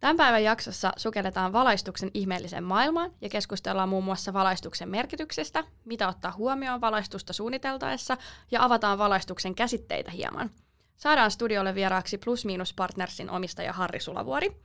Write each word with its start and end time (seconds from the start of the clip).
Tämän 0.00 0.16
päivän 0.16 0.44
jaksossa 0.44 0.92
sukelletaan 0.96 1.52
valaistuksen 1.52 2.10
ihmeelliseen 2.14 2.64
maailmaan 2.64 3.12
ja 3.20 3.28
keskustellaan 3.28 3.88
muun 3.88 4.04
muassa 4.04 4.32
valaistuksen 4.32 4.88
merkityksestä, 4.88 5.64
mitä 5.84 6.08
ottaa 6.08 6.32
huomioon 6.32 6.80
valaistusta 6.80 7.32
suunniteltaessa 7.32 8.16
ja 8.50 8.64
avataan 8.64 8.98
valaistuksen 8.98 9.54
käsitteitä 9.54 10.10
hieman. 10.10 10.50
Saadaan 10.96 11.30
studiolle 11.30 11.74
vieraaksi 11.74 12.18
Plus 12.18 12.44
Miinus 12.44 12.74
Partnersin 12.74 13.30
omistaja 13.30 13.72
Harri 13.72 14.00
Sulavuori. 14.00 14.56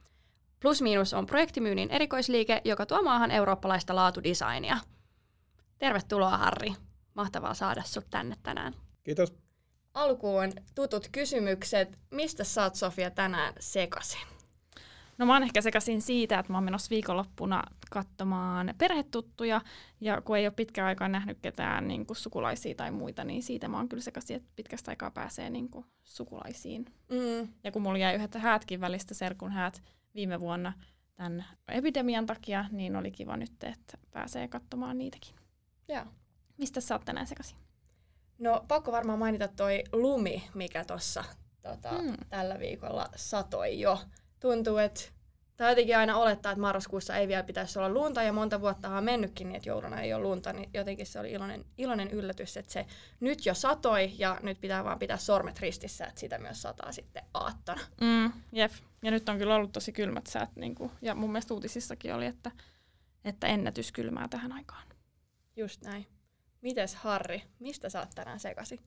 Plus 0.59 0.81
Miinus 0.81 1.13
on 1.13 1.25
projektimyynnin 1.25 1.91
erikoisliike, 1.91 2.61
joka 2.65 2.85
tuo 2.85 3.01
maahan 3.01 3.31
eurooppalaista 3.31 3.95
laatudesignia. 3.95 4.77
Tervetuloa 5.77 6.37
Harri. 6.37 6.73
Mahtavaa 7.13 7.53
saada 7.53 7.83
sut 7.83 8.05
tänne 8.09 8.35
tänään. 8.43 8.73
Kiitos. 9.03 9.33
Alkuun 9.93 10.51
tutut 10.75 11.07
kysymykset. 11.11 11.99
Mistä 12.11 12.43
oot 12.63 12.75
Sofia 12.75 13.11
tänään 13.11 13.53
sekasin? 13.59 14.34
No 15.17 15.25
mä 15.25 15.33
oon 15.33 15.43
ehkä 15.43 15.61
sekaisin 15.61 16.01
siitä, 16.01 16.39
että 16.39 16.51
mä 16.51 16.57
oon 16.57 16.63
menossa 16.63 16.89
viikonloppuna 16.89 17.63
katsomaan 17.91 18.73
perhetuttuja, 18.77 19.61
ja 20.01 20.21
kun 20.21 20.37
ei 20.37 20.45
ole 20.47 20.53
pitkään 20.55 20.87
aikaa 20.87 21.07
nähnyt 21.07 21.37
ketään 21.41 21.87
niin 21.87 22.05
kuin 22.05 22.17
sukulaisia 22.17 22.75
tai 22.75 22.91
muita, 22.91 23.23
niin 23.23 23.43
siitä 23.43 23.67
mä 23.67 23.77
oon 23.77 23.89
kyllä 23.89 24.03
sekaisin, 24.03 24.35
että 24.35 24.49
pitkästä 24.55 24.91
aikaa 24.91 25.11
pääsee 25.11 25.49
niin 25.49 25.69
kuin 25.69 25.85
sukulaisiin. 26.03 26.85
Mm. 27.11 27.47
Ja 27.63 27.71
kun 27.71 27.81
mulla 27.81 27.97
jäi 27.97 28.15
yhdet 28.15 28.33
häätkin 28.35 28.81
välistä, 28.81 29.13
serkun 29.13 29.51
häät 29.51 29.83
viime 30.15 30.39
vuonna 30.39 30.73
tämän 31.15 31.45
epidemian 31.67 32.25
takia, 32.25 32.65
niin 32.71 32.95
oli 32.95 33.11
kiva 33.11 33.37
nyt, 33.37 33.63
että 33.63 33.97
pääsee 34.11 34.47
katsomaan 34.47 34.97
niitäkin. 34.97 35.35
Joo. 35.87 36.05
Mistä 36.57 36.81
sä 36.81 36.95
oot 36.95 37.05
tänään 37.05 37.27
sekaisin? 37.27 37.57
No 38.39 38.65
pakko 38.67 38.91
varmaan 38.91 39.19
mainita 39.19 39.47
toi 39.47 39.83
lumi, 39.91 40.43
mikä 40.53 40.85
tuossa 40.85 41.23
tota, 41.61 41.91
Mm. 41.91 42.13
tällä 42.29 42.59
viikolla 42.59 43.09
satoi 43.15 43.79
jo. 43.79 43.99
Tuntuu, 44.45 44.77
että 44.77 45.01
tai 45.57 45.71
jotenkin 45.71 45.97
aina 45.97 46.17
olettaa, 46.17 46.51
että 46.51 46.61
marraskuussa 46.61 47.17
ei 47.17 47.27
vielä 47.27 47.43
pitäisi 47.43 47.79
olla 47.79 47.89
lunta, 47.89 48.23
ja 48.23 48.33
monta 48.33 48.61
vuotta 48.61 48.97
on 48.97 49.03
mennytkin 49.03 49.47
niin, 49.47 49.55
että 49.55 49.69
jouluna 49.69 50.01
ei 50.01 50.13
ole 50.13 50.23
lunta, 50.23 50.53
niin 50.53 50.69
jotenkin 50.73 51.05
se 51.05 51.19
oli 51.19 51.31
iloinen, 51.31 51.65
iloinen 51.77 52.11
yllätys, 52.11 52.57
että 52.57 52.73
se 52.73 52.85
nyt 53.19 53.45
jo 53.45 53.53
satoi, 53.53 54.11
ja 54.17 54.39
nyt 54.43 54.61
pitää 54.61 54.83
vaan 54.83 54.99
pitää 54.99 55.17
sormet 55.17 55.59
ristissä, 55.59 56.05
että 56.05 56.19
sitä 56.19 56.37
myös 56.37 56.61
sataa 56.61 56.91
sitten 56.91 57.23
aattona. 57.33 57.81
Mm, 58.01 58.31
jep. 58.51 58.71
Ja 59.03 59.11
nyt 59.11 59.29
on 59.29 59.37
kyllä 59.37 59.55
ollut 59.55 59.71
tosi 59.71 59.91
kylmät 59.91 60.27
säät, 60.27 60.55
niin 60.55 60.75
kuin, 60.75 60.91
ja 61.01 61.15
mun 61.15 61.31
mielestä 61.31 61.53
uutisissakin 61.53 62.15
oli, 62.15 62.25
että, 62.25 62.51
että 63.23 63.47
ennätyskylmää 63.47 64.27
tähän 64.27 64.51
aikaan. 64.51 64.87
Just 65.55 65.81
näin. 65.81 66.07
Mites 66.61 66.95
Harri, 66.95 67.43
mistä 67.59 67.89
sä 67.89 67.99
oot 67.99 68.09
tänään 68.15 68.39
sekasi? 68.39 68.79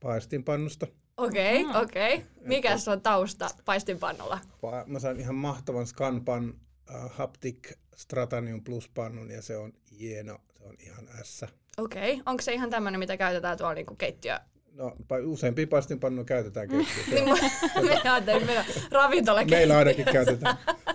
Paistinpannusta. 0.00 0.86
Okei, 1.16 1.64
okay, 1.64 1.82
okei. 1.82 2.14
Okay. 2.14 2.26
Mikäs 2.40 2.88
on 2.88 3.00
tausta 3.00 3.50
paistinpannulla? 3.64 4.38
Pa- 4.44 4.84
Mä 4.86 4.98
sain 4.98 5.20
ihan 5.20 5.34
mahtavan 5.34 5.86
Scanpan 5.86 6.54
uh, 6.90 7.10
Haptic 7.10 7.72
Stratanium 7.96 8.64
Plus 8.64 8.88
pannun 8.88 9.30
ja 9.30 9.42
se 9.42 9.56
on 9.56 9.72
hieno. 10.00 10.38
Se 10.58 10.64
on 10.64 10.74
ihan 10.80 11.08
ässä. 11.20 11.48
Okei, 11.78 12.12
okay. 12.12 12.22
onko 12.26 12.42
se 12.42 12.52
ihan 12.52 12.70
tämmöinen, 12.70 12.98
mitä 12.98 13.16
käytetään 13.16 13.58
tuolla 13.58 13.74
niinku 13.74 13.94
keittiö... 13.94 14.38
No, 14.72 14.90
pa- 14.90 15.26
useampia 15.26 15.66
paistinpannuja 15.66 16.24
käytetään 16.24 16.68
keittiössä. 16.70 17.10
Niin 17.14 17.28
me 17.88 18.10
ajattelin, 18.10 18.46
meillä 18.46 18.64
ravintola 18.90 19.44
Meillä 19.44 19.78
ainakin 19.78 20.04
käytetään. 20.04 20.56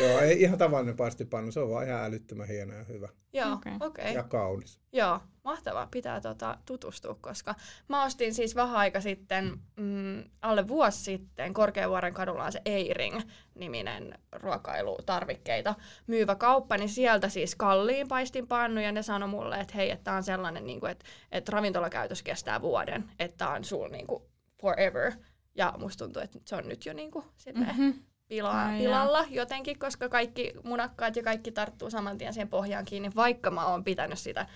Joo, 0.00 0.20
ei 0.20 0.42
ihan 0.42 0.58
tavallinen 0.58 0.96
paistinpannu. 0.96 1.52
Se 1.52 1.60
on 1.60 1.70
vaan 1.70 1.86
ihan 1.86 2.04
älyttömän 2.04 2.48
hieno 2.48 2.74
ja 2.74 2.84
hyvä. 2.84 3.08
Joo, 3.32 3.52
Okei. 3.52 3.72
okei. 3.80 4.04
Okay. 4.04 4.14
Ja 4.14 4.22
kaunis. 4.22 4.80
Joo, 4.92 5.20
mahtavaa. 5.44 5.88
Pitää 5.90 6.20
tota, 6.20 6.58
tutustua, 6.66 7.16
koska 7.20 7.54
mä 7.88 8.04
ostin 8.04 8.34
siis 8.34 8.56
vähän 8.56 8.76
aika 8.76 9.00
sitten, 9.00 9.60
mm, 9.76 10.24
alle 10.42 10.68
vuosi 10.68 10.98
sitten, 10.98 11.54
Korkeavuoren 11.54 12.14
kadulla 12.14 12.44
on 12.44 12.52
se 12.52 12.62
Eiring-niminen 12.64 14.18
ruokailutarvikkeita 14.32 15.74
myyvä 16.06 16.34
kauppa, 16.34 16.76
niin 16.76 16.88
sieltä 16.88 17.28
siis 17.28 17.54
kalliin 17.54 18.08
paistinpannu, 18.08 18.80
ja 18.80 18.92
ne 18.92 19.02
sanoi 19.02 19.28
mulle, 19.28 19.60
että 19.60 19.74
hei, 19.74 19.90
että 19.90 20.04
tää 20.04 20.16
on 20.16 20.22
sellainen, 20.22 20.66
niin 20.66 20.80
kuin, 20.80 20.92
että, 20.92 21.04
että 21.32 21.52
ravintolakäytös 21.52 22.22
kestää 22.22 22.60
vuoden, 22.60 23.10
että 23.18 23.36
tää 23.36 23.50
on 23.50 23.64
sul 23.64 23.88
niin 23.88 24.06
kuin, 24.06 24.22
forever. 24.60 25.12
Ja 25.54 25.74
musta 25.78 26.04
tuntuu, 26.04 26.22
että 26.22 26.38
se 26.44 26.56
on 26.56 26.68
nyt 26.68 26.86
jo 26.86 26.92
niin 26.92 27.10
kuin, 27.10 27.24
silleen, 27.36 27.66
Mm-hmm. 27.66 28.11
Pilaa, 28.32 28.66
Ai 28.66 28.78
pilalla 28.78 29.24
jotenkin, 29.30 29.78
koska 29.78 30.08
kaikki 30.08 30.52
munakkaat 30.64 31.16
ja 31.16 31.22
kaikki 31.22 31.52
tarttuu 31.52 31.90
saman 31.90 32.18
tien 32.18 32.32
siihen 32.32 32.48
pohjaan 32.48 32.84
kiinni, 32.84 33.10
vaikka 33.16 33.50
mä 33.50 33.66
oon 33.66 33.84
pitänyt 33.84 34.18
sitä 34.18 34.46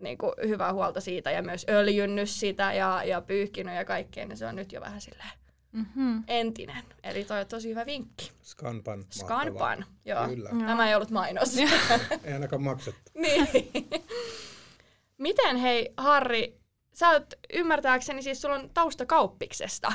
niin 0.00 0.18
kuin, 0.18 0.32
hyvää 0.46 0.72
huolta 0.72 1.00
siitä 1.00 1.30
ja 1.30 1.42
myös 1.42 1.66
öljynnyt 1.68 2.30
sitä 2.30 2.72
ja, 2.72 3.04
ja 3.04 3.20
pyyhkinyt 3.20 3.74
ja 3.74 3.84
kaikkea, 3.84 4.26
niin 4.26 4.36
se 4.36 4.46
on 4.46 4.56
nyt 4.56 4.72
jo 4.72 4.80
vähän 4.80 5.00
silleen 5.00 5.30
Mm-hmm. 5.72 6.24
entinen. 6.28 6.84
Eli 7.02 7.24
toi 7.24 7.40
on 7.40 7.46
tosi 7.46 7.68
hyvä 7.68 7.86
vinkki. 7.86 8.32
Scanpan. 8.42 8.98
mahtavaa. 8.98 9.42
Scanpan, 9.42 9.84
joo. 10.04 10.28
Kyllä. 10.28 10.50
Tämä 10.66 10.88
ei 10.88 10.94
ollut 10.94 11.10
mainos. 11.10 11.58
Ei 12.24 12.32
ainakaan 12.32 12.62
maksettu. 12.62 13.10
niin. 13.22 13.44
Miten 15.18 15.56
hei 15.56 15.92
Harri, 15.96 16.58
sä 16.94 17.08
oot 17.08 17.26
ymmärtääkseni 17.54 18.22
siis 18.22 18.42
sulla 18.42 18.54
on 18.54 18.70
tausta 18.74 19.06
kauppiksesta, 19.06 19.92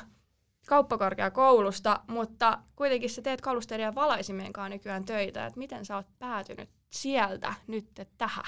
kauppakorkeakoulusta, 0.69 2.00
mutta 2.07 2.59
kuitenkin 2.75 3.09
sä 3.09 3.22
teet 3.22 3.41
kalusteiden 3.41 3.96
valaisimien 3.96 4.53
kanssa 4.53 4.69
nykyään 4.69 5.06
töitä. 5.06 5.46
Et 5.46 5.56
miten 5.56 5.85
sä 5.85 5.96
oot 5.96 6.06
päätynyt 6.19 6.69
sieltä 6.90 7.53
nyt 7.68 7.85
tähän? 8.18 8.46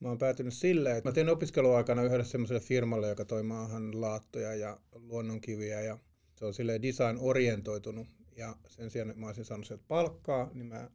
Mä 0.00 0.08
oon 0.08 0.18
päätynyt 0.18 0.54
silleen, 0.54 0.96
että 0.96 1.08
mä 1.08 1.12
tein 1.12 1.28
opiskeluaikana 1.28 2.02
yhdelle 2.02 2.24
semmoiselle 2.24 2.60
firmalle, 2.60 3.08
joka 3.08 3.24
toi 3.24 3.42
maahan 3.42 4.00
laattoja 4.00 4.54
ja 4.54 4.76
luonnonkiviä 4.94 5.80
ja 5.80 5.98
se 6.34 6.44
on 6.44 6.54
silleen 6.54 6.82
design-orientoitunut 6.82 8.06
ja 8.36 8.56
sen 8.68 8.90
sijaan, 8.90 9.10
että 9.10 9.20
mä 9.20 9.26
olisin 9.26 9.44
saanut 9.44 9.66
sieltä 9.66 9.84
palkkaa, 9.88 10.50
niin 10.54 10.66
mä 10.66 10.90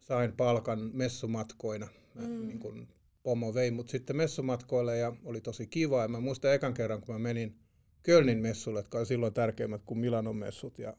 sain 0.00 0.32
palkan 0.32 0.90
messumatkoina. 0.92 1.88
Mä, 2.14 2.22
mm. 2.22 2.46
niin 2.46 2.58
kun 2.58 2.88
pomo 3.22 3.54
vei 3.54 3.70
mut 3.70 3.88
sitten 3.88 4.16
messumatkoille 4.16 4.96
ja 4.96 5.12
oli 5.24 5.40
tosi 5.40 5.66
kiva 5.66 6.02
ja 6.02 6.08
mä 6.08 6.20
muistan 6.20 6.54
ekan 6.54 6.74
kerran, 6.74 7.00
kun 7.00 7.14
mä 7.14 7.18
menin 7.18 7.58
Kölnin 8.02 8.38
messulle, 8.38 8.78
jotka 8.78 8.98
oli 8.98 9.06
silloin 9.06 9.34
tärkeimmät 9.34 9.82
kuin 9.84 9.98
Milanon 9.98 10.36
messut 10.36 10.78
ja 10.78 10.96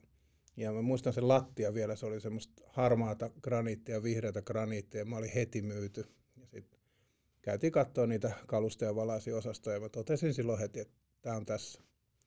ja 0.56 0.72
mä 0.72 0.82
muistan 0.82 1.12
sen 1.12 1.28
lattia 1.28 1.74
vielä, 1.74 1.96
se 1.96 2.06
oli 2.06 2.20
semmoista 2.20 2.62
harmaata 2.66 3.30
graniittia, 3.42 3.94
ja 3.94 4.02
vihreätä 4.02 4.42
graniittia, 4.42 5.00
ja 5.00 5.04
mä 5.04 5.16
olin 5.16 5.32
heti 5.34 5.62
myyty. 5.62 6.04
Ja 6.36 6.46
sitten 6.46 6.80
käytiin 7.42 7.72
katsoa 7.72 8.06
niitä 8.06 8.32
kaluste- 8.46 8.84
ja 8.84 8.94
valaisiosastoja, 8.94 9.76
ja 9.76 9.80
mä 9.80 9.88
totesin 9.88 10.34
silloin 10.34 10.58
heti, 10.58 10.80
että 10.80 10.94
tämä 11.22 11.36
on 11.36 11.46
tässä. 11.46 11.82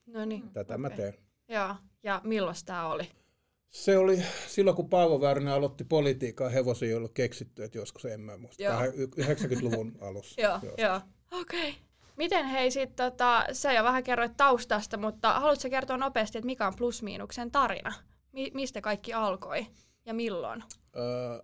No 0.06 0.26
niin. 0.26 0.44
Tätä 0.54 0.74
okay. 0.74 0.78
mä 0.78 0.90
teen. 0.90 1.14
Joo, 1.48 1.76
ja 2.04 2.22
milloin 2.24 2.56
tämä 2.66 2.88
oli? 2.88 3.12
Se 3.70 3.98
oli 3.98 4.24
silloin, 4.48 4.76
kun 4.76 4.90
Paavo 4.90 5.22
Väyrynen 5.22 5.54
aloitti 5.54 5.84
politiikkaa, 5.84 6.50
hevosia 6.50 6.90
ei 6.90 6.96
ollut 6.96 7.14
keksitty, 7.14 7.64
että 7.64 7.78
joskus 7.78 8.06
en 8.06 8.22
mä 8.22 8.38
muista. 8.38 8.64
Joo. 8.64 8.74
Vähän 8.74 8.92
y- 8.96 9.08
90-luvun 9.20 9.98
alussa. 10.02 10.42
Joo, 10.46 10.60
Joo. 10.64 10.76
joo. 10.78 11.02
Okei. 11.32 11.70
Okay. 11.70 11.85
Miten 12.18 12.46
hei 12.46 12.72
sit 12.72 12.96
tota, 12.96 13.46
sä 13.52 13.74
jo 13.74 13.84
vähän 13.84 14.04
kerroit 14.04 14.38
taustasta, 14.38 14.98
mutta 14.98 15.40
haluatko 15.40 15.70
kertoa 15.70 15.98
nopeasti, 15.98 16.38
että 16.38 16.46
mikä 16.46 16.68
on 16.68 16.74
plus-miinuksen 16.78 17.52
tarina? 17.52 17.94
Mi- 18.32 18.52
mistä 18.54 18.82
kaikki 18.82 19.14
alkoi 19.14 19.68
ja 20.06 20.14
milloin? 20.14 20.64
Öö, 20.98 21.40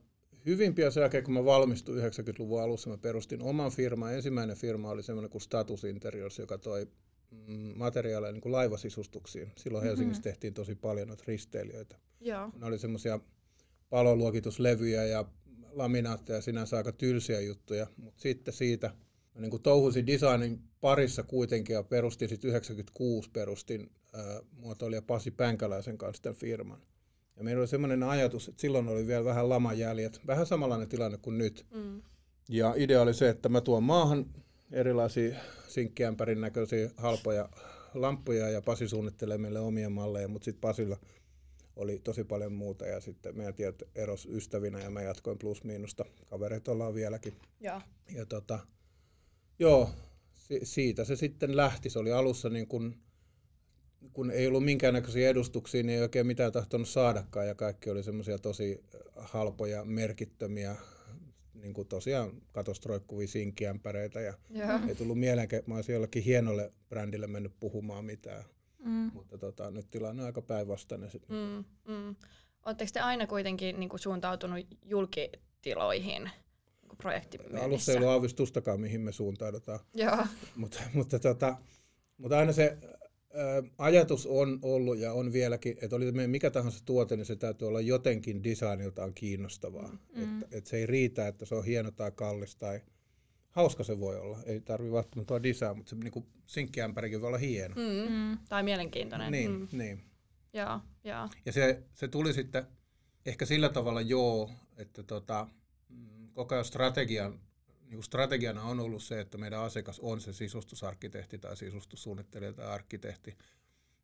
hyvin 0.46 0.76
pian 0.76 0.92
sen 0.92 1.02
jälkeen, 1.02 1.24
kun 1.24 1.34
mä 1.34 1.46
valmistuin 1.46 2.04
90-luvun 2.04 2.62
alussa, 2.62 2.90
mä 2.90 2.98
perustin 2.98 3.42
oman 3.42 3.72
firman. 3.72 4.14
Ensimmäinen 4.14 4.58
firma 4.58 4.90
oli 4.90 5.04
semmoinen 5.04 5.30
kuin 5.32 5.42
Status 5.42 5.84
Interiors, 5.84 6.40
joka 6.40 6.58
toi 6.58 6.88
mm, 7.32 7.74
materiaaleja 7.76 8.32
niin 8.34 8.42
kuin 8.42 8.52
laivasisustuksiin. 8.52 9.52
Silloin 9.58 9.84
Helsingissä 9.84 10.20
Mhm. 10.20 10.24
tehtiin 10.24 10.54
tosi 10.54 10.76
paljon 10.76 11.08
noita 11.08 11.24
risteilijöitä. 11.28 11.96
Joo. 12.20 12.50
Ne 12.60 12.66
oli 12.66 12.80
semmoisia 12.80 13.20
paloluokituslevyjä 13.90 15.04
ja 15.06 15.26
laminaatteja, 15.72 16.42
sinänsä 16.42 16.78
aika 16.78 16.92
tylsiä 16.92 17.40
juttuja, 17.40 17.88
mutta 17.98 18.22
sitten 18.22 18.54
siitä 18.54 18.92
niin 19.42 19.52
kuin 19.52 19.64
touhusin 19.64 20.08
designin 20.08 20.62
parissa 20.82 21.24
kuitenkin 21.24 21.74
ja 21.74 21.84
perustin 21.84 22.30
sitten 22.30 22.50
96 22.50 23.30
perustin 23.30 23.92
äh, 24.16 24.42
muotoilija 24.52 25.02
Pasi 25.02 25.32
Pänkäläisen 25.32 25.98
kanssa 25.98 26.24
tämän 26.24 26.36
firman. 26.36 26.82
Ja 27.38 27.44
meillä 27.44 27.60
oli 27.60 27.68
semmoinen 27.68 28.04
ajatus, 28.04 28.48
että 28.48 28.62
silloin 28.62 28.88
oli 28.88 29.08
vielä 29.08 29.26
vähän 29.26 29.50
lamajäljet, 29.50 30.22
vähän 30.28 30.46
samanlainen 30.46 30.90
tilanne 30.90 31.18
kuin 31.18 31.38
nyt. 31.38 31.66
Mm. 31.74 32.02
Ja 32.50 32.74
idea 32.78 33.02
oli 33.02 33.14
se, 33.14 33.30
että 33.30 33.50
mä 33.50 33.62
tuon 33.62 33.84
maahan 33.84 34.26
erilaisia 34.72 35.36
sinkkiämpärin 35.68 36.42
näköisiä 36.42 36.90
halpoja 36.98 37.50
lamppuja 37.94 38.50
ja 38.50 38.62
Pasi 38.62 38.88
suunnittelee 38.88 39.38
meille 39.38 39.60
omia 39.60 39.90
malleja, 39.90 40.28
mutta 40.28 40.46
sitten 40.46 40.62
Pasilla 40.62 40.98
oli 41.76 42.00
tosi 42.04 42.24
paljon 42.24 42.54
muuta 42.54 42.86
ja 42.86 43.00
sitten 43.00 43.38
meidän 43.38 43.54
tiet 43.54 43.84
eros 43.96 44.26
ystävinä 44.32 44.80
ja 44.80 44.90
mä 44.90 45.02
jatkoin 45.02 45.38
plus 45.38 45.64
miinusta. 45.64 46.06
Kavereet 46.30 46.68
ollaan 46.68 46.94
vieläkin. 46.94 47.34
Joo. 47.60 47.82
Ja 48.16 48.26
tota, 48.26 48.60
joo, 49.62 49.90
si- 50.34 50.60
siitä 50.64 51.04
se 51.04 51.16
sitten 51.16 51.58
lähti. 51.58 51.90
Se 51.90 52.00
oli 52.00 52.12
alussa 52.12 52.50
niin 52.50 52.68
kun, 52.68 52.96
kun 54.14 54.32
ei 54.32 54.48
ollut 54.48 54.66
minkäännäköisiä 54.66 55.30
edustuksia, 55.30 55.84
niin 55.84 55.96
ei 55.96 56.02
oikein 56.02 56.28
mitään 56.28 56.52
tahtonut 56.52 56.90
saadakaan 56.90 57.48
ja 57.48 57.56
kaikki 57.56 57.90
oli 57.90 58.04
semmoisia 58.04 58.40
tosi 58.40 58.84
halpoja, 59.16 59.86
merkittömiä, 59.86 60.76
niin 61.54 61.74
kuin 61.74 61.88
tosiaan 61.88 62.32
katostroikkuvia 62.52 63.28
sinkkiämpäreitä 63.28 64.22
ja 64.22 64.34
Joo. 64.50 64.80
ei 64.88 64.96
tullut 64.96 65.20
mieleenkään, 65.20 65.60
että 65.60 65.72
mä 65.72 65.76
olisin 65.76 65.94
jollekin 65.94 66.24
hienolle 66.24 66.74
brändille 66.90 67.28
mennyt 67.28 67.54
puhumaan 67.60 68.06
mitään. 68.06 68.44
Mm. 68.86 69.12
Mutta 69.14 69.38
tota, 69.38 69.72
nyt 69.72 69.92
tilanne 69.92 70.22
on 70.22 70.26
aika 70.26 70.42
päinvastainen. 70.42 71.10
Mm, 71.28 71.64
mm. 71.94 72.16
Oletteko 72.66 72.92
te 72.94 73.00
aina 73.00 73.28
kuitenkin 73.28 73.80
niin 73.80 73.90
kuin 73.90 74.00
suuntautunut 74.00 74.68
julkitiloihin 74.86 76.32
projektimyynnissä? 76.98 77.66
Alussa 77.66 77.92
ei 77.92 77.98
ollut 77.98 78.10
aavistustakaan, 78.10 78.80
mihin 78.82 79.02
me 79.02 79.12
suuntaudutaan. 79.12 79.80
Joo. 79.94 80.26
mutta, 80.56 80.80
mutta, 80.94 81.20
tota, 81.20 81.58
mutta 82.18 82.38
aina 82.40 82.52
se 82.52 82.78
ä, 82.84 83.64
ajatus 83.78 84.26
on 84.26 84.60
ollut 84.62 84.98
ja 84.98 85.14
on 85.14 85.34
vieläkin, 85.34 85.78
että 85.82 85.96
oli 85.96 86.12
meidän 86.12 86.32
mikä 86.32 86.52
tahansa 86.52 86.86
tuote, 86.86 87.16
niin 87.18 87.26
se 87.26 87.36
täytyy 87.36 87.68
olla 87.68 87.82
jotenkin 87.82 88.44
designiltaan 88.44 89.14
kiinnostavaa. 89.14 89.98
Mm. 90.16 90.24
Että, 90.42 90.58
että 90.58 90.70
se 90.70 90.78
ei 90.78 90.86
riitä, 90.86 91.28
että 91.28 91.46
se 91.46 91.56
on 91.56 91.66
hieno 91.66 91.92
tai 91.92 92.12
kallis 92.12 92.56
tai 92.56 92.82
hauska 93.50 93.84
se 93.84 94.00
voi 94.00 94.20
olla. 94.20 94.38
Ei 94.46 94.62
tarvitse 94.62 94.94
välttämättä 94.94 95.34
olla 95.34 95.44
design, 95.44 95.78
mutta 95.78 95.90
se 95.90 95.96
niin 95.96 96.26
sinkkiämpärikin 96.46 97.22
voi 97.22 97.28
olla 97.28 97.38
hieno. 97.38 97.76
Mm. 97.76 98.14
Mm. 98.14 98.38
Tai 98.50 98.64
mielenkiintoinen. 98.64 99.32
Niin, 99.32 99.52
Mm. 99.52 99.68
niin. 99.72 100.04
Joo, 100.54 100.80
joo. 101.04 101.30
Ja 101.46 101.52
se, 101.52 101.84
se 101.94 102.08
tuli 102.08 102.34
sitten 102.34 102.66
ehkä 103.26 103.46
sillä 103.46 103.70
tavalla 103.70 104.02
joo, 104.02 104.50
että 104.78 105.04
tota, 105.04 105.48
koko 106.34 106.56
ajan 106.56 106.66
strategian, 106.66 107.40
niin 107.90 108.04
strategiana 108.04 108.64
on 108.64 108.80
ollut 108.80 109.04
se, 109.04 109.20
että 109.20 109.38
meidän 109.38 109.62
asiakas 109.62 110.00
on 110.00 110.22
se 110.22 110.34
sisustusarkkitehti 110.34 111.38
tai 111.38 111.58
sisustussuunnittelija 111.58 112.54
tai 112.54 112.66
arkkitehti. 112.66 113.32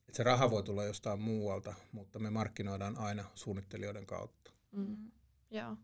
Että 0.07 0.18
se 0.18 0.24
raha 0.24 0.51
voi 0.51 0.63
tulla 0.63 0.83
jostain 0.83 1.21
muualta, 1.21 1.74
mutta 1.91 2.19
me 2.19 2.29
markkinoidaan 2.29 2.97
aina 2.97 3.24
suunnittelijoiden 3.35 4.06
kautta. 4.06 4.51
Mm. 4.71 5.12
Joo. 5.51 5.77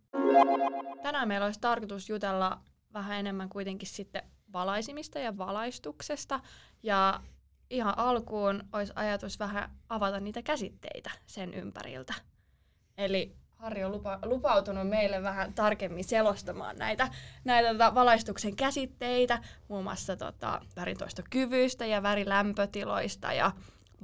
Tänään 1.04 1.28
meillä 1.28 1.46
olisi 1.46 1.60
tarkoitus 1.60 2.10
jutella 2.10 2.62
vähän 2.94 3.20
enemmän 3.20 3.50
kuitenkin 3.50 3.90
sitten 3.90 4.24
valaisimista 4.54 5.20
ja 5.20 5.38
valaistuksesta. 5.38 6.40
Ja 6.84 7.24
ihan 7.70 7.98
alkuun 7.98 8.64
olisi 8.74 8.94
ajatus 8.96 9.40
vähän 9.40 9.78
avata 9.90 10.20
niitä 10.20 10.42
käsitteitä 10.42 11.12
sen 11.26 11.54
ympäriltä. 11.54 12.14
Eli 12.98 13.36
Harri 13.64 13.84
on 13.84 13.92
lupa, 13.92 14.20
lupautunut 14.26 14.90
meille 14.90 15.24
vähän 15.24 15.54
tarkemmin 15.54 16.04
selostamaan 16.04 16.78
näitä, 16.78 17.10
näitä 17.44 17.72
tota, 17.72 17.96
valaistuksen 17.96 18.56
käsitteitä, 18.56 19.42
muun 19.68 19.84
muassa 19.84 20.16
tota, 20.18 20.62
värintoistokyvyistä 20.76 21.86
ja 21.86 22.04
värilämpötiloista 22.04 23.34
ja 23.34 23.52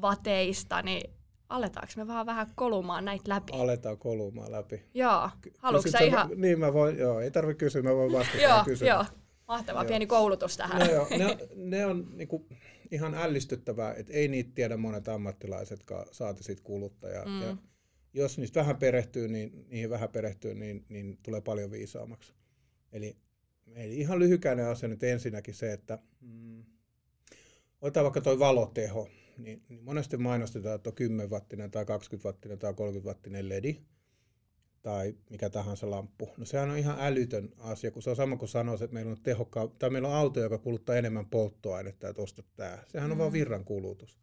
vateista, 0.01 0.81
niin 0.81 1.13
aletaanko 1.49 1.93
me 1.97 2.07
vaan 2.07 2.25
vähän 2.25 2.47
kolumaan 2.55 3.05
näitä 3.05 3.23
läpi? 3.27 3.53
Aletaan 3.53 3.97
kolumaan 3.97 4.51
läpi. 4.51 4.83
Joo. 4.93 5.29
Haluatko 5.57 5.89
sä 5.91 5.99
ihan... 5.99 6.29
Niin 6.35 6.59
mä 6.59 6.73
voin, 6.73 6.97
joo, 6.97 7.19
ei 7.19 7.31
tarvitse 7.31 7.59
kysyä, 7.59 7.81
mä 7.81 7.95
voin 7.95 8.11
vastata 8.11 8.41
Joo, 8.41 8.63
kysymään. 8.65 8.95
joo. 8.95 9.05
Mahtavaa, 9.47 9.83
Joo. 9.83 9.87
pieni 9.87 10.07
koulutus 10.07 10.57
tähän. 10.57 10.79
No 10.79 10.85
joo, 10.93 11.07
ne, 11.17 11.37
ne 11.55 11.85
on 11.85 12.07
niinku 12.15 12.47
ihan 12.91 13.15
ällistyttävää, 13.15 13.93
että 13.93 14.13
ei 14.13 14.27
niitä 14.27 14.51
tiedä 14.55 14.77
monet 14.77 15.07
ammattilaisetkaan, 15.07 16.05
saati 16.11 16.43
sit 16.43 16.61
kuluttaja. 16.61 17.25
Mm. 17.25 17.41
Ja 17.41 17.57
jos 18.13 18.37
niistä 18.37 18.59
vähän 18.59 18.77
perehtyy, 18.77 19.27
niin 19.27 19.65
niihin 19.69 19.89
vähän 19.89 20.09
perehtyy, 20.09 20.55
niin, 20.55 20.85
niin 20.89 21.17
tulee 21.23 21.41
paljon 21.41 21.71
viisaammaksi. 21.71 22.33
Eli, 22.91 23.17
eli 23.75 23.97
ihan 23.97 24.19
lyhykäinen 24.19 24.65
asia 24.67 24.89
nyt 24.89 25.03
ensinnäkin 25.03 25.53
se, 25.53 25.73
että 25.73 25.99
mm, 26.21 26.63
otetaan 27.81 28.03
vaikka 28.03 28.21
tuo 28.21 28.39
valoteho, 28.39 29.09
niin, 29.37 29.63
niin 29.69 29.83
monesti 29.83 30.17
mainostetaan, 30.17 30.75
että 30.75 30.89
on 30.89 30.95
10 30.95 31.29
wattinen 31.29 31.71
tai 31.71 31.85
20 31.85 32.27
wattinen 32.27 32.59
tai 32.59 32.73
30 32.73 33.07
wattinen 33.09 33.49
ledi 33.49 33.81
tai 34.81 35.15
mikä 35.29 35.49
tahansa 35.49 35.89
lamppu. 35.89 36.29
No 36.37 36.45
sehän 36.45 36.69
on 36.69 36.77
ihan 36.77 36.97
älytön 36.99 37.49
asia, 37.57 37.91
kun 37.91 38.01
se 38.01 38.09
on 38.09 38.15
sama 38.15 38.37
kuin 38.37 38.49
sanoisi, 38.49 38.83
että 38.83 38.93
meillä 38.93 39.11
on, 39.11 39.17
tehokkaa, 39.23 39.67
tai 39.67 39.89
meillä 39.89 40.07
on 40.07 40.13
auto, 40.15 40.39
joka 40.39 40.57
kuluttaa 40.57 40.95
enemmän 40.95 41.25
polttoainetta, 41.25 42.09
että 42.09 42.21
ostat 42.21 42.45
tämä. 42.55 42.77
Sehän 42.87 43.11
on 43.11 43.17
Mm. 43.17 43.19
vaan 43.19 43.33
virran 43.33 43.65
kulutus. 43.65 44.19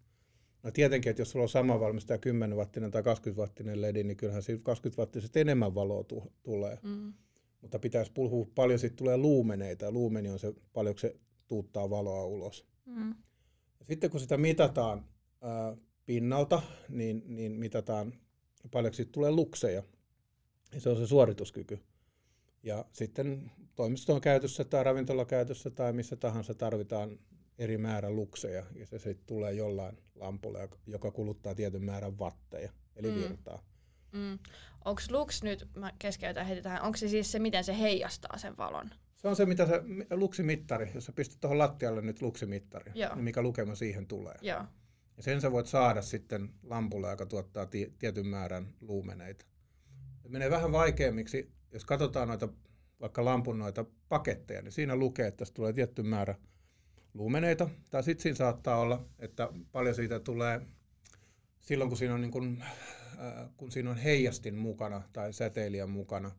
No 0.67 0.73
tietenkin, 0.73 1.11
että 1.11 1.21
jos 1.21 1.31
sulla 1.31 1.43
on 1.43 1.49
sama 1.49 1.81
valmistaja 1.81 2.19
10 2.19 2.57
wattinen 2.57 2.91
tai 2.91 3.03
20 3.03 3.41
wattinen 3.41 3.83
ledi, 3.83 4.05
niin 4.05 4.17
kyllähän 4.17 4.43
siinä 4.43 4.61
20 4.63 5.03
wattisesta 5.03 5.39
enemmän 5.39 5.75
valoa 5.75 6.05
tu- 6.05 6.33
tulee. 6.43 6.79
Mm. 6.83 7.13
Mutta 7.61 7.79
pitäisi 7.79 8.13
puhua 8.13 8.47
paljon, 8.55 8.79
sitten 8.79 8.97
tulee 8.97 9.17
luumeneita, 9.17 9.91
luumeni 9.91 10.31
on 10.31 10.39
se, 10.39 10.55
paljonko 10.73 10.99
se 10.99 11.17
tuuttaa 11.49 11.91
valoa 11.91 12.25
ulos. 12.25 12.67
Mm. 12.87 13.15
Sitten 13.89 14.11
kun 14.11 14.21
sitä 14.21 14.37
mitataan 14.37 15.05
ää, 15.43 15.77
pinnalta, 16.07 16.63
niin, 16.89 17.23
niin 17.27 17.53
mitataan 17.53 18.13
paljonko 18.71 18.95
siitä 18.95 19.13
tulee 19.13 19.31
lukseja. 19.31 19.83
Ja 20.75 20.81
se 20.81 20.89
on 20.89 20.97
se 20.97 21.07
suorituskyky. 21.07 21.79
Ja 22.63 22.85
sitten 22.93 23.51
toimiston 23.75 24.21
käytössä 24.21 24.65
tai 24.65 24.85
ravintolakäytössä 24.85 25.71
tai 25.71 25.93
missä 25.93 26.17
tahansa 26.17 26.55
tarvitaan 26.55 27.19
eri 27.59 27.79
määrä 27.79 28.11
lukseja. 28.11 28.67
Ja 28.75 28.87
se 28.87 28.99
sitten 28.99 29.27
tulee 29.27 29.53
jollain 29.53 29.99
lampulla, 30.15 30.59
joka- 30.87 31.11
kuluttaa 31.11 31.55
tietyn 31.55 31.85
määrän 31.85 32.19
watteja, 32.19 32.73
eli 32.97 33.11
Mm. 33.11 33.15
virtaa. 33.19 33.63
Mm. 34.13 34.39
Onko 34.85 35.03
Lux 35.11 35.43
nyt, 35.43 35.69
mä 35.77 35.93
keskeytän 35.99 36.47
heti 36.47 36.63
tähän, 36.63 36.83
onko 36.83 36.97
se 36.97 37.09
siis 37.09 37.33
se, 37.33 37.39
miten 37.39 37.65
se 37.65 37.79
heijastaa 37.79 38.39
sen 38.39 38.57
valon? 38.57 38.91
Se 39.17 39.29
on 39.29 39.37
se, 39.37 39.47
mitä 39.47 39.67
se 39.67 39.81
luksimittari, 40.11 40.91
jos 40.95 41.05
sä 41.05 41.13
pistät 41.13 41.41
tuohon 41.41 41.59
lattialle 41.59 42.03
nyt 42.03 42.23
luksimittari, 42.23 42.93
Joo. 42.95 43.15
niin 43.15 43.25
mikä 43.25 43.43
lukema 43.43 43.75
siihen 43.75 44.07
tulee. 44.07 44.35
Joo. 44.43 44.65
Ja 45.17 45.23
sen 45.23 45.41
sä 45.41 45.53
voit 45.53 45.67
saada 45.67 46.03
sitten 46.03 46.49
lampulla, 46.63 47.11
joka 47.11 47.27
tuottaa 47.27 47.67
ti- 47.67 47.93
tietyn 47.99 48.27
määrän 48.27 48.75
luumeneita. 48.81 49.45
Se 50.23 50.29
menee 50.29 50.51
vähän 50.51 50.73
vaikeammiksi, 50.73 51.53
jos 51.73 51.85
katsotaan 51.85 52.29
noita, 52.29 52.49
vaikka 53.01 53.25
lampun 53.25 53.59
noita 53.59 53.85
paketteja, 54.09 54.63
niin 54.63 54.73
siinä 54.73 54.97
lukee, 54.97 55.27
että 55.27 55.39
tästä 55.39 55.55
tulee 55.55 55.73
tietty 55.73 56.03
määrä 56.03 56.35
luumeneita. 57.17 57.69
Tai 57.91 58.03
sitten 58.03 58.23
siinä 58.23 58.37
saattaa 58.37 58.79
olla, 58.79 59.05
että 59.19 59.49
paljon 59.73 59.95
siitä 59.95 60.21
tulee 60.21 60.61
silloin, 61.61 61.91
kun 61.91 61.99
siinä 61.99 62.15
on, 62.15 62.21
niin 62.21 62.31
kun, 62.31 62.63
äh, 62.63 63.49
kun 63.57 63.71
siinä 63.73 63.91
on 63.91 63.97
heijastin 63.97 64.55
mukana 64.55 65.03
tai 65.13 65.33
säteilijä 65.33 65.87
mukana, 65.87 66.31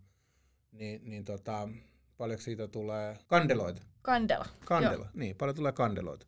niin, 0.72 1.02
niin 1.10 1.26
tota, 1.26 1.70
paljon 2.18 2.40
siitä 2.40 2.68
tulee 2.68 3.18
kandeloita. 3.28 3.82
Kandela. 4.02 4.46
Kandela, 4.66 5.10
niin, 5.14 5.36
paljon 5.36 5.56
tulee 5.56 5.72
kandeloita. 5.72 6.28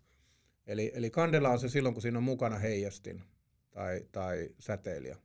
Eli, 0.68 0.92
eli 0.96 1.10
kandela 1.10 1.50
on 1.50 1.60
se 1.60 1.70
silloin, 1.70 1.96
kun 1.96 2.02
siinä 2.02 2.18
on 2.18 2.24
mukana 2.24 2.58
heijastin 2.58 3.24
tai, 3.72 4.02
tai 4.12 4.50
säteilijä. 4.60 5.18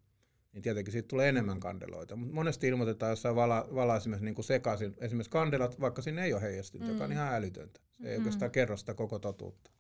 Niin 0.53 0.63
tietenkin 0.63 0.93
siitä 0.93 1.09
tulee 1.09 1.29
enemmän 1.29 1.61
kandeloita. 1.61 2.17
Mutta 2.17 2.35
monesti 2.35 2.69
ilmoitetaan 2.69 3.11
jossain 3.11 3.37
vala, 3.37 3.69
valaisimessa 3.75 4.25
niin 4.25 4.35
kuin 4.35 4.45
sekaisin. 4.45 4.95
Esimerkiksi 4.99 5.31
kandelat, 5.31 5.81
vaikka 5.81 6.03
siinä 6.03 6.25
ei 6.25 6.33
ole 6.33 6.43
heijastinta, 6.43 6.87
mm. 6.87 6.93
joka 6.93 7.05
on 7.05 7.11
Mm. 7.11 7.15
ihan 7.15 7.35
älytöntä. 7.35 7.81
Se 8.03 8.09
ei 8.09 8.17
Mm. 8.19 8.21
oikeastaan 8.21 8.51
kerro 8.51 8.77
sitä 8.77 8.95
koko 8.95 9.19
totuutta. 9.19 9.71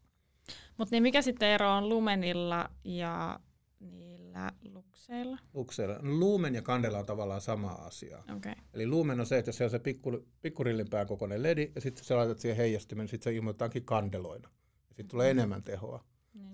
Mutta 0.78 0.94
niin 0.94 1.02
mikä 1.02 1.23
sitten 1.23 1.49
ero 1.49 1.71
on 1.76 1.88
lumenilla 1.88 2.71
ja 2.85 3.40
niillä 3.80 4.52
lukseilla? 4.73 5.38
Lukseilla. 5.54 5.94
No, 6.02 6.11
luumen 6.18 6.54
ja 6.54 6.62
kandela 6.62 6.99
on 6.99 7.06
tavallaan 7.06 7.40
sama 7.40 7.68
asia. 7.71 8.18
Okei. 8.18 8.35
Okay. 8.37 8.54
Eli 8.75 8.87
luumen 8.87 9.21
on 9.21 9.26
se, 9.26 9.38
että 9.38 9.52
se 9.52 9.64
on 9.64 9.71
se 9.71 9.78
pikku, 9.78 10.26
pikkurillinpään 10.42 11.06
kokoinen 11.06 11.42
ledi, 11.42 11.73
ja 11.75 11.80
sitten 11.80 12.04
sä 12.04 12.16
laitat 12.16 12.38
siihen 12.38 12.56
heijastimen, 12.56 13.02
niin 13.02 13.09
sitten 13.11 13.33
se 13.33 13.37
ilmoitetaankin 13.37 13.85
kandeloina. 13.85 14.49
Ja 14.88 14.94
sitten 14.94 15.09
tulee 15.09 15.30
enemmän 15.30 15.62
tehoa. 15.62 16.04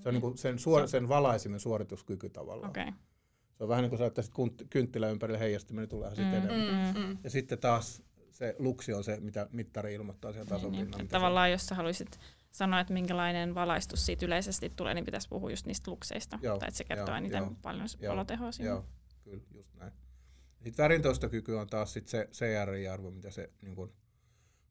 Se 0.00 0.09
on 0.09 0.14
niinku 0.14 0.33
sen, 0.37 0.59
suor- 0.59 0.88
sen 0.88 1.09
valaisimen 1.09 1.61
suorituskyky 1.61 2.31
tavallaan. 2.31 2.71
Okei. 2.71 2.87
Se 3.55 3.62
on 3.64 3.69
vähän 3.69 3.83
niin 3.83 3.90
kuin 3.90 3.99
sä 3.99 4.02
laittaisit 4.05 4.35
kynttilä 4.71 5.11
ympärille 5.11 5.38
heijastimen, 5.40 5.83
niin 5.83 5.88
tulee 5.88 6.14
sitten 6.14 6.43
Mm. 6.43 6.49
enemmän. 6.50 6.95
Mm, 6.95 7.00
mm. 7.02 7.19
Ja 7.25 7.31
sitten 7.31 7.59
taas 7.59 8.02
se 8.40 8.56
luksi 8.59 8.92
on 8.94 9.04
se, 9.04 9.20
mitä 9.20 9.47
mittari 9.52 9.94
ilmoittaa 9.94 10.32
siellä 10.32 10.56
Niin, 10.56 10.73
niin. 10.73 10.82
Et 10.82 10.87
mitä 10.88 10.99
se- 10.99 11.09
Tavallaan 11.09 11.50
jos 11.50 11.66
sä 11.66 11.75
haluaisit 11.75 12.20
sanoa, 12.50 12.80
että 12.80 12.92
minkälainen 12.92 13.54
valaistus 13.54 14.06
siitä 14.06 14.26
yleisesti 14.26 14.73
tulee, 14.76 14.94
niin 14.94 15.04
pitäisi 15.04 15.28
puhua 15.28 15.50
just 15.50 15.66
niistä 15.66 15.90
lukseista. 15.90 16.38
Joo, 16.42 16.59
tai 16.59 16.68
että 16.68 16.78
se 16.78 16.85
kertoo 16.85 17.14
eniten 17.14 17.56
paljon 17.56 17.87
joo, 18.00 18.12
valotehoa 18.12 18.52
siinä. 18.52 18.70
Joo, 18.70 18.85
kyllä, 19.25 19.42
just 19.54 19.75
näin. 19.75 19.92
Sitten 20.64 20.82
värintoistokyky 20.82 21.54
on 21.54 21.66
taas 21.66 21.92
sit 21.92 22.09
se 22.09 22.28
CRI-arvo, 22.32 23.11
mitä 23.11 23.30
se, 23.30 23.50
niin 23.62 23.75
kun, 23.76 23.92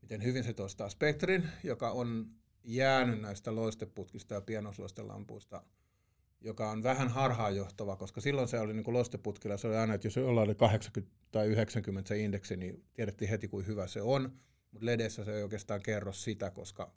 miten 0.01 0.23
hyvin 0.23 0.43
se 0.43 0.53
toistaa 0.53 0.89
spektrin, 0.89 1.49
joka 1.63 1.91
on 1.91 2.27
jäänyt 2.63 3.21
näistä 3.21 3.55
loisteputkista 3.55 4.33
ja 4.33 4.41
pienoisloistelampuista, 4.41 5.63
joka 6.41 6.71
on 6.71 6.83
vähän 6.83 7.07
harhaanjohtava, 7.07 7.95
koska 7.95 8.21
silloin 8.21 8.47
se 8.47 8.59
oli 8.59 8.73
niin 8.73 8.83
kuin 8.83 8.93
loisteputkilla, 8.93 9.57
se 9.57 9.67
oli 9.67 9.75
aina, 9.75 9.93
että 9.93 10.07
jos 10.07 10.15
jollain 10.15 10.47
oli 10.47 10.55
80 10.55 11.15
tai 11.31 11.47
90 11.47 12.07
se 12.07 12.19
indeksi, 12.19 12.57
niin 12.57 12.83
tiedettiin 12.93 13.29
heti, 13.29 13.47
kuin 13.47 13.67
hyvä 13.67 13.87
se 13.87 14.01
on, 14.01 14.39
mutta 14.71 14.85
LEDissä 14.85 15.25
se 15.25 15.35
ei 15.35 15.43
oikeastaan 15.43 15.81
kerro 15.81 16.13
sitä, 16.13 16.51
koska 16.51 16.93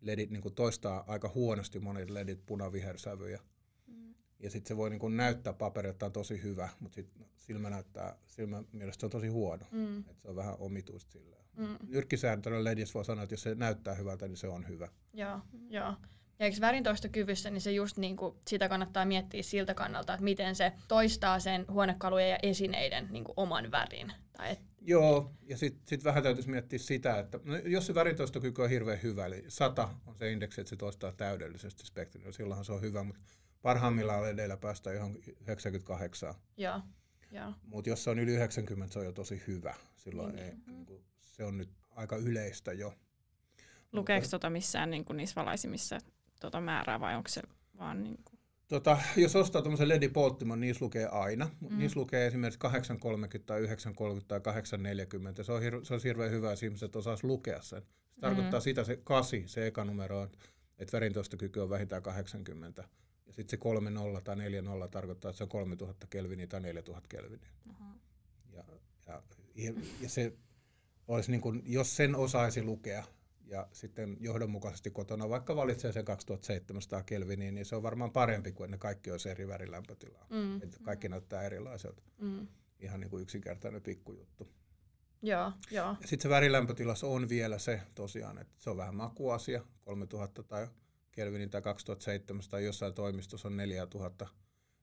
LEDit 0.00 0.30
niin 0.30 0.42
kuin 0.42 0.54
toistaa 0.54 1.04
aika 1.06 1.30
huonosti 1.34 1.78
monet 1.78 2.10
LEDit 2.10 2.46
punavihersävyjä. 2.46 3.40
Mm. 3.86 4.14
Ja 4.38 4.50
sitten 4.50 4.68
se 4.68 4.76
voi 4.76 4.90
niin 4.90 5.00
kuin 5.00 5.16
näyttää 5.16 5.52
paperilla, 5.52 5.90
että 5.90 6.06
on 6.06 6.12
tosi 6.12 6.42
hyvä, 6.42 6.68
mutta 6.80 6.94
sitten 6.94 7.26
silmä 7.36 7.70
näyttää, 7.70 8.16
silmä 8.26 8.62
mielestä 8.72 9.00
se 9.00 9.06
on 9.06 9.10
tosi 9.10 9.28
huono. 9.28 9.66
Mm. 9.70 9.98
Et 9.98 10.20
se 10.20 10.28
on 10.28 10.36
vähän 10.36 10.56
omituista 10.58 11.12
sillä. 11.12 11.36
Mm. 11.56 11.78
Nyrkkisääntönä 11.88 12.64
LEDissä 12.64 12.94
voi 12.94 13.04
sanoa, 13.04 13.22
että 13.22 13.32
jos 13.32 13.42
se 13.42 13.54
näyttää 13.54 13.94
hyvältä, 13.94 14.28
niin 14.28 14.36
se 14.36 14.48
on 14.48 14.68
hyvä. 14.68 14.88
Joo, 15.12 15.40
joo. 15.70 15.94
Ja 16.38 16.46
eikö 16.46 16.56
värintoistokyvyssä, 16.60 17.50
niin 17.50 17.60
se 17.60 17.72
just 17.72 17.96
niin 17.96 18.16
kuin, 18.16 18.36
sitä 18.48 18.68
kannattaa 18.68 19.04
miettiä 19.04 19.42
siltä 19.42 19.74
kannalta, 19.74 20.14
että 20.14 20.24
miten 20.24 20.54
se 20.56 20.72
toistaa 20.88 21.40
sen 21.40 21.64
huonekalujen 21.70 22.30
ja 22.30 22.38
esineiden 22.42 23.08
niin 23.10 23.24
kuin, 23.24 23.34
oman 23.36 23.70
värin. 23.70 24.12
Tai 24.36 24.50
et, 24.50 24.60
Joo, 24.86 25.32
ja 25.42 25.58
sitten 25.58 25.82
sit 25.88 26.04
vähän 26.04 26.22
täytyisi 26.22 26.50
miettiä 26.50 26.78
sitä, 26.78 27.18
että 27.18 27.40
no, 27.44 27.56
jos 27.56 27.86
se 27.86 27.94
värintoistokyky 27.94 28.62
on 28.62 28.70
hirveän 28.70 29.02
hyvä, 29.02 29.26
eli 29.26 29.44
100 29.48 29.88
on 30.06 30.14
se 30.16 30.32
indeksi, 30.32 30.60
että 30.60 30.68
se 30.68 30.76
toistaa 30.76 31.12
täydellisesti 31.12 31.86
spektrin, 31.86 32.24
niin 32.24 32.32
silloinhan 32.32 32.64
se 32.64 32.72
on 32.72 32.80
hyvä, 32.80 33.04
mutta 33.04 33.20
parhaimmillaan 33.62 34.22
LEDillä 34.22 34.56
päästään 34.56 34.96
johon 34.96 35.16
98. 35.40 36.34
joo, 36.56 36.80
joo. 37.30 37.52
Mutta 37.62 37.90
jos 37.90 38.04
se 38.04 38.10
on 38.10 38.18
yli 38.18 38.32
90, 38.32 38.92
se 38.92 38.98
on 38.98 39.04
jo 39.04 39.12
tosi 39.12 39.42
hyvä. 39.46 39.74
Silloin 39.96 40.36
Niin. 40.36 40.46
ei, 40.46 40.54
niin 40.66 40.86
kuin, 40.86 41.04
se 41.20 41.44
on 41.44 41.58
nyt 41.58 41.70
aika 41.90 42.16
yleistä 42.16 42.72
jo. 42.72 42.94
Lukeeko 43.92 44.26
tota 44.30 44.50
missään 44.50 44.90
niin 44.90 45.04
kuin 45.04 45.16
niissä 45.16 45.34
valaisimissa 45.40 45.98
tota 46.44 46.60
määrää 46.60 47.00
vai 47.00 47.16
onko 47.16 47.28
se 47.28 47.42
vaan 47.78 48.04
niin 48.04 48.18
kuin... 48.24 48.38
Tota, 48.68 48.98
jos 49.16 49.36
ostaa 49.36 49.62
tuommoisen 49.62 49.88
LED-polttimon, 49.88 50.60
niissä 50.60 50.84
lukee 50.84 51.06
aina. 51.06 51.50
Mm. 51.60 51.68
Mm. 51.68 51.78
Niissä 51.78 52.00
lukee 52.00 52.26
esimerkiksi 52.26 52.58
830 52.58 53.46
tai 53.46 53.60
930 53.60 54.28
tai 54.28 54.40
840. 54.40 55.42
Se 55.42 55.52
on, 55.52 55.62
hir- 55.62 55.84
se 55.84 55.94
on 55.94 56.00
hirveän 56.04 56.30
hyvä, 56.30 56.50
jos 56.50 56.62
ihmiset 56.62 56.96
osaisi 56.96 57.26
lukea 57.26 57.62
sen. 57.62 57.82
Se 57.82 58.20
tarkoittaa 58.20 58.60
sitä 58.60 58.84
se 58.84 58.96
8, 59.04 59.48
se 59.48 59.66
eka 59.66 59.84
numero 59.84 60.20
on, 60.20 60.30
että 60.78 60.92
värintoistokyky 60.92 61.60
on 61.60 61.70
vähintään 61.70 62.02
80. 62.02 62.84
Ja 63.26 63.32
sitten 63.32 63.50
se 63.50 63.56
30 63.56 64.20
tai 64.20 64.36
40 64.36 64.88
tarkoittaa, 64.88 65.28
että 65.28 65.38
se 65.38 65.44
on 65.44 65.48
3000 65.48 66.06
kelviniä 66.10 66.46
tai 66.46 66.60
4000 66.60 67.08
kelviniä. 67.08 67.50
Ja, 68.52 68.64
ja, 69.06 69.22
ja, 69.54 69.72
ja 70.00 70.08
se 70.08 70.32
olisi 71.08 71.30
niin 71.30 71.40
kuin, 71.40 71.62
jos 71.66 71.96
sen 71.96 72.16
osaisi 72.16 72.62
lukea 72.62 73.04
ja 73.46 73.68
sitten 73.72 74.16
johdonmukaisesti 74.20 74.90
kotona 74.90 75.28
vaikka 75.28 75.56
valitsee 75.56 75.92
sen 75.92 76.04
2700 76.04 77.02
kelviniä, 77.02 77.52
niin 77.52 77.66
se 77.66 77.76
on 77.76 77.82
varmaan 77.82 78.10
parempi 78.10 78.52
kuin 78.52 78.70
ne 78.70 78.78
kaikki 78.78 79.10
olisi 79.10 79.28
eri 79.28 79.48
värilämpötilaa. 79.48 80.26
Mm. 80.30 80.62
Että 80.62 80.78
kaikki 80.82 81.08
näyttää 81.08 81.42
erilaiselta. 81.42 82.02
Mm. 82.18 82.46
Ihan 82.80 83.00
niin 83.00 83.10
kuin 83.10 83.22
yksinkertainen 83.22 83.82
pikkujuttu. 83.82 84.48
Joo, 85.22 85.52
joo. 85.70 85.96
Ja 86.00 86.06
sitten 86.06 86.22
se 86.22 86.28
värilämpötilassa 86.28 87.06
on 87.06 87.28
vielä 87.28 87.58
se 87.58 87.80
tosiaan, 87.94 88.38
että 88.38 88.54
se 88.58 88.70
on 88.70 88.76
vähän 88.76 88.94
makuasia, 88.94 89.64
3000 89.80 90.42
tai 90.42 90.68
kelviniä 91.10 91.48
tai 91.48 91.62
2700 91.62 92.50
tai 92.50 92.64
jossain 92.64 92.94
toimistossa 92.94 93.48
on 93.48 93.56
4000 93.56 94.26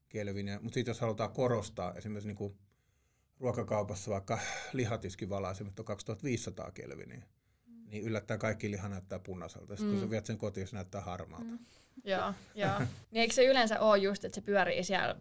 kelviniä. 0.09 0.59
Mutta 0.61 0.73
sitten 0.73 0.91
jos 0.91 1.01
halutaan 1.01 1.31
korostaa 1.31 1.93
esimerkiksi 1.93 2.27
niin 2.27 2.37
kuin 2.37 2.57
ruokakaupassa 3.39 4.11
vaikka 4.11 4.39
lihatiskivalaisemet 4.73 5.79
on 5.79 5.85
2500 5.85 6.71
kelviniä, 6.71 7.25
niin 7.91 8.03
yllättäen 8.03 8.39
kaikki 8.39 8.71
liha 8.71 8.89
näyttää 8.89 9.19
punaiselta. 9.19 9.75
Sitten 9.75 9.87
kun 9.87 9.95
Mm. 9.99 10.03
sä 10.05 10.09
viet 10.09 10.25
sen 10.25 10.37
kotiin, 10.37 10.67
se 10.67 10.75
näyttää 10.75 11.01
harmaalta. 11.01 11.45
Joo, 12.03 12.33
joo. 12.55 12.79
Niin 13.11 13.21
eikö 13.21 13.33
se 13.33 13.45
yleensä 13.45 13.79
ole 13.79 13.97
just, 13.97 14.25
että 14.25 14.35
se 14.35 14.41
pyörii 14.41 14.83
siellä 14.83 15.15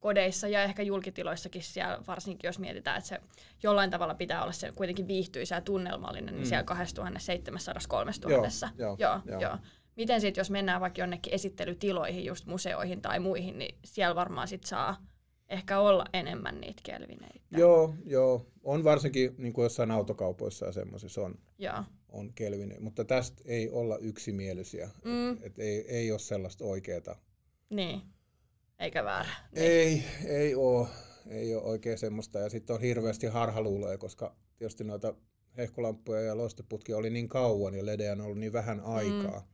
kodeissa 0.00 0.48
ja 0.48 0.62
ehkä 0.62 0.82
julkitiloissakin 0.82 1.62
siellä, 1.62 1.98
varsinkin 2.06 2.48
jos 2.48 2.58
mietitään, 2.58 2.98
että 2.98 3.08
se 3.08 3.20
jollain 3.62 3.90
tavalla 3.90 4.14
pitää 4.14 4.42
olla 4.42 4.52
se 4.52 4.72
kuitenkin 4.72 5.08
viihtyisä 5.08 5.54
ja 5.54 5.60
tunnelmallinen, 5.60 6.34
niin 6.34 6.44
Mm. 6.44 6.48
siellä 6.48 6.64
2700-3000. 6.64 8.70
Joo, 8.78 8.96
joo, 8.98 9.20
joo. 9.26 9.40
joo. 9.40 9.58
Miten 9.96 10.20
sitten, 10.20 10.40
jos 10.40 10.50
mennään 10.50 10.80
vaikka 10.80 11.00
jonnekin 11.00 11.34
esittelytiloihin, 11.34 12.24
just 12.24 12.46
museoihin 12.46 13.02
tai 13.02 13.20
muihin, 13.20 13.58
niin 13.58 13.78
siellä 13.84 14.14
varmaan 14.14 14.48
sit 14.48 14.64
saa 14.64 14.96
ehkä 15.48 15.78
olla 15.78 16.04
enemmän 16.12 16.60
niitä 16.60 16.80
kelvineitä. 16.84 17.40
Joo, 17.50 17.94
joo. 18.04 18.46
On 18.62 18.84
varsinkin 18.84 19.34
niin 19.38 19.52
kuin 19.52 19.62
jossain 19.62 19.90
autokaupoissa 19.90 20.66
ja 20.66 20.72
semmoisissa 20.72 21.22
on, 21.22 21.38
Joo. 21.58 21.84
on 22.08 22.32
kelvini, 22.34 22.78
mutta 22.80 23.04
tästä 23.04 23.42
ei 23.46 23.70
olla 23.70 23.98
yksimielisiä. 23.98 24.90
Mm. 25.04 25.32
Et, 25.32 25.38
et 25.42 25.58
ei, 25.58 25.96
ei 25.96 26.10
ole 26.10 26.18
sellaista 26.18 26.64
oikeaa. 26.64 27.20
Niin. 27.70 28.02
Eikä 28.78 29.04
väärä. 29.04 29.30
Niin. 29.52 29.66
Ei, 29.66 30.02
ei 30.26 30.54
ole. 30.54 30.88
Ei 31.26 31.54
ole 31.54 31.62
oikein 31.62 31.98
semmoista. 31.98 32.38
Ja 32.38 32.48
sitten 32.48 32.74
on 32.74 32.80
hirveästi 32.80 33.26
harhaluuloja, 33.26 33.98
koska 33.98 34.36
tietysti 34.56 34.84
noita 34.84 35.14
hehkulamppuja 35.56 36.20
ja 36.20 36.36
loistoputkia 36.36 36.96
oli 36.96 37.10
niin 37.10 37.28
kauan 37.28 37.74
ja 37.74 37.86
ledejä 37.86 38.12
on 38.12 38.20
ollut 38.20 38.38
niin 38.38 38.52
vähän 38.52 38.80
aikaa. 38.80 39.40
Mm. 39.40 39.46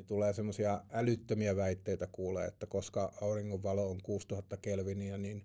Niin 0.00 0.06
tulee 0.06 0.32
semmoisia 0.32 0.80
älyttömiä 0.92 1.56
väitteitä 1.56 2.08
kuulee, 2.12 2.46
että 2.46 2.66
koska 2.66 3.12
auringonvalo 3.20 3.90
on 3.90 3.98
6000 4.02 4.56
kelviniä, 4.56 5.18
niin 5.18 5.44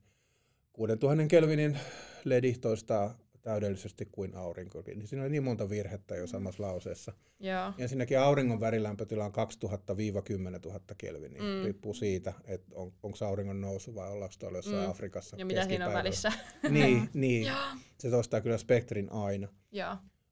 6000 0.73 1.27
kelvinin 1.27 1.79
ledi 2.25 2.53
toistaa 2.53 3.17
täydellisesti 3.41 4.07
kuin 4.11 4.35
aurinkokin. 4.35 4.99
Niin 4.99 5.07
siinä 5.07 5.25
on 5.25 5.31
niin 5.31 5.43
monta 5.43 5.69
virhettä 5.69 6.15
jo 6.15 6.27
samassa 6.27 6.63
lauseessa. 6.63 7.13
Joo. 7.39 7.73
Ensinnäkin 7.77 8.19
auringon 8.19 8.59
värilämpötila 8.59 9.25
on 9.25 9.31
2000-10 9.31 10.59
000 10.65 10.79
kelviniä. 10.97 11.41
Mm. 11.41 11.47
Mm. 11.47 11.63
Riippuu 11.63 11.93
siitä, 11.93 12.33
että 12.45 12.75
on, 12.75 12.93
onko 13.03 13.17
auringon 13.25 13.61
nousu 13.61 13.95
vai 13.95 14.11
ollaanko 14.11 14.35
tuolla 14.39 14.57
jossain 14.57 14.77
Mm. 14.77 14.83
mm. 14.83 14.91
Afrikassa 14.91 15.37
Ja 15.39 15.45
mitä 15.45 15.65
siinä 15.65 15.87
on 15.87 15.93
välissä? 15.93 16.31
Niin, 16.69 17.09
niin. 17.13 17.51
Se 17.99 18.09
toistaa 18.09 18.41
kyllä 18.41 18.57
spektrin 18.57 19.11
aina. 19.11 19.47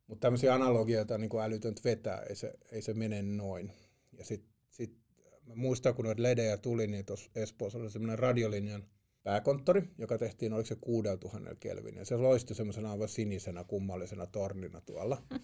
Mutta 0.07 0.21
tämmöisiä 0.21 0.53
analogioita 0.53 1.17
niin 1.17 1.41
älytöntä 1.43 1.81
vetää, 1.83 2.21
ei 2.29 2.35
se, 2.35 2.53
ei 2.71 2.81
se 2.81 2.93
mene 2.93 3.21
noin. 3.21 3.71
Ja 4.17 4.25
sit, 4.25 4.45
sit, 4.69 4.97
mä 5.45 5.55
muistan, 5.55 5.95
kun 5.95 6.05
noita 6.05 6.23
ledejä 6.23 6.57
tuli, 6.57 6.87
niin 6.87 7.05
tuossa 7.05 7.31
Espoossa 7.35 7.79
oli 7.79 7.91
semmoinen 7.91 8.19
radiolinjan 8.19 8.83
pääkonttori, 9.23 9.83
joka 9.97 10.17
tehtiin, 10.17 10.53
oliko 10.53 10.67
se 10.67 10.75
6000 10.75 11.55
kelvin. 11.55 11.95
Ja 11.95 12.05
se 12.05 12.17
loisti 12.17 12.55
semmoisena 12.55 12.91
aivan 12.91 13.09
sinisenä 13.09 13.63
kummallisena 13.63 14.27
tornina 14.27 14.81
tuolla. 14.81 15.23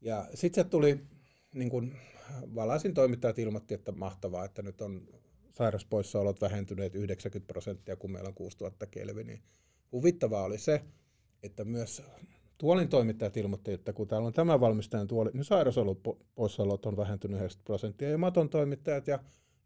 Ja 0.00 0.28
sitten 0.34 0.64
se 0.64 0.70
tuli, 0.70 1.00
niin 1.54 1.70
kun 1.70 1.94
valaisin 2.54 2.94
toimittajat 2.94 3.38
ilmoitti, 3.38 3.74
että 3.74 3.92
mahtavaa, 3.92 4.44
että 4.44 4.62
nyt 4.62 4.80
on 4.80 5.08
sairauspoissaolot 5.50 6.40
vähentyneet 6.40 6.94
90 6.94 7.52
prosenttia, 7.52 7.96
kun 7.96 8.12
meillä 8.12 8.28
on 8.28 8.34
6000 8.34 8.86
kelviniä. 8.86 9.38
Huvittavaa 9.92 10.44
oli 10.44 10.58
se, 10.58 10.84
että 11.42 11.64
myös 11.64 12.02
tuolin 12.58 12.88
toimittajat 12.88 13.36
ilmoitti, 13.36 13.72
että 13.72 13.92
kun 13.92 14.08
täällä 14.08 14.26
on 14.26 14.32
tämä 14.32 14.60
valmistajan 14.60 15.06
tuoli, 15.06 15.30
niin 15.34 15.44
sairauspoissaolot 15.44 16.86
on 16.86 16.96
vähentynyt 16.96 17.36
90 17.36 17.66
prosenttia. 17.66 18.10
Ja 18.10 18.18
maton 18.18 18.48
toimittajat 18.48 19.06
ja 19.06 19.18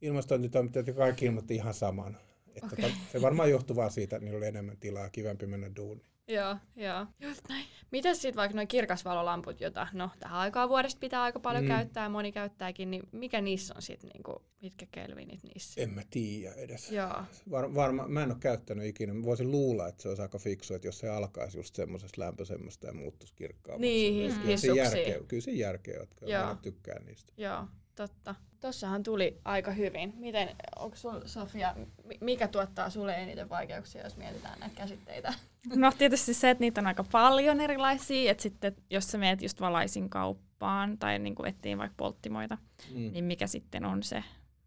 ilmastointitoimittajat 0.02 0.86
ja 0.86 0.94
kaikki 0.94 1.24
ilmoitti 1.24 1.54
ihan 1.54 1.74
saman. 1.74 2.16
Että 2.54 2.76
okay. 2.78 2.90
Se 3.12 3.22
varmaan 3.22 3.50
johtuu 3.50 3.76
vaan 3.76 3.90
siitä, 3.90 4.16
että 4.16 4.24
niillä 4.24 4.38
oli 4.38 4.46
enemmän 4.46 4.76
tilaa 4.76 5.10
kivempi 5.10 5.46
mennä 5.46 5.70
duuniin. 5.76 6.11
Joo, 6.28 6.56
joo. 6.76 7.06
Just 7.20 7.40
näin. 7.48 7.64
Mitäs 7.90 8.22
sitten 8.22 8.36
vaikka 8.36 8.56
noin 8.56 8.68
kirkasvalolamput, 8.68 9.60
jota 9.60 9.86
no 9.92 10.10
tähän 10.20 10.38
aikaan 10.38 10.68
vuodesta 10.68 10.98
pitää 10.98 11.22
aika 11.22 11.40
paljon 11.40 11.64
mm. 11.64 11.68
Käyttää, 11.68 12.08
moni 12.08 12.32
käyttääkin, 12.32 12.90
niin 12.90 13.02
mikä 13.12 13.40
niissä 13.40 13.74
on 13.76 13.82
sitten, 13.82 14.10
niinku, 14.14 14.42
mitkä 14.62 14.86
kelvinit 14.90 15.42
niissä? 15.44 15.80
En 15.80 15.90
mä 15.90 16.02
tiedä 16.10 16.54
edes. 16.54 16.92
Joo, 16.92 17.22
Var, 17.50 17.74
varma, 17.74 18.08
mä 18.08 18.22
en 18.22 18.30
ole 18.30 18.38
käyttänyt 18.40 18.86
ikinä. 18.86 19.14
Mä 19.14 19.22
voisin 19.22 19.50
luulla, 19.50 19.88
että 19.88 20.02
se 20.02 20.08
olisi 20.08 20.22
aika 20.22 20.38
fiksu, 20.38 20.74
että 20.74 20.88
jos 20.88 20.98
se 20.98 21.08
alkaisi 21.08 21.58
just 21.58 21.74
semmoisesta 21.74 22.20
lämpöisemmästä 22.20 22.86
ja 22.86 22.92
muuttuisi 22.94 23.34
kirkkaammaksi. 23.34 23.88
Niin, 23.88 24.14
Kyllä 24.14 24.46
hissuksiin. 24.46 24.58
siinä 24.58 24.76
järkeä, 24.76 25.20
kyllä 25.28 25.40
siinä 25.42 25.60
järkeä, 25.60 25.96
jotka 25.96 26.26
Joo. 26.26 26.42
Joo. 26.42 26.54
tykkää 26.54 26.98
niistä. 27.00 27.32
joo, 27.36 27.64
totta. 27.96 28.34
Tossahan 28.60 29.02
tuli 29.02 29.40
aika 29.44 29.70
hyvin. 29.70 30.12
Miten, 30.16 30.48
onko 30.78 30.96
sul, 30.96 31.20
Sofia, 31.26 31.74
mi- 32.04 32.18
mikä 32.20 32.48
tuottaa 32.48 32.90
sulle 32.90 33.14
eniten 33.14 33.48
vaikeuksia, 33.48 34.02
jos 34.04 34.16
mietitään 34.16 34.60
näitä 34.60 34.74
käsitteitä? 34.76 35.34
No 35.76 35.92
tietysti 35.98 36.34
se, 36.34 36.50
että 36.50 36.60
niitä 36.62 36.80
on 36.80 36.86
aika 36.86 37.04
paljon 37.12 37.60
erilaisia, 37.60 38.30
että 38.30 38.42
sitten 38.42 38.76
jos 38.90 39.10
sä 39.10 39.18
meet 39.18 39.42
just 39.42 39.60
valaisin 39.60 40.10
kauppaan 40.10 40.98
tai 40.98 41.18
niin 41.18 41.34
kuin 41.34 41.48
etsiin 41.48 41.78
vaikka 41.78 41.94
polttimoita, 41.96 42.58
Mm. 42.94 43.12
niin 43.12 43.24
mikä 43.24 43.46
sitten 43.46 43.84
on 43.84 44.02
se, 44.02 44.24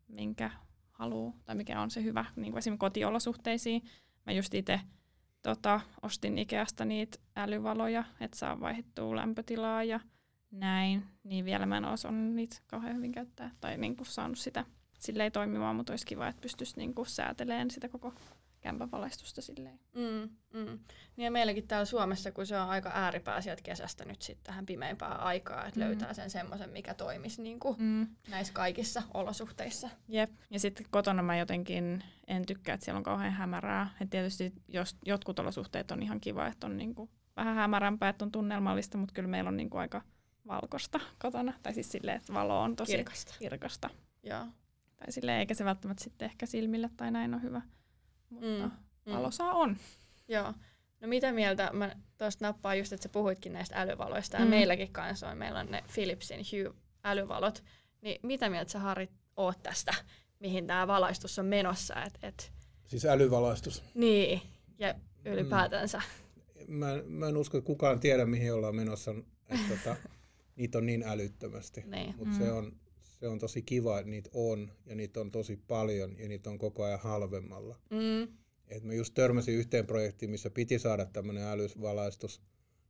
minkä 0.07 0.51
haluaa, 0.91 1.33
tai 1.45 1.55
mikä 1.55 1.81
on 1.81 1.91
se 1.91 2.03
hyvä, 2.03 2.25
niin 2.35 2.51
kuin 2.51 2.57
esimerkiksi 2.59 2.79
kotiolosuhteisiin. 2.79 3.81
Mä 4.25 4.33
just 4.33 4.53
itse 4.53 4.79
tota, 5.41 5.81
ostin 6.01 6.37
Ikeasta 6.37 6.85
niitä 6.85 7.17
älyvaloja, 7.35 8.03
että 8.21 8.37
saa 8.37 8.59
vaihdettua 8.59 9.15
lämpötilaa 9.15 9.83
ja 9.83 9.99
näin, 10.59 11.03
niin 11.23 11.45
vielä 11.45 11.65
mä 11.65 11.77
en 11.77 11.85
ole 11.85 11.93
osannut 11.93 12.33
niitä 12.35 12.57
kauhean 12.67 12.95
hyvin 12.95 13.11
käyttää, 13.11 13.51
tai 13.61 13.77
niin 13.77 13.95
kuin 13.95 14.07
saanut 14.07 14.37
sitä 14.37 14.65
silleen 14.99 15.31
toimimaan, 15.31 15.75
mutta 15.75 15.93
olisi 15.93 16.05
kiva, 16.05 16.27
että 16.27 16.41
pystyisi 16.41 16.77
niin 16.77 16.93
kuin 16.95 17.05
säätelemään 17.05 17.71
sitä 17.71 17.89
koko 17.89 18.13
kämpän 18.61 18.91
valaistusta 18.91 19.41
silleen. 19.41 19.79
Mm, 19.93 20.29
mm. 20.59 20.79
Niin 21.15 21.25
ja 21.25 21.31
meilläkin 21.31 21.67
täällä 21.67 21.85
Suomessa, 21.85 22.31
kun 22.31 22.45
se 22.45 22.57
on 22.57 22.69
aika 22.69 22.91
ääripää 22.93 23.41
sieltä 23.41 23.61
kesästä 23.61 24.05
nyt 24.05 24.21
sitten 24.21 24.43
tähän 24.43 24.65
pimeimpään 24.65 25.19
aikaa, 25.19 25.65
että 25.65 25.79
Mm. 25.79 25.85
löytää 25.85 26.13
sen 26.13 26.29
semmoisen, 26.29 26.69
mikä 26.69 26.93
toimisi 26.93 27.41
niin 27.41 27.59
kuin 27.59 27.75
Mm. 27.79 28.07
näissä 28.29 28.53
kaikissa 28.53 29.03
olosuhteissa. 29.13 29.89
Jep. 30.07 30.31
Ja 30.49 30.59
sitten 30.59 30.85
kotona 30.91 31.23
mä 31.23 31.37
jotenkin 31.37 32.03
en 32.27 32.45
tykkää, 32.45 32.73
että 32.73 32.83
siellä 32.85 32.97
on 32.97 33.03
kauhean 33.03 33.33
hämärää. 33.33 33.89
Et 34.01 34.09
tietysti 34.09 34.53
jos 34.67 34.97
jotkut 35.05 35.39
olosuhteet 35.39 35.91
on 35.91 36.03
ihan 36.03 36.19
kiva, 36.21 36.47
että 36.47 36.67
on 36.67 36.77
niinku 36.77 37.09
vähän 37.35 37.55
hämärämpää, 37.55 38.09
että 38.09 38.25
on 38.25 38.31
tunnelmallista, 38.31 38.97
mutta 38.97 39.13
kyllä 39.13 39.29
meillä 39.29 39.47
on 39.47 39.57
niinku 39.57 39.77
aika 39.77 40.01
valkosta 40.47 40.99
kotona. 41.21 41.53
Tai 41.63 41.73
siis 41.73 41.91
silleen, 41.91 42.17
että 42.17 42.33
valo 42.33 42.61
on 42.61 42.75
tosi 42.75 42.91
Kirkasta. 42.95 43.33
kirkasta. 43.39 43.89
Joo. 44.23 44.45
Tai 44.97 45.11
silleen, 45.11 45.39
eikä 45.39 45.53
se 45.53 45.65
välttämättä 45.65 46.03
sitten 46.03 46.25
ehkä 46.25 46.45
silmille 46.45 46.89
tai 46.97 47.11
näin 47.11 47.33
on 47.33 47.41
hyvä. 47.41 47.61
Mutta 48.29 48.45
Mm, 48.47 48.63
mm. 48.63 48.71
mm. 49.05 49.13
valosaa 49.13 49.51
on. 49.53 49.77
Joo. 50.27 50.53
No 51.01 51.07
mitä 51.07 51.31
mieltä, 51.31 51.69
mä 51.73 51.95
tuosta 52.17 52.45
nappaan 52.45 52.77
just, 52.79 52.93
että 52.93 53.03
sä 53.03 53.09
puhuitkin 53.09 53.53
näistä 53.53 53.81
älyvaloista, 53.81 54.37
ja 54.37 54.43
Mm. 54.43 54.49
meilläkin 54.49 54.91
kanssa 54.91 55.29
on, 55.29 55.37
meillä 55.37 55.59
on 55.59 55.65
ne 55.71 55.83
Philipsin 55.93 56.39
Hue-älyvalot, 56.39 57.63
niin 58.01 58.19
mitä 58.23 58.49
mieltä 58.49 58.71
sä 58.71 58.79
Harri 58.79 59.09
oot 59.37 59.63
tästä, 59.63 59.93
mihin 60.39 60.67
tämä 60.67 60.87
valaistus 60.87 61.39
on 61.39 61.45
menossa, 61.45 62.03
et, 62.03 62.13
et, 62.21 62.51
Siis 62.87 63.05
älyvalaistus. 63.05 63.83
niin, 63.93 64.41
ja 64.79 64.95
ylipäätänsä. 65.25 66.01
Mä, 66.67 66.87
mä 67.07 67.27
en 67.27 67.37
usko, 67.37 67.57
että 67.57 67.65
kukaan 67.67 67.99
tiedä, 67.99 68.25
mihin 68.25 68.53
ollaan 68.53 68.75
menossa. 68.75 69.11
Että 69.49 69.65
tota, 69.77 69.95
niitä 70.55 70.77
on 70.77 70.85
niin 70.85 71.03
älyttömästi. 71.03 71.81
Niin. 71.85 72.15
Mutta 72.17 72.33
Mm. 72.33 72.37
se, 72.45 72.51
on, 72.51 72.75
se 73.03 73.27
on 73.27 73.39
tosi 73.39 73.61
kiva, 73.61 73.99
että 73.99 74.09
niitä 74.09 74.29
on, 74.33 74.71
ja 74.85 74.95
niitä 74.95 75.19
on 75.21 75.31
tosi 75.31 75.57
paljon, 75.67 76.15
ja 76.19 76.27
niitä 76.27 76.49
on 76.49 76.57
koko 76.57 76.83
ajan 76.83 76.99
halvemmalla. 76.99 77.79
Mm, 77.89 78.37
Et 78.67 78.83
mä 78.83 78.93
just 78.93 79.13
törmäsin 79.13 79.55
yhteen 79.55 79.87
projektiin, 79.87 80.31
missä 80.31 80.49
piti 80.49 80.79
saada 80.79 81.05
tämmöinen 81.05 81.43
älyvalaistus. 81.43 82.41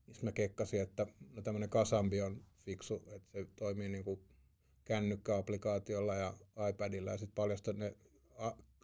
Missä 0.08 0.24
mä 0.26 0.32
kekkasin, 0.32 0.82
että 0.82 1.08
no 1.34 1.42
tämmöinen 1.42 1.70
Kasambi 1.70 2.22
on 2.22 2.44
fiksu, 2.62 3.04
että 3.16 3.32
se 3.32 3.46
toimii 3.56 3.90
niinku 3.90 4.20
kännykkäapplikaatiolla 4.86 6.16
ja 6.16 6.34
iPadilla. 6.70 7.12
Ja 7.12 7.18
sitten 7.18 7.36
paljastui, 7.36 7.72
että 7.74 7.86
ne 7.86 7.96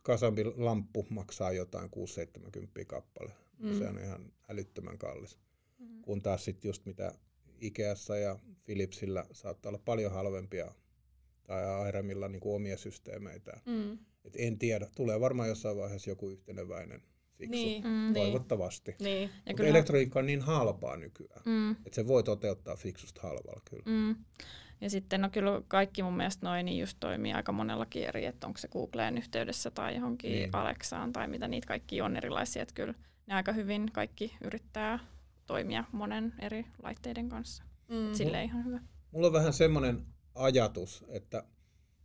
Kasambin 0.04 0.66
lamppu 0.66 1.08
maksaa 1.10 1.52
jotain 1.52 1.90
6-70 2.82 2.86
kappale. 2.88 3.34
Mm. 3.60 3.78
Se 3.78 3.88
on 3.88 4.00
ihan 4.00 4.34
älyttömän 4.50 4.98
kallis. 4.98 5.38
Mm. 5.80 6.02
Kun 6.02 6.22
taas 6.22 6.46
sitten 6.46 6.70
just 6.70 6.86
mitä 6.86 7.12
Ikeassa 7.62 8.18
ja 8.18 8.40
Philipsillä 8.66 9.26
saattaa 9.32 9.70
olla 9.70 9.82
paljon 9.86 10.12
halvempia 10.12 10.72
tai 11.48 11.66
Airamilla 11.66 12.28
niinku 12.28 12.56
omia 12.56 12.78
systeemeitä. 12.78 13.60
mm, 13.66 13.98
Et 14.26 14.34
en 14.38 14.58
tiedä, 14.58 14.88
tulee 14.96 15.20
varmaan 15.20 15.50
jossain 15.50 15.78
vaiheessa 15.78 16.10
joku 16.10 16.30
yhteneväinen 16.30 17.02
fiksu. 17.38 17.52
niin, 17.52 17.84
Mm. 17.84 17.90
niin, 17.90 18.14
Toivottavasti. 18.14 18.96
niin, 19.00 19.22
Ja 19.22 19.28
Mutta 19.36 19.54
kyllä, 19.54 19.70
elektroniikka 19.70 20.20
on 20.20 20.26
niin 20.26 20.42
halpaa 20.42 20.98
nykyään, 20.98 21.42
mm, 21.46 21.72
että 21.72 21.96
se 21.96 22.08
voi 22.08 22.24
toteuttaa 22.24 22.76
fiksusta 22.76 23.22
halvalla 23.22 23.62
kyllä. 23.70 23.84
mm. 23.86 24.16
Ja 24.82 24.90
sitten 24.90 25.22
no 25.22 25.30
kyllä 25.30 25.62
kaikki 25.68 26.04
mun 26.04 26.18
mielestä 26.18 26.46
noin 26.48 26.66
niin 26.66 26.80
just 26.80 26.98
toimii 27.00 27.34
aika 27.34 27.52
monellakin 27.52 28.04
eri, 28.04 28.26
että 28.26 28.48
onko 28.48 28.58
se 28.58 28.68
Googleen 28.68 29.18
yhteydessä 29.18 29.72
tai 29.72 29.96
johonkin 29.96 30.32
Niin. 30.32 30.50
Alexaan 30.56 31.14
tai 31.14 31.28
mitä 31.28 31.48
niitä 31.48 31.68
kaikki 31.68 32.02
on 32.02 32.18
erilaisia, 32.18 32.62
että 32.62 32.74
kyllä 32.76 32.94
ne 33.28 33.34
aika 33.36 33.52
hyvin 33.52 33.92
kaikki 33.94 34.36
yrittää 34.44 35.00
toimia 35.52 35.84
monen 35.92 36.34
eri 36.40 36.66
laitteiden 36.84 37.30
kanssa. 37.30 37.64
mm, 37.90 38.14
Silleen 38.14 38.46
ihan 38.46 38.66
hyvä. 38.66 38.80
Mulla 39.12 39.28
on 39.28 39.34
vähän 39.34 39.54
semmoinen 39.54 40.06
ajatus, 40.36 41.06
että 41.08 41.44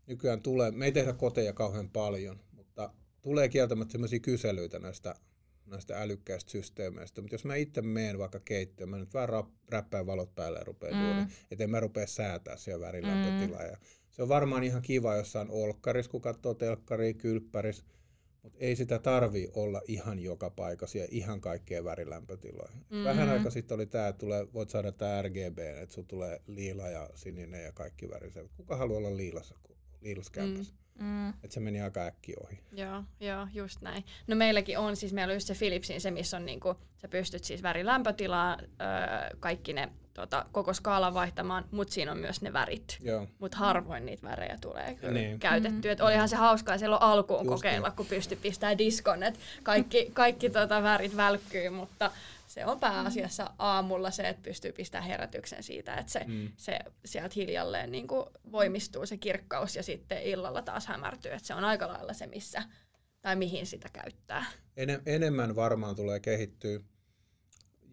nykyään 0.06 0.42
tulee, 0.42 0.70
me 0.70 0.84
ei 0.84 0.92
tehdä 0.92 1.12
koteja 1.12 1.52
kauhean 1.52 1.90
paljon, 1.90 2.40
mutta 2.52 2.90
tulee 3.22 3.48
kieltämättä 3.48 3.92
semmoisia 3.92 4.20
kyselyitä 4.20 4.78
näistä, 4.78 5.14
näistä 5.66 6.02
älykkäistä 6.02 6.50
systeemeistä. 6.50 7.20
Mutta 7.20 7.34
jos 7.34 7.44
mä 7.44 7.54
itse 7.56 7.82
meen 7.82 8.18
vaikka 8.18 8.40
keittiöön, 8.40 8.88
mä 8.90 8.98
nyt 8.98 9.14
vaan 9.14 9.28
rap, 9.28 9.48
räppään 9.68 10.06
valot 10.06 10.34
päälle 10.34 10.58
ja 10.58 10.64
rupean 10.64 10.94
Mm. 10.94 11.20
mm. 11.22 11.28
että 11.50 11.64
en 11.64 11.70
mä 11.70 11.80
rupea 11.80 12.06
säätää 12.06 12.56
siellä 12.56 12.86
värilämpötilaa. 12.86 13.62
Ja 13.62 13.76
se 14.10 14.22
on 14.22 14.28
varmaan 14.28 14.64
ihan 14.64 14.82
kiva 14.82 15.16
jossain 15.16 15.50
olkkaris, 15.50 16.08
kun 16.08 16.20
katsoo 16.20 16.54
telkkaria, 16.54 17.14
kylppäris, 17.14 17.84
mutta 18.46 18.58
ei 18.64 18.76
sitä 18.76 18.98
tarvii 18.98 19.50
olla 19.54 19.82
ihan 19.88 20.18
joka 20.18 20.50
paikassa 20.50 20.98
ja 20.98 21.06
ihan 21.10 21.40
kaikkea 21.40 21.84
värilämpötiloja. 21.84 22.72
Mm. 22.90 23.04
Vähän 23.04 23.28
aika 23.28 23.50
sitten 23.50 23.74
oli 23.74 23.86
tämä, 23.86 24.08
että 24.08 24.20
tulee, 24.20 24.46
voit 24.52 24.70
saada 24.70 24.92
tämä 24.92 25.22
RGB, 25.22 25.58
että 25.58 25.94
sulla 25.94 26.08
tulee 26.08 26.40
liila 26.46 26.88
ja 26.88 27.10
sininen 27.14 27.64
ja 27.64 27.72
kaikki 27.72 28.08
väriset. 28.08 28.50
Kuka 28.56 28.76
haluaa 28.76 28.98
olla 28.98 29.16
liilassa, 29.16 29.54
kun 29.62 29.76
liilas 30.00 30.30
kämpässä? 30.30 30.74
Mm. 30.98 31.28
Että 31.28 31.48
se 31.54 31.60
meni 31.60 31.80
aika 31.82 32.00
äkkiä 32.06 32.36
ohi. 32.44 32.60
Joo, 32.72 33.02
joo, 33.20 33.48
just 33.54 33.80
näin. 33.82 34.04
No 34.26 34.36
meilläkin 34.36 34.78
on, 34.78 34.96
siis 34.96 35.12
meillä 35.12 35.30
on 35.32 35.36
just 35.36 35.46
se 35.46 35.54
Philipsin 35.54 36.00
se, 36.00 36.10
missä 36.10 36.36
on 36.36 36.46
niinku, 36.46 36.74
sä 36.96 37.08
pystyt 37.08 37.44
siis 37.44 37.62
värilämpötilaa, 37.62 38.56
öö, 38.60 39.36
kaikki 39.40 39.72
ne 39.72 39.88
tota, 40.14 40.46
koko 40.52 40.72
skaalan 40.74 41.14
vaihtamaan, 41.14 41.64
mutta 41.70 41.94
siinä 41.94 42.12
on 42.12 42.18
myös 42.18 42.42
ne 42.42 42.52
värit. 42.52 42.98
Joo. 43.00 43.26
Mutta 43.38 43.56
harvoin 43.56 44.06
niitä 44.06 44.26
värejä 44.28 44.58
tulee 44.60 44.94
kyllä 44.94 45.12
Niin. 45.14 45.38
käytettyä. 45.38 45.92
Et 45.92 46.00
olihan 46.00 46.28
se 46.28 46.36
hauskaa 46.36 46.78
silloin 46.78 47.02
alkuun 47.02 47.40
Just 47.44 47.48
kokeilla, 47.48 47.88
niin. 47.88 47.96
kun 47.96 48.06
pystyi 48.06 48.38
pistämään 48.42 48.78
diskon, 48.78 49.22
että 49.22 49.40
kaikki, 49.62 50.10
kaikki 50.12 50.50
tota 50.50 50.82
värit 50.82 51.16
välkkyy, 51.16 51.70
mutta 51.70 52.10
se 52.56 52.66
on 52.66 52.80
pääasiassa 52.80 53.50
aamulla 53.58 54.10
se, 54.10 54.28
että 54.28 54.42
pystyy 54.42 54.72
pistämään 54.72 55.08
herätyksen 55.08 55.62
siitä, 55.62 55.94
että 55.96 56.12
se, 56.12 56.20
Mm. 56.26 56.52
se 56.56 56.78
sieltä 57.04 57.32
hiljalleen 57.36 57.92
niin 57.92 58.06
kuin 58.08 58.26
voimistuu 58.52 59.06
se 59.06 59.16
kirkkaus 59.16 59.76
ja 59.76 59.82
sitten 59.82 60.22
illalla 60.22 60.62
taas 60.62 60.86
hämärtyy. 60.86 61.32
Että 61.32 61.46
se 61.46 61.54
on 61.54 61.64
aika 61.64 61.88
lailla 61.88 62.12
se, 62.12 62.26
missä 62.26 62.62
tai 63.22 63.36
mihin 63.36 63.66
sitä 63.66 63.88
käyttää. 63.92 64.44
Enem, 64.76 65.00
enemmän 65.06 65.56
varmaan 65.56 65.96
tulee 65.96 66.20
kehittyä. 66.20 66.80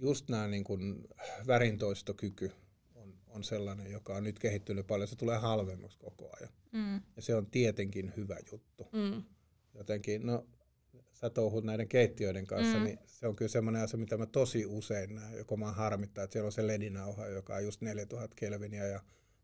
Just 0.02 0.30
nämä 0.30 0.47
niin 0.47 0.63
kuin 0.63 1.08
värintoistokyky 1.47 2.52
on, 2.95 3.13
on 3.28 3.43
sellainen, 3.43 3.91
joka 3.91 4.15
on 4.15 4.23
nyt 4.23 4.39
kehittynyt 4.39 4.88
paljon. 4.88 5.08
Se 5.08 5.15
tulee 5.15 5.38
halvemmaksi 5.38 5.97
koko 5.97 6.30
ajan. 6.39 6.54
Mm. 6.71 7.02
Ja 7.15 7.21
se 7.21 7.36
on 7.36 7.45
tietenkin 7.45 8.13
hyvä 8.17 8.38
juttu. 8.52 8.88
Mm. 8.91 9.23
Jotenkin, 9.73 10.26
no 10.26 10.45
sä 11.23 11.29
touhut 11.29 11.63
näiden 11.63 11.88
keittiöiden 11.88 12.47
kanssa, 12.47 12.73
Mm. 12.73 12.79
mm. 12.79 12.83
niin 12.86 12.99
se 13.05 13.27
on 13.27 13.36
kyllä 13.36 13.49
semmoinen 13.49 13.81
asia, 13.81 13.99
mitä 13.99 14.17
mä 14.17 14.25
tosi 14.25 14.65
usein 14.65 15.15
näen, 15.15 15.38
joko 15.38 15.57
mä 15.57 15.71
harmittaa, 15.71 16.23
että 16.23 16.31
siellä 16.33 16.45
on 16.45 16.51
se 16.51 16.67
ledinauha, 16.67 17.27
joka 17.27 17.55
on 17.55 17.63
just 17.63 17.81
4000 17.81 18.36
kelviniä 18.36 18.88
ja 18.88 18.99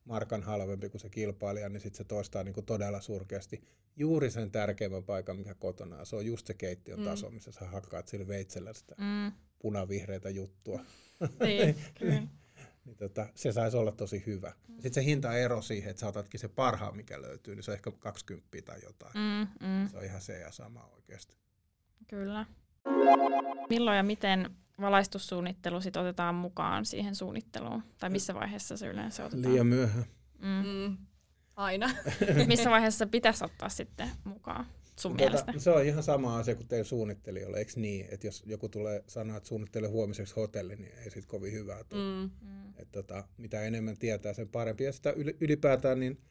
markan 0.06 0.44
halvempi 0.44 0.90
kuin 0.90 1.02
se 1.02 1.10
kilpailija, 1.10 1.70
niin 1.70 1.82
sitten 1.82 1.98
se 1.98 2.04
toistaa 2.04 2.44
niin 2.44 2.54
kuin 2.54 2.66
todella 2.66 3.02
surkeasti 3.02 3.62
juuri 3.96 4.32
sen 4.32 4.52
tärkeimmän 4.52 5.04
paikan, 5.04 5.38
mikä 5.38 5.54
kotona 5.56 5.98
on. 6.00 6.06
Se 6.06 6.16
on 6.16 6.26
just 6.26 6.48
se 6.48 6.54
keittiön 6.54 7.00
Mm. 7.00 7.06
taso, 7.06 7.30
missä 7.30 7.52
sä 7.52 7.66
hakkaat 7.68 8.08
sillä 8.08 8.28
veitsellä 8.28 8.74
sitä 8.74 8.96
Mm. 8.98 9.32
punavihreitä 9.60 10.30
juttua. 10.30 10.80
Niin, 11.44 11.76
Kyllä. 12.00 12.14
niin 12.86 12.96
tota, 12.98 13.28
se 13.36 13.52
saisi 13.52 13.78
olla 13.78 13.92
tosi 13.92 14.24
hyvä. 14.26 14.54
Sitten 14.74 14.94
se 14.94 15.04
hintaero 15.04 15.62
siihen, 15.62 15.90
että 15.90 16.00
sä 16.00 16.08
otatkin 16.08 16.40
se 16.40 16.48
parhaan, 16.48 16.96
mikä 16.96 17.22
löytyy, 17.22 17.56
niin 17.56 17.64
se 17.64 17.72
on 17.72 17.76
ehkä 17.76 17.92
20 18.00 18.48
tai 18.66 18.80
jotain. 18.84 19.14
Mm. 19.16 19.68
Mm. 19.68 19.90
Se 19.90 19.98
on 19.98 20.06
ihan 20.06 20.22
se 20.22 20.40
ja 20.40 20.52
sama 20.52 20.86
oikeasti. 20.86 21.38
Kyllä. 22.08 22.46
Milloin 23.70 23.98
ja 23.98 24.04
miten 24.04 24.50
valaistussuunnittelu 24.82 25.82
sit 25.82 25.98
otetaan 25.98 26.36
mukaan 26.36 26.86
siihen 26.86 27.16
suunnitteluun? 27.16 27.84
Tai 28.00 28.10
missä 28.10 28.34
vaiheessa 28.34 28.78
se 28.78 28.88
yleensä 28.88 29.26
otetaan? 29.26 29.54
Liian 29.54 29.68
myöhään. 29.68 30.06
Mm. 30.40 30.64
mm. 30.66 30.98
Aina. 31.56 31.90
Missä 32.48 32.70
vaiheessa 32.70 33.08
pitäisi 33.08 33.46
ottaa 33.46 33.70
sitten 33.70 34.10
mukaan 34.24 34.66
sun 35.00 35.16
mielestä? 35.16 35.46
Tota, 35.46 35.60
se 35.64 35.70
on 35.70 35.86
ihan 35.86 36.04
sama 36.04 36.38
asia 36.38 36.56
kuin 36.56 36.68
teidän 36.68 36.86
suunnittelijoilla, 36.86 37.58
eikö 37.58 37.72
niin? 37.76 38.08
Että 38.12 38.28
jos 38.28 38.44
joku 38.46 38.70
tulee 38.70 39.04
sanoa, 39.08 39.38
että 39.38 39.50
suunnittelee 39.50 39.90
huomiseksi 39.90 40.36
hotelli, 40.36 40.76
niin 40.76 40.92
ei 41.04 41.12
siitä 41.12 41.28
kovin 41.28 41.54
hyvää 41.54 41.84
tule. 41.84 42.02
Mm. 42.02 42.30
Mm. 42.42 42.74
Et 42.78 42.92
tota, 42.92 43.24
mitä 43.38 43.62
enemmän 43.62 43.98
tietää, 43.98 44.34
sen 44.34 44.50
parempi. 44.50 44.84
Ja 44.84 44.94
sitä 44.94 45.12
yli- 45.12 45.38
ylipäätään, 45.42 46.00
niin 46.00 46.22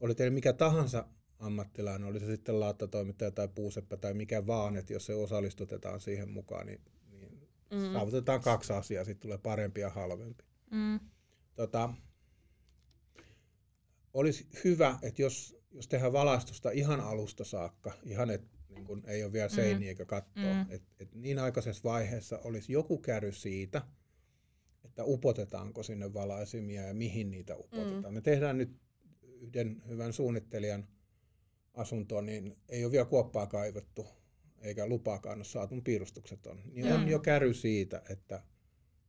oli 0.00 0.14
teillä 0.14 0.34
mikä 0.34 0.52
tahansa 0.52 1.04
ammattilainen, 1.40 2.08
oli 2.08 2.20
se 2.20 2.26
sitten 2.26 2.60
laattatoimittaja 2.60 3.30
tai 3.30 3.48
puuseppä 3.48 3.96
tai 3.96 4.14
mikä 4.14 4.46
vaan, 4.46 4.76
että 4.76 4.92
jos 4.92 5.06
se 5.06 5.14
osallistutetaan 5.14 6.00
siihen 6.00 6.30
mukaan, 6.30 6.66
niin, 6.66 6.80
niin 7.10 7.40
Mm. 7.70 7.92
saavutetaan 7.92 8.40
kaksi 8.40 8.72
asiaa, 8.72 9.04
sitten 9.04 9.22
tulee 9.22 9.38
parempi 9.38 9.80
ja 9.80 9.90
halvempi. 9.90 10.44
Mm. 10.70 11.00
Tota, 11.54 11.94
olisi 14.14 14.46
hyvä, 14.64 14.98
että 15.02 15.22
jos, 15.22 15.56
jos 15.70 15.88
tehdään 15.88 16.12
valaistusta 16.12 16.70
ihan 16.70 17.00
alusta 17.00 17.44
saakka, 17.44 17.92
ihan 18.04 18.30
et, 18.30 18.42
niin 18.68 18.84
kun 18.84 19.02
ei 19.06 19.24
ole 19.24 19.32
vielä 19.32 19.48
Mm. 19.48 19.54
seiniä 19.54 19.88
eikä 19.88 20.04
kattoa, 20.04 20.44
Mm. 20.44 20.58
mm. 20.58 20.66
että 20.70 20.88
et 21.00 21.14
niin 21.14 21.38
aikaisessa 21.38 21.82
vaiheessa 21.84 22.38
olisi 22.38 22.72
joku 22.72 22.98
käry 22.98 23.32
siitä, 23.32 23.82
että 24.84 25.04
upotetaanko 25.04 25.82
sinne 25.82 26.14
valaisimia 26.14 26.82
ja 26.82 26.94
mihin 26.94 27.30
niitä 27.30 27.56
upotetaan. 27.56 28.04
Mm. 28.04 28.14
Me 28.14 28.20
tehdään 28.20 28.58
nyt 28.58 28.76
yhden 29.22 29.82
hyvän 29.88 30.12
suunnittelijan 30.12 30.88
asuntoon, 31.74 32.26
niin 32.26 32.56
ei 32.68 32.84
ole 32.84 32.92
vielä 32.92 33.04
kuoppaa 33.06 33.46
kaivettu, 33.46 34.06
eikä 34.62 34.86
lupaakaan 34.86 35.38
ole 35.38 35.44
saatu, 35.44 35.74
mun 35.74 35.84
piirustukset 35.84 36.46
on. 36.46 36.62
Niin 36.72 36.86
Mm. 36.86 36.92
on 36.92 37.08
jo 37.08 37.18
käry 37.18 37.54
siitä, 37.54 38.02
että 38.10 38.42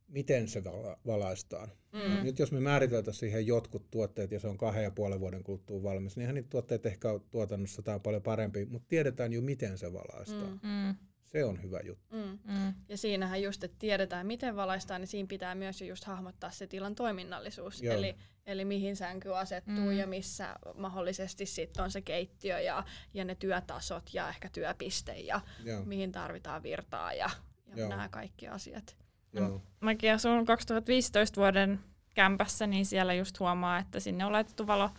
miten 0.08 0.48
se 0.48 0.64
vala- 0.64 0.98
valaistaan. 1.06 1.68
Mm. 1.92 2.24
Nyt 2.24 2.38
jos 2.38 2.52
me 2.52 2.60
määriteltäisiin 2.60 3.20
siihen 3.20 3.46
jotkut 3.46 3.90
tuotteet 3.90 4.30
ja 4.30 4.40
se 4.40 4.48
on 4.48 4.58
kahden 4.58 4.82
ja 4.84 4.90
puolen 4.90 5.20
vuoden 5.20 5.42
kuluttua 5.44 5.82
valmis, 5.82 6.16
niin 6.16 6.34
niitä 6.34 6.48
tuotteet 6.48 6.86
ehkä 6.86 7.10
ole 7.10 7.20
tuotannossa 7.30 7.78
jotain 7.80 8.00
paljon 8.00 8.22
parempi, 8.22 8.64
mutta 8.64 8.88
tiedetään 8.88 9.32
jo 9.32 9.40
miten 9.42 9.78
se 9.78 9.92
valaistaan. 9.92 10.60
Mm. 10.62 10.68
Mm. 10.68 10.94
Se 11.32 11.44
on 11.44 11.62
hyvä 11.62 11.80
juttu. 11.84 12.16
Mm. 12.16 12.38
Mm. 12.44 12.74
Ja 12.88 12.96
siinähän 12.96 13.42
just, 13.42 13.64
että 13.64 13.76
tiedetään 13.78 14.26
miten 14.26 14.56
valaistaan, 14.56 15.00
niin 15.00 15.08
siinä 15.08 15.26
pitää 15.26 15.54
myös 15.54 15.80
jo 15.80 15.86
just 15.86 16.04
hahmottaa 16.04 16.50
se 16.50 16.66
tilan 16.66 16.94
toiminnallisuus. 16.94 17.82
Joo. 17.82 17.94
Eli, 17.94 18.16
eli 18.46 18.64
mihin 18.64 18.96
sänky 18.96 19.34
asettuu 19.36 19.74
Mm. 19.74 19.92
ja 19.92 20.06
missä 20.06 20.54
mahdollisesti 20.74 21.46
sitten 21.46 21.84
on 21.84 21.90
se 21.90 22.00
keittiö 22.02 22.60
ja, 22.60 22.84
ja 23.14 23.24
ne 23.24 23.34
työtasot 23.34 24.14
ja 24.14 24.28
ehkä 24.28 24.48
työpiste 24.52 25.12
ja 25.12 25.40
Joo, 25.64 25.84
mihin 25.84 26.12
tarvitaan 26.12 26.62
virtaa 26.62 27.12
ja, 27.12 27.30
ja 27.66 27.76
Joo. 27.76 27.88
nämä 27.88 28.08
kaikki 28.08 28.48
asiat. 28.48 28.96
joo. 29.32 29.62
Mäkin 29.80 30.12
asun 30.12 30.44
2015 30.46 31.40
vuoden 31.40 31.80
kämpässä, 32.14 32.66
niin 32.66 32.86
siellä 32.86 33.14
just 33.14 33.40
huomaa, 33.40 33.78
että 33.78 34.00
sinne 34.00 34.24
on 34.24 34.32
laitettu 34.32 34.66
valo 34.66 34.90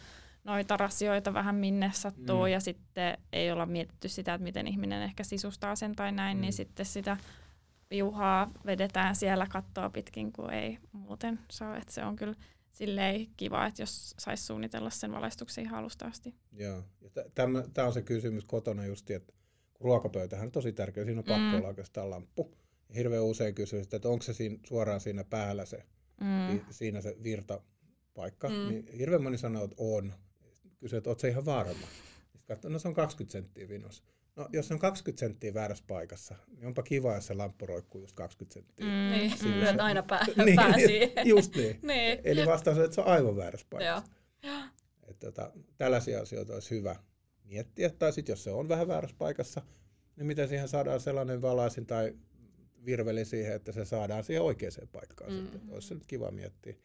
noita 0.43 0.77
rasioita 0.77 1.33
vähän 1.33 1.55
minne 1.55 1.91
sattuu 1.93 2.37
Mm. 2.39 2.41
mm. 2.47 2.51
ja 2.51 2.59
sitten 2.59 3.17
ei 3.33 3.51
olla 3.51 3.65
mietitty 3.65 4.07
sitä, 4.09 4.33
että 4.33 4.43
miten 4.43 4.67
ihminen 4.67 5.01
ehkä 5.01 5.23
sisustaa 5.23 5.75
sen 5.75 5.95
tai 5.95 6.11
näin, 6.11 6.37
Mm. 6.37 6.39
mm. 6.39 6.41
niin 6.41 6.53
sitten 6.53 6.85
sitä 6.85 7.17
piuhaa 7.89 8.51
vedetään 8.65 9.15
siellä 9.15 9.47
kattoa 9.47 9.89
pitkin, 9.89 10.33
kun 10.33 10.53
ei 10.53 10.77
muuten 10.91 11.39
saa. 11.51 11.77
Että 11.77 11.93
se 11.93 12.03
on 12.03 12.15
kyllä 12.15 12.35
silleen 12.71 13.27
kiva, 13.37 13.65
että 13.65 13.81
jos 13.81 14.13
saisi 14.19 14.43
suunnitella 14.45 14.89
sen 14.89 15.11
valaistuksen 15.11 15.63
ihan 15.63 15.79
alusta 15.79 16.05
asti. 16.05 16.35
Joo. 16.51 16.83
Tämä 17.35 17.87
on 17.87 17.93
se 17.93 18.01
kysymys 18.01 18.45
kotona 18.45 18.85
just, 18.85 19.11
että 19.11 19.33
kun 19.73 19.85
ruokapöytähän 19.85 20.45
on 20.45 20.51
tosi 20.51 20.73
tärkeä, 20.73 21.05
siinä 21.05 21.19
on 21.19 21.23
pakko 21.25 21.41
Mm. 21.51 21.55
olla 21.57 21.67
oikeastaan 21.67 22.09
lamppu. 22.09 22.55
Hirveän 22.95 23.23
usein 23.23 23.55
kysyy 23.55 23.83
sitä, 23.83 23.95
että 23.95 24.09
onko 24.09 24.23
se 24.23 24.33
siinä, 24.33 24.57
suoraan 24.67 24.99
siinä 24.99 25.23
päällä 25.23 25.65
se, 25.65 25.83
Mm. 26.21 26.53
vi- 26.53 26.63
siinä 26.71 27.01
se 27.01 27.15
virtapaikka. 27.23 28.49
Mm. 28.49 28.55
Niin 28.69 28.87
hirveän 28.97 29.23
moni 29.23 29.37
sanoo, 29.37 29.63
että 29.63 29.75
on. 29.79 30.13
Kysyy, 30.83 30.97
että 30.97 31.09
oletko 31.09 31.21
se 31.21 31.27
ihan 31.27 31.45
varma? 31.45 31.87
Sitten 32.31 32.41
katsoo, 32.47 32.71
no 32.71 32.79
se 32.79 32.87
on 32.87 32.93
20 32.93 33.31
senttiä 33.31 33.69
vinos. 33.69 34.03
No 34.35 34.49
jos 34.53 34.67
se 34.67 34.73
on 34.73 34.79
20 34.79 35.19
senttiä 35.19 35.53
väärässä 35.53 35.83
paikassa, 35.87 36.35
niin 36.55 36.67
onpa 36.67 36.83
kiva, 36.83 37.15
jos 37.15 37.27
se 37.27 37.33
lamppu 37.33 37.65
roikkuu 37.65 38.01
just 38.01 38.15
20 38.15 38.53
senttiä. 38.53 38.85
Mm. 38.85 38.91
Niin, 38.91 39.31
lyöt 39.59 39.75
se- 39.75 39.81
aina 39.81 40.03
pää, 40.03 40.25
Niin, 40.45 40.55
pää 40.55 40.73
siihen. 40.73 41.27
just 41.35 41.55
niin. 41.55 41.79
niin. 41.81 42.19
Eli 42.23 42.45
vastaus 42.45 42.77
on, 42.77 42.83
että 42.83 42.95
se 42.95 43.01
on 43.01 43.07
aivan 43.07 43.35
väärässä 43.35 43.67
Joo. 43.71 43.79
paikassa. 43.79 44.11
Että 45.03 45.31
tota, 45.31 45.51
tällaisia 45.77 46.21
asioita 46.21 46.53
olisi 46.53 46.75
hyvä 46.75 46.95
miettiä. 47.43 47.89
Tai 47.89 48.13
sitten 48.13 48.33
jos 48.33 48.43
se 48.43 48.51
on 48.51 48.69
vähän 48.69 48.87
väärässä 48.87 49.15
paikassa, 49.19 49.61
niin 50.15 50.27
miten 50.27 50.47
siihen 50.47 50.67
saadaan 50.67 50.99
sellainen 50.99 51.41
valaisin 51.41 51.85
tai 51.85 52.15
virveli 52.85 53.25
siihen, 53.25 53.55
että 53.55 53.71
se 53.71 53.85
saadaan 53.85 54.23
siihen 54.23 54.43
oikeaan 54.43 54.87
paikkaan. 54.91 55.33
Mm. 55.33 55.37
Sitten. 55.37 55.61
Olisi 55.69 55.87
se 55.87 55.93
nyt 55.93 56.05
kiva 56.05 56.31
miettiä. 56.31 56.75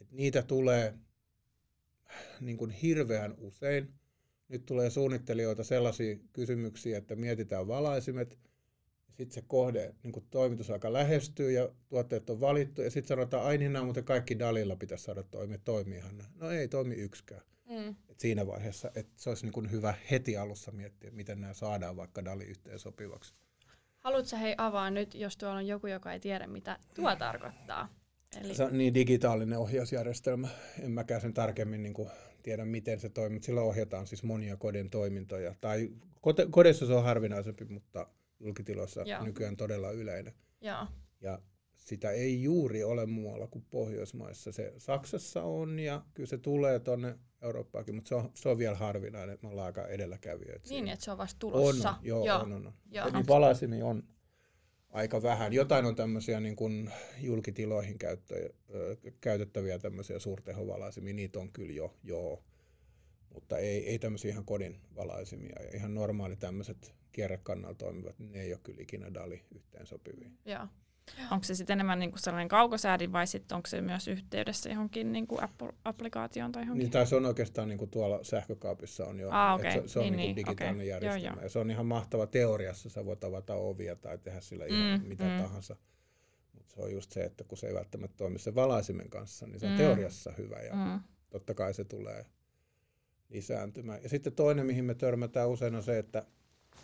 Et 0.00 0.12
niitä 0.12 0.42
tulee 0.42 0.94
niin 2.40 2.56
kuin 2.56 2.70
hirveän 2.70 3.34
usein. 3.38 3.94
Nyt 4.48 4.66
tulee 4.66 4.90
suunnittelijoilta 4.90 5.64
sellaisia 5.64 6.16
kysymyksiä, 6.32 6.98
että 6.98 7.16
mietitään 7.16 7.68
valaisimet, 7.68 8.38
sitten 9.06 9.34
se 9.34 9.42
kohde, 9.46 9.94
niin 10.02 10.12
kuin 10.12 10.26
toimitusaika 10.30 10.92
lähestyy 10.92 11.50
ja 11.52 11.68
tuotteet 11.88 12.30
on 12.30 12.40
valittu, 12.40 12.82
ja 12.82 12.90
sitten 12.90 13.08
sanotaan, 13.08 13.46
ai 13.46 13.58
niin, 13.58 13.72
nämä 13.72 13.84
muuten 13.84 14.04
kaikki 14.04 14.38
Dalilla 14.38 14.76
pitäisi 14.76 15.04
saada 15.04 15.22
toimia, 15.22 15.58
toimiihan 15.58 16.18
nämä. 16.18 16.30
No 16.34 16.50
ei 16.50 16.68
toimi 16.68 16.94
yksikään. 16.94 17.42
Mm. 17.68 17.94
Et 18.08 18.20
siinä 18.20 18.46
vaiheessa, 18.46 18.90
että 18.94 19.12
se 19.16 19.30
olisi 19.30 19.44
niin 19.46 19.52
kuin 19.52 19.70
hyvä 19.70 19.94
heti 20.10 20.36
alussa 20.36 20.72
miettiä, 20.72 21.10
miten 21.10 21.40
nämä 21.40 21.54
saadaan 21.54 21.96
vaikka 21.96 22.24
Dali 22.24 22.44
yhteen 22.44 22.78
sopivaksi. 22.78 23.34
Haluatko 23.98 24.36
hei 24.36 24.54
avaa 24.58 24.90
nyt, 24.90 25.14
jos 25.14 25.36
tuolla 25.36 25.56
on 25.56 25.66
joku, 25.66 25.86
joka 25.86 26.12
ei 26.12 26.20
tiedä, 26.20 26.46
mitä 26.46 26.78
tuo 26.94 27.16
tarkoittaa? 27.16 27.99
Eli, 28.40 28.54
Se 28.54 28.64
on 28.64 28.78
niin 28.78 28.94
digitaalinen 28.94 29.58
ohjausjärjestelmä. 29.58 30.48
En 30.80 30.90
mäkään 30.90 31.20
sen 31.20 31.34
tarkemmin 31.34 31.82
niin 31.82 31.94
kuin 31.94 32.08
tiedä, 32.42 32.64
miten 32.64 33.00
se 33.00 33.08
toimii, 33.08 33.36
mutta 33.36 33.46
sillä 33.46 33.62
ohjataan 33.62 34.06
siis 34.06 34.22
monia 34.22 34.56
kodin 34.56 34.90
toimintoja. 34.90 35.54
Tai 35.60 35.90
kote- 36.20 36.46
kodissa 36.50 36.86
se 36.86 36.92
on 36.92 37.04
harvinaisempi, 37.04 37.64
mutta 37.64 38.06
julkitiloissa 38.40 39.02
Joo. 39.02 39.24
nykyään 39.24 39.56
todella 39.56 39.90
yleinen. 39.90 40.34
joo. 40.60 40.86
Ja 41.20 41.38
sitä 41.76 42.10
ei 42.10 42.42
juuri 42.42 42.84
ole 42.84 43.06
muualla 43.06 43.46
kuin 43.46 43.64
Pohjoismaissa. 43.70 44.52
Se 44.52 44.72
Saksassa 44.78 45.42
on 45.42 45.78
ja 45.78 46.02
kyllä 46.14 46.26
se 46.26 46.38
tulee 46.38 46.78
tuonne 46.78 47.18
Eurooppaankin, 47.42 47.94
mutta 47.94 48.08
se 48.08 48.14
on, 48.14 48.30
se 48.34 48.48
on 48.48 48.58
vielä 48.58 48.76
harvinainen. 48.76 49.38
Me 49.42 49.48
ollaan 49.48 49.66
aika 49.66 49.86
edelläkävijöitä. 49.86 50.68
Niin, 50.68 50.88
että 50.88 51.04
se 51.04 51.10
on 51.10 51.18
vasta 51.18 51.38
tulossa. 51.38 51.90
on, 51.90 51.96
joo, 52.02 52.26
joo. 52.26 52.38
on, 52.40 52.52
on, 52.52 52.66
on. 52.66 52.72
Joo. 52.90 53.08
Eli 53.08 53.26
valaisimia 53.28 53.86
on 53.86 54.02
aika 54.90 55.22
vähän. 55.22 55.52
Jotain 55.52 55.84
on 55.86 55.96
tämmöisiä 55.96 56.40
niin 56.40 56.56
kuin 56.56 56.90
julkitiloihin 57.20 57.98
käyttö, 57.98 58.52
käytettäviä 59.20 59.78
tämmöisiä 59.78 60.18
suurtehovalaisimia, 60.18 61.14
niitä 61.14 61.38
on 61.38 61.52
kyllä 61.52 61.72
jo, 61.72 61.94
joo. 62.04 62.42
Mutta 63.34 63.58
ei, 63.58 63.88
ei 63.88 63.98
tämmöisiä 63.98 64.30
ihan 64.30 64.44
kodin 64.44 64.80
valaisimia. 64.96 65.56
Ihan 65.74 65.94
normaali 65.94 66.36
tämmöiset 66.36 66.94
kierrekannalla 67.12 67.74
toimivat, 67.74 68.18
ne 68.18 68.40
ei 68.42 68.52
ole 68.52 68.60
kyllä 68.62 68.82
ikinä 68.82 69.14
DALI 69.14 69.42
yhteen 69.54 69.86
sopivia. 69.86 70.30
joo. 70.44 70.66
Onko 71.30 71.44
se 71.44 71.54
sitten 71.54 71.74
enemmän 71.74 71.98
niinku 71.98 72.18
sellainen 72.18 72.48
kaukosäädin 72.48 73.12
vai 73.12 73.26
sitten 73.26 73.56
onko 73.56 73.66
se 73.66 73.80
myös 73.80 74.08
yhteydessä 74.08 74.70
johonkin 74.70 75.12
niinku 75.12 75.36
Apple- 75.40 75.74
applikaatioon 75.84 76.52
tai 76.52 76.62
johonkin? 76.62 76.78
Niin, 76.84 76.90
tai 76.90 77.06
se 77.06 77.16
on 77.16 77.26
oikeastaan 77.26 77.68
niin 77.68 77.78
kuin 77.78 77.90
tuolla 77.90 78.24
sähkökaapissa 78.24 79.06
on 79.06 79.20
jo. 79.20 79.28
Että 79.28 79.52
okei. 79.52 79.72
se, 79.72 79.82
se 79.88 79.98
on 79.98 80.02
Niin, 80.04 80.12
niin, 80.12 80.16
niin 80.16 80.36
niin, 80.36 80.36
digitaalinen. 80.46 80.86
Joo, 80.88 80.94
järjestelmä. 80.94 81.36
joo. 81.36 81.42
Ja 81.42 81.48
se 81.48 81.58
on 81.58 81.70
ihan 81.70 81.86
mahtava 81.86 82.26
teoriassa. 82.26 82.90
Sä 82.90 83.04
voit 83.04 83.24
avata 83.24 83.54
ovia 83.54 83.96
tai 83.96 84.18
tehdä 84.18 84.40
sillä 84.40 84.64
ihan 84.66 85.00
Mm, 85.00 85.06
mitä 85.08 85.24
mm. 85.24 85.42
tahansa. 85.42 85.76
Mutta 86.52 86.74
se 86.74 86.80
on 86.82 86.92
just 86.92 87.12
se, 87.12 87.24
että 87.24 87.44
kun 87.44 87.58
se 87.58 87.66
ei 87.66 87.74
välttämättä 87.74 88.16
toimi 88.16 88.38
sen 88.38 88.54
valaisimen 88.54 89.10
kanssa, 89.10 89.46
niin 89.46 89.60
se 89.60 89.66
on 89.66 89.72
Mm. 89.72 89.78
teoriassa 89.78 90.32
hyvä. 90.38 90.60
Ja 90.62 90.74
Mm. 90.74 91.00
totta 91.30 91.54
kai 91.54 91.74
se 91.74 91.84
tulee 91.84 92.26
lisääntymään. 93.28 94.02
Ja 94.02 94.08
sitten 94.08 94.32
toinen, 94.32 94.66
mihin 94.66 94.84
me 94.84 94.94
törmätään 94.94 95.48
usein 95.48 95.74
on 95.74 95.82
se, 95.82 95.98
että 95.98 96.22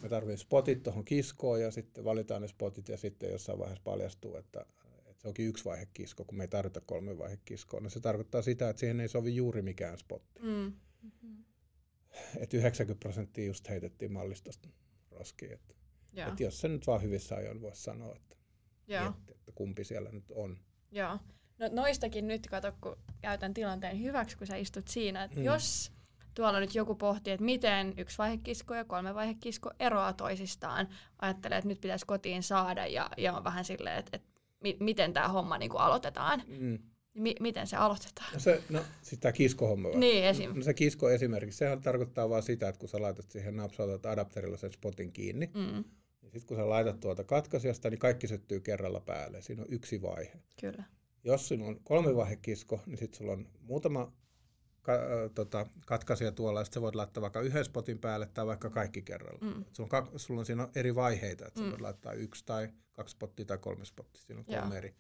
me 0.03 0.09
tarvitsemme 0.09 0.37
spotit 0.37 0.83
tuohon 0.83 1.05
kiskoon 1.05 1.61
ja 1.61 1.71
sitten 1.71 2.05
valitaan 2.05 2.43
ne 2.43 2.49
spotit 2.49 2.89
ja 2.89 2.97
sitten 2.97 3.31
jossain 3.31 3.59
vaiheessa 3.59 3.83
paljastuu, 3.85 4.37
että, 4.37 4.67
että 5.07 5.23
se 5.23 5.29
onkin 5.29 5.49
yksi 5.49 5.65
vaihe 5.65 5.87
kisko, 5.87 6.25
kun 6.25 6.39
me 6.39 6.45
ei 6.45 6.49
tarvita 6.49 6.81
kolme 6.81 7.19
vaihe 7.19 7.39
kiskoa. 7.45 7.81
No 7.81 7.91
se 7.91 8.01
tarkoittaa 8.01 8.43
sitä, 8.43 8.69
että 8.69 8.81
siihen 8.81 9.01
ei 9.01 9.09
sovi 9.09 9.37
juuri 9.37 9.63
mikään 9.63 9.99
spotti. 9.99 10.43
Mm. 10.43 10.73
Että 12.37 12.57
90 12.57 13.01
prosenttia 13.01 13.47
just 13.47 13.69
heitettiin 13.69 14.13
mallistosta 14.13 14.69
roskiin. 15.11 15.53
Että, 15.53 15.75
Joo. 16.13 16.29
että 16.29 16.43
jos 16.43 16.61
se 16.61 16.69
nyt 16.69 16.87
vaan 16.87 17.03
hyvissä 17.03 17.37
ajoin 17.37 17.61
voisi 17.61 17.83
sanoa, 17.83 18.17
että, 18.17 18.37
Joo. 18.87 19.03
mietti, 19.03 19.33
että 19.33 19.53
kumpi 19.55 19.85
siellä 19.85 20.11
nyt 20.11 20.31
on. 20.31 20.59
Joo. 20.91 21.19
No 21.59 21.69
noistakin 21.73 22.29
nyt, 22.29 22.47
kato, 22.47 22.73
kun 22.81 22.97
käytän 23.21 23.55
tilanteen 23.55 24.01
hyväksi, 24.03 24.37
kun 24.37 24.47
sä 24.47 24.57
istut 24.57 24.89
siinä, 24.89 25.25
että 25.25 25.39
mm. 25.39 25.45
jos 25.45 25.93
tuolla 26.37 26.61
nyt 26.61 26.75
joku 26.75 26.94
pohtii, 26.94 27.33
että 27.33 27.44
miten 27.44 27.94
yksi 27.96 28.18
vaihekisko 28.18 28.75
ja 28.75 28.85
kolme 28.85 29.14
vaihekisko 29.14 29.70
eroaa 29.81 30.12
toisistaan, 30.12 30.88
ajattelee, 31.18 31.59
että 31.59 31.68
nyt 31.68 31.81
pitäisi 31.81 32.07
kotiin 32.07 32.42
saada 32.42 32.87
ja, 32.87 33.11
ja 33.16 33.33
on 33.37 33.44
vähän 33.44 33.64
silleen, 33.64 33.99
että, 33.99 34.11
että 34.16 34.29
mi- 34.61 34.77
miten 34.81 35.12
tämä 35.12 35.29
homma 35.29 35.59
niin 35.59 35.70
kuin 35.70 35.81
aloitetaan. 35.81 36.42
Mm. 36.46 36.55
Niin 36.59 36.81
Mi- 37.14 37.35
miten 37.40 37.66
se 37.66 37.77
aloitetaan? 37.77 38.33
No 38.35 38.40
se, 38.40 38.62
no 38.70 38.81
siis 39.03 39.20
tämä 39.20 39.33
kiskohomma 39.33 39.88
vai? 39.88 39.99
Niin, 39.99 40.25
esim. 40.25 40.57
No 40.57 40.62
se 40.62 40.75
kisko 40.75 41.11
esimerkiksi, 41.11 41.59
sehän 41.59 41.83
tarkoittaa 41.83 42.29
vaan 42.29 42.42
sitä, 42.42 42.68
että 42.68 42.79
kun 42.79 42.88
sä 42.88 43.03
laitat 43.03 43.31
siihen 43.31 43.57
napsautat 43.57 44.07
adapterilla 44.07 44.57
sen 44.57 44.72
spotin 44.72 45.12
kiinni, 45.12 45.51
Mm, 45.55 45.85
niin 46.22 46.33
sitten 46.33 46.46
kun 46.46 46.57
sä 46.57 46.68
laitat 46.68 47.01
tuolta 47.01 47.25
katkaisijasta, 47.25 47.90
niin 47.90 47.99
kaikki 47.99 48.27
syttyy 48.29 48.61
kerralla 48.61 49.01
päälle. 49.01 49.42
Siinä 49.42 49.62
on 49.62 49.68
yksi 49.70 50.03
vaihe. 50.03 50.33
kyllä. 50.61 50.85
Jos 51.25 51.49
sinulla 51.49 51.70
on 51.70 51.81
kolme 51.85 52.16
vaihe 52.16 52.37
kisko, 52.37 52.81
niin 52.87 52.99
sitten 52.99 53.18
sulla 53.18 53.33
on 53.33 53.49
muutama 53.61 54.12
ka- 54.87 54.92
äh, 54.94 55.31
tota, 55.35 55.66
katkaisija 55.87 56.33
tuolla, 56.33 56.61
ja 56.61 56.64
sit 56.64 56.75
sä 56.75 56.81
voit 56.81 56.94
laittaa 56.94 57.20
vaikka 57.22 57.40
yhden 57.40 57.64
spotin 57.64 57.99
päälle 57.99 58.27
tai 58.27 58.46
vaikka 58.46 58.70
kaikki 58.70 59.03
kerralla. 59.03 59.38
Mm. 59.40 59.61
Et 59.62 59.75
Sulla, 59.75 59.88
on 59.99 60.05
kak- 60.07 60.18
sulla 60.18 60.40
on 60.40 60.46
siinä 60.46 60.68
eri 60.75 60.94
vaiheita, 60.94 61.46
että 61.46 61.61
mm. 61.61 61.64
Sä 61.66 61.70
voit 61.70 61.81
laittaa 61.81 62.12
yksi 62.12 62.44
tai 62.46 62.68
kaksi 62.92 63.12
spottia 63.12 63.44
tai 63.46 63.59
kolme 63.59 63.85
spottia. 63.85 64.22
Siinä 64.22 64.40
on 64.40 64.44
Joo. 64.49 64.61
kolme 64.61 64.79
eri 64.79 64.94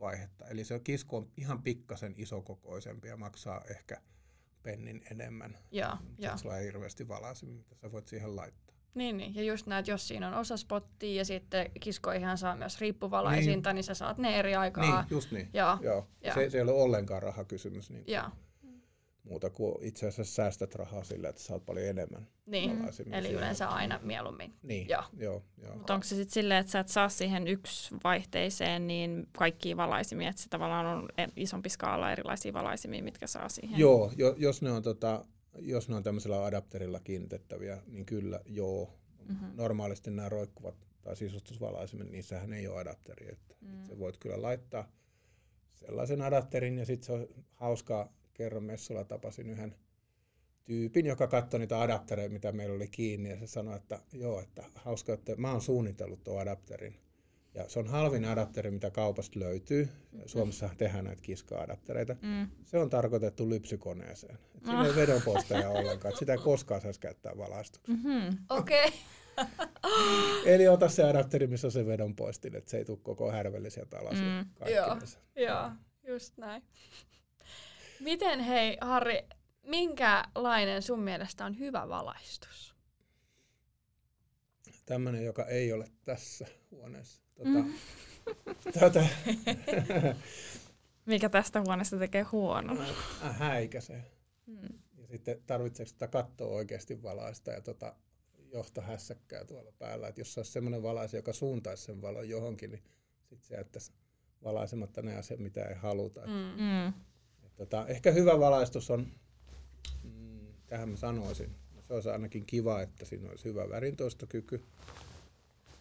vaihetta. 0.00 0.46
Eli 0.46 0.64
se 0.64 0.80
kisko 0.80 1.16
on 1.16 1.28
ihan 1.36 1.62
pikkasen 1.62 2.14
isokokoisempi 2.16 3.08
ja 3.08 3.16
maksaa 3.16 3.64
ehkä 3.70 4.00
pennin 4.62 5.02
enemmän. 5.10 5.58
Joo, 5.70 5.88
joo. 5.88 5.98
Sitten 6.08 6.38
sulla 6.38 6.58
ei 6.58 6.66
hirveästi 6.66 7.08
valaisimia, 7.08 7.56
mitä 7.56 7.74
sä 7.74 7.92
voit 7.92 8.08
siihen 8.08 8.36
laittaa. 8.36 8.76
Niin, 8.94 9.16
niin. 9.16 9.34
Ja 9.34 9.42
just 9.42 9.66
näet, 9.66 9.88
jos 9.88 10.08
siinä 10.08 10.28
on 10.28 10.34
osa 10.34 10.56
spottia 10.56 11.16
ja 11.16 11.24
sitten 11.24 11.70
kiskoihin 11.80 12.38
saa 12.38 12.56
myös 12.56 12.80
riippuvalaisinta, 12.80 13.70
niin. 13.70 13.74
niin 13.74 13.84
sä 13.84 13.94
saat 13.94 14.18
ne 14.18 14.38
eri 14.38 14.54
aikaa. 14.54 15.00
Niin, 15.00 15.10
just 15.10 15.30
niin. 15.32 15.50
Joo, 15.52 15.78
Joo. 15.80 16.06
Joo. 16.24 16.34
Se, 16.34 16.50
se 16.50 16.58
ei 16.58 16.62
ole 16.62 16.72
ollenkaan 16.72 17.22
rahakysymys 17.22 17.90
niin 17.90 18.04
joo. 18.06 18.24
Muuta 19.26 19.50
kuin 19.50 19.74
itse 19.84 20.06
asiassa 20.06 20.34
säästät 20.34 20.74
rahaa 20.74 21.04
sillä, 21.04 21.28
että 21.28 21.42
saat 21.42 21.66
paljon 21.66 21.86
enemmän. 21.86 22.26
Niin. 22.46 22.88
Eli 23.12 23.32
yleensä 23.32 23.68
aina 23.68 24.00
mieluummin. 24.02 24.54
Niin, 24.62 24.88
Joo. 24.88 25.02
joo, 25.16 25.42
joo. 25.62 25.74
Mutta 25.76 25.94
onko 25.94 26.04
se 26.04 26.14
sitten 26.16 26.34
silleen, 26.34 26.60
että 26.60 26.72
sä 26.72 26.80
et 26.80 26.88
saa 26.88 27.08
siihen 27.08 27.48
yksi 27.48 27.94
vaihteeseen 28.04 28.86
niin 28.86 29.28
kaikkia 29.38 29.76
valaisimia, 29.76 30.28
että 30.30 30.42
se 30.42 30.48
tavallaan 30.48 30.86
on 30.86 31.08
isompi 31.36 31.68
skaala 31.68 32.12
erilaisia 32.12 32.52
valaisimia, 32.52 33.02
mitkä 33.02 33.26
saa 33.26 33.48
siihen? 33.48 33.78
Joo, 33.78 34.12
jo, 34.16 34.34
jos 34.38 34.62
ne 34.62 34.70
on, 34.72 34.82
tota, 34.82 35.24
jos 35.58 35.88
ne 35.88 35.94
on 35.96 36.02
tämmöisellä 36.02 36.44
adapterilla 36.44 37.00
kiinnitettäviä, 37.00 37.82
niin 37.86 38.06
kyllä 38.06 38.40
joo. 38.46 38.98
Mhm. 39.28 39.44
Normaalisti 39.54 40.10
nämä 40.10 40.28
roikkuvat 40.28 40.74
tai 41.02 41.16
sisustusvalaisimet, 41.16 42.10
niissähän 42.10 42.52
ei 42.52 42.68
ole 42.68 42.80
adapteri. 42.80 43.28
Että 43.32 43.54
Mm. 43.60 43.86
sä 43.86 43.98
voit 43.98 44.18
kyllä 44.18 44.42
laittaa 44.42 44.88
sellaisen 45.74 46.22
adapterin 46.22 46.78
ja 46.78 46.86
sitten 46.86 47.06
se 47.06 47.12
on 47.12 47.26
hauskaa. 47.54 48.12
Kerran 48.36 48.64
messulla 48.64 49.04
tapasin 49.04 49.50
yhden 49.50 49.74
tyypin, 50.64 51.06
joka 51.06 51.26
katsoi 51.26 51.60
niitä 51.60 51.80
adaptereita, 51.80 52.32
mitä 52.32 52.52
meillä 52.52 52.74
oli 52.74 52.88
kiinni 52.88 53.30
ja 53.30 53.38
se 53.38 53.46
sanoi, 53.46 53.76
että 53.76 54.00
joo, 54.12 54.40
että 54.40 54.64
hauska, 54.74 55.12
että 55.12 55.36
mä 55.36 55.52
oon 55.52 55.60
suunnitellut 55.60 56.24
tuon 56.24 56.42
adapterin. 56.42 56.94
Ja 57.54 57.68
se 57.68 57.78
on 57.78 57.86
halvin 57.86 58.24
adapteri, 58.24 58.70
mitä 58.70 58.90
kaupasta 58.90 59.40
löytyy. 59.40 59.88
Suomessahan 60.26 60.76
tehdään 60.76 61.04
näitä 61.04 61.22
kiska-adaptereita. 61.22 62.16
Mm. 62.22 62.48
Se 62.64 62.78
on 62.78 62.90
tarkoitettu 62.90 63.48
lypsykoneeseen. 63.48 64.38
Et 64.54 64.64
siinä 64.64 64.86
ei 64.86 64.96
vedonpoistaja 64.96 65.70
ollenkaan. 65.70 66.12
Et 66.12 66.18
sitä 66.18 66.32
ei 66.32 66.38
koskaan 66.38 66.80
saisi 66.80 67.00
käyttää 67.00 67.36
valaistukseen. 67.36 67.98
Mm-hmm. 67.98 68.38
Okei. 68.50 68.92
Eli 70.54 70.68
ota 70.68 70.88
se 70.88 71.04
adapteri, 71.04 71.46
missä 71.46 71.66
on 71.66 71.72
se 71.72 71.86
vedonpoistin, 71.86 72.56
että 72.56 72.70
se 72.70 72.78
ei 72.78 72.84
tule 72.84 72.98
koko 73.02 73.30
härveli 73.30 73.70
sieltä 73.70 73.98
alas. 73.98 74.14
Mm. 74.14 74.70
Joo. 74.74 74.96
Joo, 75.36 75.70
just 76.08 76.38
näin. 76.38 76.62
Miten 78.00 78.40
hei 78.40 78.76
Harri, 78.80 79.28
minkälainen 79.62 80.82
sun 80.82 81.00
mielestä 81.00 81.44
on 81.44 81.58
hyvä 81.58 81.88
valaistus? 81.88 82.76
Tämmöinen, 84.86 85.24
joka 85.24 85.46
ei 85.46 85.72
ole 85.72 85.90
tässä 86.04 86.46
huoneessa. 86.70 87.22
Tota, 87.34 87.48
mm. 87.50 87.74
tota, 88.80 89.06
Mikä 91.06 91.28
tästä 91.28 91.60
huoneesta 91.60 91.98
tekee 91.98 92.22
huono? 92.22 92.76
Äh, 93.24 93.38
häikäisee. 93.38 94.04
Mm. 94.46 94.78
Ja 94.96 95.06
sitten 95.06 95.42
tarvitseeko 95.46 95.88
sitä 95.88 96.08
kattoa 96.08 96.48
oikeasti 96.48 97.02
valaista 97.02 97.50
ja 97.50 97.60
tota, 97.60 97.94
johto 98.52 98.80
hässäkkää 98.80 99.44
tuolla 99.44 99.72
päällä. 99.78 100.08
Et 100.08 100.18
jos 100.18 100.34
se 100.34 100.40
olisi 100.40 100.52
semmoinen 100.52 100.82
valaisi, 100.82 101.16
joka 101.16 101.32
suuntaisi 101.32 101.82
sen 101.82 102.02
valon 102.02 102.28
johonkin, 102.28 102.70
niin 102.70 102.82
sitten 103.20 103.48
se 103.48 103.54
jättäisi 103.54 103.92
valaisematta 104.44 105.02
ne 105.02 105.16
asiat, 105.16 105.40
mitä 105.40 105.64
ei 105.64 105.74
haluta. 105.74 106.20
Mm. 106.26 106.62
mm. 106.62 106.92
Tota, 107.56 107.86
ehkä 107.86 108.10
hyvä 108.10 108.40
valaistus 108.40 108.90
on, 108.90 109.06
mm, 110.02 110.46
tähän 110.66 110.88
mä 110.88 110.96
sanoisin, 110.96 111.50
se 111.86 111.94
olisi 111.94 112.08
ainakin 112.08 112.46
kiva, 112.46 112.82
että 112.82 113.04
siinä 113.04 113.30
olisi 113.30 113.44
hyvä 113.44 113.68
värintoistokyky. 113.68 114.62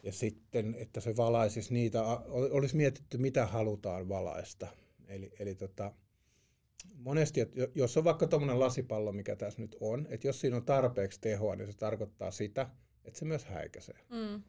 Ja 0.04 0.12
sitten, 0.12 0.76
että 0.78 1.02
se 1.02 1.18
valaisisi 1.18 1.74
niitä, 1.74 2.04
olisi 2.28 2.76
mietitty, 2.76 3.18
mitä 3.18 3.46
halutaan 3.46 4.10
valaista. 4.10 4.68
Eli, 5.08 5.32
eli 5.40 5.56
tota, 5.56 5.94
monesti, 6.96 7.42
että 7.42 7.60
jos 7.76 7.98
on 7.98 8.04
vaikka 8.04 8.28
tuommoinen 8.28 8.60
lasipallo, 8.60 9.12
mikä 9.12 9.36
tässä 9.36 9.62
nyt 9.62 9.76
on, 9.80 10.08
että 10.10 10.28
jos 10.28 10.42
siinä 10.42 10.58
on 10.58 10.66
tarpeeksi 10.66 11.22
tehoa, 11.22 11.56
niin 11.56 11.68
se 11.72 11.78
tarkoittaa 11.78 12.32
sitä, 12.32 12.70
että 13.06 13.20
se 13.20 13.26
myös 13.26 13.46
häikäisee. 13.46 14.00
Mm. 14.10 14.44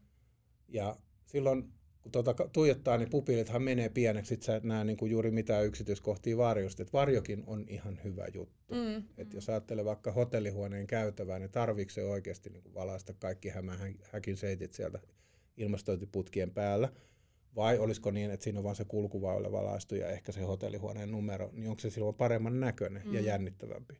Ja 0.69 0.97
silloin, 1.27 1.73
kun 2.07 2.12
tuota 2.25 2.35
tuijottaa, 2.53 2.99
niin 2.99 3.11
pupilithan 3.11 3.62
menee 3.62 3.88
pieneksi, 3.88 4.29
sit 4.29 4.42
sä 4.42 4.57
et 4.57 4.64
näe 4.64 4.85
niin 4.85 4.97
kuin 4.97 5.11
juuri 5.11 5.31
mitään 5.31 5.66
yksityiskohtia 5.66 6.37
varjosta. 6.37 6.83
Että 6.83 6.92
varjokin 6.92 7.45
on 7.47 7.64
ihan 7.69 8.01
hyvä 8.05 8.27
juttu. 8.35 8.75
Mm. 8.75 9.05
Et 9.19 9.35
jos 9.35 9.49
ajattelee 9.49 9.85
vaikka 9.85 10.12
hotellihuoneen 10.12 10.87
käytävää, 10.87 11.38
niin 11.38 11.51
tarviiko 11.51 11.90
se 11.90 12.05
oikeasti 12.05 12.51
niin 12.51 12.62
kuin 12.62 12.75
valaista 12.75 13.12
kaikki 13.12 13.49
hämähäkin 13.49 14.37
seitit 14.37 14.73
sieltä 14.73 14.99
ilmastointiputkien 15.57 16.51
päällä– 16.51 16.88
vai 17.57 17.79
olisiko 17.79 18.11
niin, 18.11 18.31
että 18.31 18.45
siinä 18.45 18.59
on 18.59 18.64
vain 18.64 18.77
se 18.77 18.85
kulkuväylä 18.85 19.53
valaistu 19.53 19.95
ja 19.95 20.09
ehkä 20.09 20.33
se 20.33 20.42
hotellihuoneen 20.42 21.11
numero, 21.11 21.51
niin 21.53 21.69
onko 21.69 21.81
se 21.81 21.90
silloin 21.90 22.14
paremman 22.14 22.61
näköinen 22.61 23.03
mm. 23.07 23.14
ja 23.14 23.21
jännittävämpi? 23.21 23.99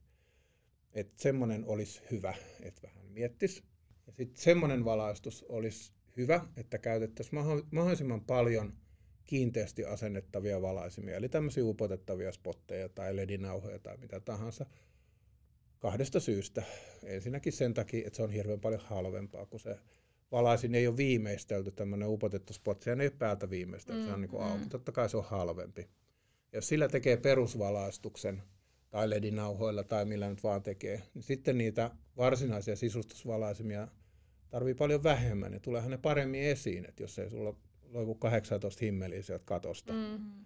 Että 0.93 1.23
semmoinen 1.23 1.65
olisi 1.67 2.03
hyvä, 2.11 2.35
että 2.63 2.83
vähän 2.83 3.07
miettisi. 3.07 3.63
Ja 4.07 4.13
sitten 4.13 4.43
semmoinen 4.43 4.85
valaistus 4.85 5.45
olisi 5.49 5.93
hyvä, 6.17 6.47
että 6.57 6.79
käytettäisiin 6.79 7.45
mahdollisimman 7.73 8.21
paljon 8.21 8.73
kiinteästi 9.25 9.85
asennettavia 9.85 10.63
valaisimia, 10.63 11.17
eli 11.17 11.29
tämmöisiä 11.29 11.65
upotettavia 11.65 12.33
spotteja 12.33 12.89
tai 12.89 13.17
ledinauhoja 13.17 13.79
tai 13.79 13.97
mitä 13.97 14.21
tahansa. 14.21 14.67
Kahdesta 15.79 16.21
syystä. 16.21 16.63
Ensinnäkin 17.05 17.53
sen 17.53 17.75
takia, 17.75 18.07
että 18.07 18.17
se 18.17 18.23
on 18.23 18.31
hirveän 18.31 18.61
paljon 18.61 18.81
halvempaa 18.85 19.47
kuin 19.47 19.61
se 19.61 19.79
valaisin 20.33 20.75
ei 20.75 20.87
ole 20.87 20.97
viimeistelty, 20.97 21.71
tämmöinen 21.71 22.09
upotettu 22.09 22.53
spot, 22.53 22.83
se 22.83 22.91
ei 22.91 22.95
ole 22.95 23.11
päältä 23.11 23.51
viimeistelty, 23.51 24.01
mm, 24.01 24.07
se 24.07 24.13
on 24.13 24.21
niin 24.21 24.31
kuin 24.31 24.43
mm. 24.43 24.49
auki. 24.49 24.69
Totta 24.69 24.93
kai 24.93 25.09
se 25.09 25.17
on 25.17 25.25
halvempi. 25.25 25.89
Jos 26.53 26.69
sillä 26.69 26.89
tekee 26.89 27.17
perusvalaistuksen, 27.17 28.43
tai 28.91 29.11
ledinauhoilla 29.11 29.85
tai 29.85 30.05
millä 30.05 30.29
nyt 30.29 30.43
vaan 30.43 30.63
tekee, 30.63 31.03
niin 31.15 31.23
sitten 31.23 31.59
niitä 31.59 31.91
varsinaisia 32.17 32.77
sisustusvalaisimia 32.77 33.89
tarvii 34.49 34.75
paljon 34.75 35.03
vähemmän 35.03 35.53
ja 35.53 35.61
tuleehan 35.61 35.91
ne 35.91 35.99
paremmin 35.99 36.43
esiin, 36.43 36.85
että 36.89 37.03
jos 37.03 37.19
ei 37.19 37.31
sulla 37.31 37.57
loiku 37.89 38.15
18 38.15 38.85
himmeliä 38.85 39.23
sieltä 39.23 39.45
katosta, 39.45 39.93
mm. 39.93 40.45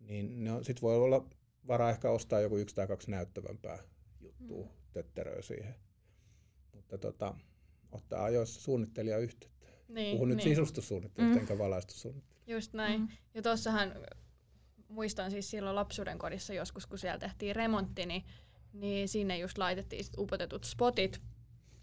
niin 0.00 0.48
sitten 0.62 0.82
voi 0.82 0.96
olla 0.96 1.26
varaa 1.66 1.90
ehkä 1.90 2.10
ostaa 2.10 2.40
joku 2.40 2.56
yksi 2.56 2.74
tai 2.74 2.86
kaksi 2.86 3.10
näyttävämpää 3.10 3.78
juttua, 4.20 4.64
mm. 4.64 4.70
tötteröä 4.92 5.42
siihen. 5.42 5.74
Mutta 6.74 6.98
tota, 6.98 7.34
ottaa 7.92 8.24
ajoissa 8.24 8.60
suunnittelija 8.60 9.18
yhteyttä. 9.18 9.66
Niin, 9.88 10.16
Puhun 10.16 10.28
niin. 10.28 10.36
nyt 10.36 10.44
sisustussuunnittelusta 10.44 11.34
mm. 11.34 11.40
enkä 11.40 11.58
valaistussuunnittelusta. 11.58 12.52
Just 12.52 12.72
näin. 12.72 13.00
Mm. 13.00 13.08
Ja 13.34 13.42
tuossahan 13.42 13.94
muistan 14.88 15.30
siis 15.30 15.50
silloin 15.50 15.76
lapsuuden 15.76 16.18
kodissa 16.18 16.54
joskus, 16.54 16.86
kun 16.86 16.98
siellä 16.98 17.18
tehtiin 17.18 17.56
remontti, 17.56 18.06
niin, 18.06 18.24
niin 18.72 19.08
sinne 19.08 19.38
just 19.38 19.58
laitettiin 19.58 20.04
sit 20.04 20.18
upotetut 20.18 20.64
spotit, 20.64 21.20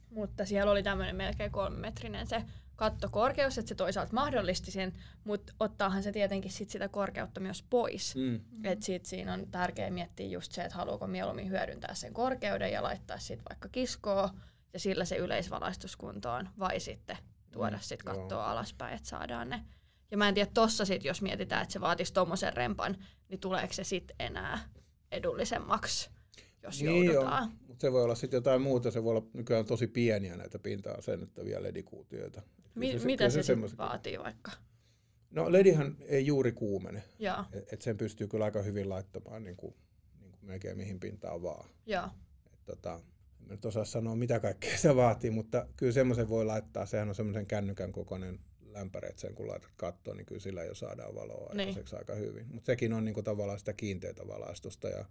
mutta 0.09 0.45
siellä 0.45 0.71
oli 0.71 0.83
tämmöinen 0.83 1.15
melkein 1.15 1.51
kolmemetrinen 1.51 2.27
se 2.27 2.43
kattokorkeus, 2.75 3.57
että 3.57 3.69
se 3.69 3.75
toisaalta 3.75 4.13
mahdollisti 4.13 4.71
sen, 4.71 4.93
mutta 5.23 5.53
ottaahan 5.59 6.03
se 6.03 6.11
tietenkin 6.11 6.51
sit 6.51 6.69
sitä 6.69 6.89
korkeutta 6.89 7.39
myös 7.39 7.63
pois. 7.69 8.15
Mm. 8.15 8.39
Et 8.63 8.83
sit 8.83 9.05
siinä 9.05 9.33
on 9.33 9.47
tärkeää 9.51 9.89
miettiä 9.89 10.27
just 10.27 10.51
se, 10.51 10.61
että 10.61 10.77
haluuko 10.77 11.07
mieluummin 11.07 11.49
hyödyntää 11.49 11.95
sen 11.95 12.13
korkeuden 12.13 12.71
ja 12.71 12.83
laittaa 12.83 13.19
sitten 13.19 13.45
vaikka 13.49 13.69
kiskoa, 13.69 14.33
ja 14.73 14.79
sillä 14.79 15.05
se 15.05 15.15
yleisvalaistus 15.15 15.95
kuntoon, 15.95 16.49
vai 16.59 16.79
sitten 16.79 17.17
tuoda 17.51 17.77
mm, 17.77 17.81
sit 17.81 18.03
kattoa 18.03 18.37
joo. 18.37 18.41
alaspäin, 18.41 18.95
että 18.95 19.09
saadaan 19.09 19.49
ne. 19.49 19.63
Ja 20.11 20.17
mä 20.17 20.27
en 20.27 20.33
tiedä, 20.33 20.51
tossa 20.53 20.85
sit, 20.85 21.05
jos 21.05 21.21
mietitään, 21.21 21.61
että 21.61 21.73
se 21.73 21.81
vaatisi 21.81 22.13
tommosen 22.13 22.53
rempan, 22.53 22.97
niin 23.29 23.39
tuleeko 23.39 23.73
se 23.73 23.83
sitten 23.83 24.15
enää 24.19 24.59
edullisemmaksi, 25.11 26.09
jos 26.63 26.81
niin 26.81 27.05
joudutaan. 27.05 27.51
Mutta 27.66 27.66
se 27.79 27.91
voi 27.91 28.03
olla 28.03 28.15
sitten 28.15 28.37
jotain 28.37 28.61
muuta, 28.61 28.91
se 28.91 29.03
voi 29.03 29.11
olla 29.11 29.27
nykyään 29.33 29.65
tosi 29.65 29.87
pieniä 29.87 30.37
näitä 30.37 30.59
pinta-asennettavia 30.59 31.63
ledikuutioita. 31.63 32.41
Mi- 32.75 32.99
se, 32.99 33.05
mitä 33.05 33.29
se, 33.29 33.43
se 33.43 33.55
sitten 33.55 33.77
vaatii 33.77 34.19
vaikka? 34.19 34.51
No 35.31 35.51
ledihän 35.51 35.97
ei 36.01 36.25
juuri 36.25 36.51
kuumene, 36.51 37.03
että 37.53 37.75
et 37.75 37.81
sen 37.81 37.97
pystyy 37.97 38.27
kyllä 38.27 38.45
aika 38.45 38.61
hyvin 38.61 38.89
laittamaan 38.89 39.43
niin 39.43 39.57
kuin, 39.57 39.75
niin 40.19 40.31
kuin 40.31 40.45
melkein 40.45 40.77
mihin 40.77 40.99
pintaan 40.99 41.41
vaan. 41.41 41.69
Joo. 41.85 42.09
Et, 42.53 42.65
tota, 42.65 43.01
en 43.41 43.47
nyt 43.47 43.65
osaa 43.65 43.85
sanoa 43.85 44.15
mitä 44.15 44.39
kaikkea 44.39 44.77
se 44.77 44.95
vaatii, 44.95 45.31
mutta 45.31 45.67
kyllä 45.77 45.91
semmoisen 45.91 46.29
voi 46.29 46.45
laittaa, 46.45 46.85
sehän 46.85 47.09
on 47.09 47.15
semmoisen 47.15 47.45
kännykän 47.45 47.91
kokoinen 47.91 48.39
lämpäri, 48.61 49.09
että 49.09 49.21
sen 49.21 49.35
kun 49.35 49.47
laitat 49.47 49.71
kattoon, 49.77 50.17
niin 50.17 50.25
kyllä 50.25 50.41
sillä 50.41 50.63
jo 50.63 50.75
saadaan 50.75 51.15
valoa 51.15 51.53
niin. 51.53 51.75
aika 51.97 52.15
hyvin. 52.15 52.47
Mutta 52.47 52.65
sekin 52.65 52.93
on 52.93 53.05
niinku 53.05 53.23
tavallaan 53.23 53.59
sitä 53.59 53.73
kiinteätä 53.73 54.27
valaistusta 54.27 54.89
ja. 54.89 55.05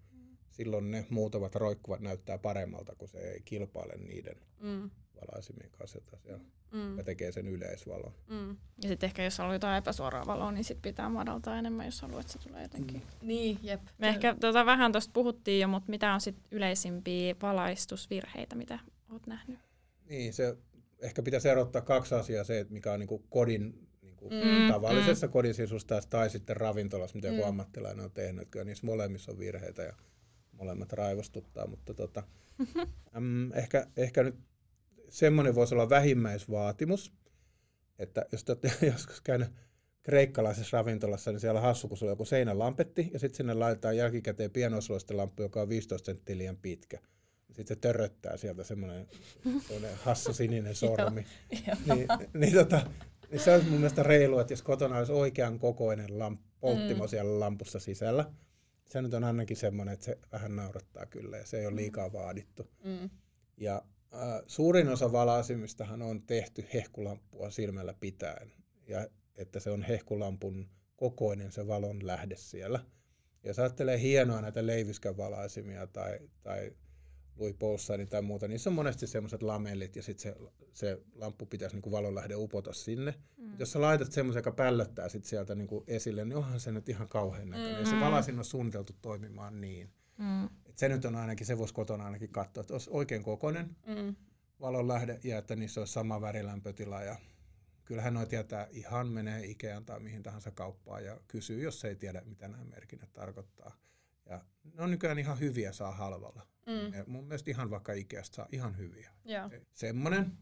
Silloin 0.56 0.90
ne 0.90 1.06
muutavat 1.10 1.54
roikkuvat 1.54 2.00
näyttää 2.00 2.38
paremmalta, 2.38 2.94
kun 2.94 3.08
se 3.08 3.18
ei 3.18 3.40
kilpaile 3.44 3.96
niiden 3.96 4.36
mm. 4.60 4.90
valaisimien 5.20 5.70
kanssa, 5.70 5.98
jota 5.98 6.16
siellä 6.16 6.44
mm. 6.72 6.98
ja 6.98 7.04
tekee 7.04 7.32
sen 7.32 7.46
yleisvalon. 7.48 8.12
Mm. 8.28 8.56
Ja 8.82 8.88
sitten 8.88 9.06
ehkä 9.06 9.24
jos 9.24 9.38
haluaa 9.38 9.54
jotain 9.54 9.78
epäsuoraa 9.78 10.26
valoa, 10.26 10.52
niin 10.52 10.64
sit 10.64 10.82
pitää 10.82 11.08
madaltaa 11.08 11.58
enemmän, 11.58 11.86
jos 11.86 12.02
haluat, 12.02 12.20
että 12.20 12.32
se 12.32 12.38
tulee 12.38 12.62
jotenkin. 12.62 12.96
Mm. 12.96 13.26
Niin, 13.26 13.58
jep. 13.62 13.80
Me 13.98 14.08
ehkä 14.08 14.36
tota, 14.40 14.66
vähän 14.66 14.92
tuosta 14.92 15.12
puhuttiin 15.12 15.60
jo, 15.60 15.68
mutta 15.68 15.90
mitä 15.90 16.14
on 16.14 16.20
sitten 16.20 16.44
yleisimpiä 16.50 17.36
valaistusvirheitä, 17.42 18.56
mitä 18.56 18.78
olet 19.10 19.26
nähnyt? 19.26 19.58
Niin, 20.08 20.32
se 20.32 20.56
ehkä 20.98 21.22
pitäisi 21.22 21.48
erottaa 21.48 21.82
kaksi 21.82 22.14
asiaa, 22.14 22.44
se, 22.44 22.60
että 22.60 22.72
mikä 22.72 22.92
on 22.92 23.00
niinku 23.00 23.18
kodin 23.18 23.88
niinku 24.02 24.30
mm, 24.30 24.72
tavallisessa 24.72 25.26
mm. 25.26 25.32
kodisisusta 25.32 26.00
tai 26.10 26.30
sitten 26.30 26.56
ravintolassa, 26.56 27.16
mitä 27.16 27.28
mm. 27.28 27.34
joku 27.34 27.48
ammattilainen 27.48 28.04
on 28.04 28.10
tehnyt. 28.10 28.48
Kyllä 28.50 28.64
niissä 28.64 28.86
molemmissa 28.86 29.32
on 29.32 29.38
virheitä 29.38 29.82
ja 29.82 29.94
molemmat 30.58 30.92
raivostuttaa, 30.92 31.66
mutta 31.66 31.94
tota, 31.94 32.22
äm, 33.16 33.52
ehkä, 33.52 33.86
ehkä 33.96 34.22
nyt 34.22 34.34
semmoinen 35.08 35.54
voisi 35.54 35.74
olla 35.74 35.90
vähimmäisvaatimus, 35.90 37.12
että 37.98 38.26
jos 38.32 38.44
te 38.44 38.52
olette 38.52 38.72
joskus 38.92 39.20
käynyt 39.20 39.48
kreikkalaisessa 40.02 40.76
ravintolassa, 40.76 41.32
niin 41.32 41.40
siellä 41.40 41.58
on 41.60 41.66
hassu, 41.66 41.88
kun 41.88 41.96
sulla 41.96 42.10
on 42.10 42.12
joku 42.12 42.24
seinälampetti, 42.24 43.10
ja 43.12 43.18
sitten 43.18 43.36
sinne 43.36 43.54
laitetaan 43.54 43.96
jälkikäteen 43.96 44.50
pienoisloisten 44.50 45.16
joka 45.38 45.62
on 45.62 45.68
15 45.68 46.06
senttiä 46.06 46.38
liian 46.38 46.56
pitkä. 46.56 46.98
Sitten 47.46 47.76
se 47.76 47.80
törröttää 47.80 48.36
sieltä 48.36 48.64
semmoinen 48.64 49.06
hassu 50.02 50.32
sininen 50.32 50.74
sormi. 50.84 51.26
niin, 51.94 52.08
niin, 52.34 52.54
tota, 52.54 52.90
niin 53.30 53.40
se 53.40 53.54
olisi 53.54 53.68
mun 53.68 53.78
mielestä 53.78 54.02
reilu, 54.02 54.38
että 54.38 54.52
jos 54.52 54.62
kotona 54.62 54.98
olisi 54.98 55.12
oikean 55.12 55.58
kokoinen 55.58 56.18
lamp, 56.18 56.40
polttimo 56.60 57.04
mm. 57.04 57.08
siellä 57.08 57.40
lampussa 57.40 57.78
sisällä, 57.80 58.32
se 58.88 59.02
nyt 59.02 59.14
on 59.14 59.24
ainakin 59.24 59.56
semmoinen, 59.56 59.92
että 59.92 60.06
se 60.06 60.18
vähän 60.32 60.56
naurattaa 60.56 61.06
kyllä, 61.06 61.36
ja 61.36 61.46
se 61.46 61.60
ei 61.60 61.66
ole 61.66 61.76
liikaa 61.76 62.12
vaadittu. 62.12 62.70
Mm. 62.84 63.10
Ja 63.56 63.82
Äh, 64.14 64.42
suurin 64.46 64.88
osa 64.88 65.12
valaisimistahan 65.12 66.02
on 66.02 66.22
tehty 66.22 66.64
hehkulampua 66.74 67.50
silmällä 67.50 67.94
pitäen, 67.94 68.52
ja 68.88 69.06
että 69.36 69.60
se 69.60 69.70
on 69.70 69.82
hehkulampun 69.82 70.68
kokoinen 70.96 71.52
se 71.52 71.66
valon 71.66 72.06
lähde 72.06 72.36
siellä. 72.36 72.80
Ja 73.42 73.50
jos 73.50 73.58
ajattelee 73.58 74.00
hienoa 74.00 74.40
näitä 74.40 74.66
leiviskän 74.66 75.16
valaisimia 75.16 75.86
tai, 75.86 76.18
tai 76.42 76.72
Louis 77.38 77.54
Paulsani 77.58 78.06
tai 78.06 78.22
muuta, 78.22 78.48
niissä 78.48 78.70
on 78.70 78.74
monesti 78.74 79.06
semmoiset 79.06 79.42
lamellit 79.42 79.96
ja 79.96 80.02
sitten 80.02 80.22
se, 80.22 80.36
se 80.72 81.02
lamppu 81.14 81.46
pitäisi 81.46 81.76
niinku 81.76 81.90
valonlähde 81.90 82.36
upota 82.36 82.72
sinne. 82.72 83.14
Mm. 83.36 83.52
Jos 83.58 83.72
sä 83.72 83.80
laitat 83.80 84.12
semmoisen, 84.12 84.38
joka 84.38 84.52
pällöttää 84.52 85.08
sit 85.08 85.24
sieltä 85.24 85.54
niinku 85.54 85.84
esille, 85.86 86.24
niin 86.24 86.36
onhan 86.36 86.60
se 86.60 86.72
nyt 86.72 86.88
ihan 86.88 87.08
kauhean 87.08 87.48
näköinen. 87.48 87.74
Mm. 87.74 87.80
Ja 87.80 87.86
se 87.86 88.00
valaisin 88.00 88.38
on 88.38 88.44
suunniteltu 88.44 88.92
toimimaan 89.02 89.60
niin. 89.60 89.90
Mm. 90.18 90.44
Et 90.44 90.78
se 90.78 90.88
nyt 90.88 91.04
on 91.04 91.16
ainakin, 91.16 91.46
se 91.46 91.58
voisi 91.58 91.74
kotona 91.74 92.04
ainakin 92.04 92.32
katsoa, 92.32 92.60
että 92.60 92.74
olisi 92.74 92.90
oikein 92.92 93.22
kokoinen 93.22 93.76
mm. 93.86 94.16
valon 94.60 94.88
lähde 94.88 95.20
ja 95.24 95.38
että 95.38 95.56
niissä 95.56 95.80
olisi 95.80 95.92
sama 95.92 96.20
värilämpötila. 96.20 97.02
Ja 97.02 97.16
kyllähän 97.84 98.14
noi 98.14 98.26
tietää, 98.26 98.68
ihan 98.70 99.08
menee 99.08 99.44
Ikeaan 99.44 99.84
tai 99.84 100.00
mihin 100.00 100.22
tahansa 100.22 100.50
kauppaan 100.50 101.04
ja 101.04 101.20
kysyy, 101.28 101.62
jos 101.62 101.84
ei 101.84 101.96
tiedä, 101.96 102.22
mitä 102.24 102.48
nämä 102.48 102.64
merkinnät 102.64 103.12
tarkoittaa. 103.12 103.76
Ja 104.26 104.44
ne 104.74 104.82
on 104.82 104.90
nykyään 104.90 105.18
ihan 105.18 105.40
hyviä 105.40 105.72
saa 105.72 105.92
halvalla. 105.92 106.46
Mm. 106.66 106.94
Ja 106.94 107.04
mun 107.06 107.24
mielestä 107.24 107.50
ihan 107.50 107.70
vaikka 107.70 107.92
Ikeasta 107.92 108.34
saa 108.36 108.48
ihan 108.52 108.76
hyviä. 108.78 109.10
Joo. 109.24 109.50
Semmoinen. 109.72 110.32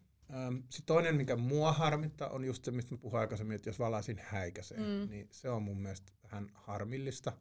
Sitten 0.71 0.87
toinen, 0.87 1.17
mikä 1.17 1.37
mua 1.37 1.73
harmittaa, 1.73 2.29
on 2.29 2.45
just 2.45 2.65
se, 2.65 2.71
mistä 2.71 2.95
mä 2.95 2.99
puhuin 2.99 3.21
aikaisemmin, 3.21 3.55
että 3.55 3.69
jos 3.69 3.79
valaisin 3.79 4.21
häikäiseen, 4.23 4.81
Mm. 4.81 5.11
niin 5.11 5.29
se 5.31 5.51
on 5.51 5.63
mun 5.63 5.81
mielestä 5.83 6.13
vähän 6.23 6.51
harmillista. 6.55 7.33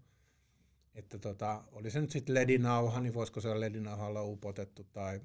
Että 0.95 1.19
tota, 1.19 1.63
oli 1.71 1.91
se 1.91 2.01
nyt 2.01 2.11
sitten 2.11 2.35
ledinauha, 2.35 2.99
niin 3.01 3.13
voisiko 3.13 3.41
se 3.41 3.59
ledinauhalla 3.59 4.23
upotettu, 4.23 4.83
tai 4.83 5.21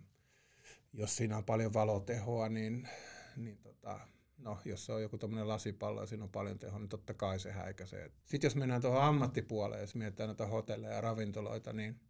jos 0.93 1.17
siinä 1.17 1.37
on 1.37 1.45
paljon 1.45 1.73
valotehoa, 1.73 2.49
niin, 2.49 2.89
niin 3.37 3.59
tota, 3.59 4.01
no, 4.39 4.59
jos 4.65 4.87
se 4.87 4.93
on 4.93 5.03
joku 5.03 5.19
tämmöinen 5.19 5.49
lasipallo 5.49 6.01
ja 6.01 6.07
siinä 6.07 6.25
on 6.25 6.31
paljon 6.31 6.59
tehoa, 6.59 6.79
niin 6.79 6.89
totta 6.89 7.15
kai 7.15 7.39
se 7.39 7.53
häikäisee. 7.53 8.11
Sitten 8.25 8.49
jos 8.49 8.57
mennään 8.57 8.81
tuohon 8.83 9.03
ammattipuoleen, 9.03 9.81
jos 9.81 9.95
mietitään 9.95 10.29
näitä 10.29 10.47
hotelleja 10.47 10.95
ja 10.95 11.01
ravintoloita, 11.01 11.73
niin, 11.73 12.01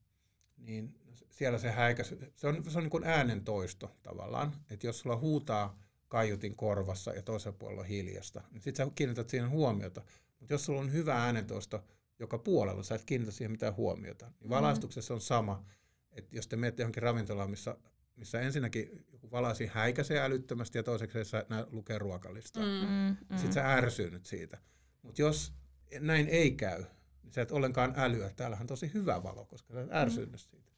niin 0.58 0.94
siellä 1.30 1.58
se 1.58 1.70
häikäisy, 1.70 2.32
se 2.36 2.48
on, 2.48 2.64
se 2.70 2.78
on 2.78 2.84
niin 2.84 2.90
kuin 2.90 3.04
äänen 3.04 3.44
toisto 3.44 3.96
tavallaan, 4.02 4.52
että 4.70 4.86
jos 4.86 5.00
sulla 5.00 5.16
huutaa 5.16 5.78
kaiutin 6.08 6.56
korvassa 6.56 7.12
ja 7.12 7.22
toisella 7.22 7.56
puolella 7.58 7.82
on 7.82 7.88
hiljasta, 7.88 8.42
niin 8.50 8.62
sitten 8.62 8.86
sä 8.86 8.92
kiinnität 8.94 9.28
siihen 9.28 9.50
huomiota. 9.50 10.02
Mutta 10.40 10.54
jos 10.54 10.64
sulla 10.64 10.80
on 10.80 10.92
hyvä 10.92 11.24
äänentoisto 11.24 11.84
joka 12.18 12.38
puolella, 12.38 12.82
sä 12.82 12.94
et 12.94 13.04
kiinnitä 13.04 13.32
siihen 13.32 13.50
mitään 13.50 13.76
huomiota. 13.76 14.32
Niin 14.40 14.50
valaistuksessa 14.50 15.14
on 15.14 15.20
sama, 15.20 15.64
että 16.12 16.36
jos 16.36 16.48
te 16.48 16.56
menette 16.56 16.82
johonkin 16.82 17.02
ravintolaan, 17.02 17.50
missä, 17.50 17.76
missä 18.16 18.40
ensinnäkin 18.40 19.06
joku 19.12 19.30
valaisi 19.30 19.66
häikäisee 19.66 20.20
älyttömästi 20.20 20.78
ja 20.78 20.82
toiseksi 20.82 21.24
sä 21.24 21.46
nä- 21.48 21.66
lukee 21.70 21.98
ruokalistaa. 21.98 22.62
Mm. 22.62 23.16
Mm. 23.30 23.36
Sitten 23.36 23.52
sä 23.52 23.72
ärsynyt 23.72 24.26
siitä. 24.26 24.58
Mutta 25.02 25.22
jos 25.22 25.52
näin 26.00 26.28
ei 26.28 26.50
käy, 26.50 26.84
sä 27.30 27.42
et 27.42 27.50
ollenkaan 27.52 27.94
älyä. 27.96 28.30
Täällähän 28.36 28.62
on 28.62 28.66
tosi 28.66 28.90
hyvä 28.94 29.22
valo, 29.22 29.44
koska 29.44 29.74
sä 29.74 29.80
et 29.80 29.88
ärsynyt 29.92 30.30
mm. 30.32 30.38
siitä. 30.38 30.72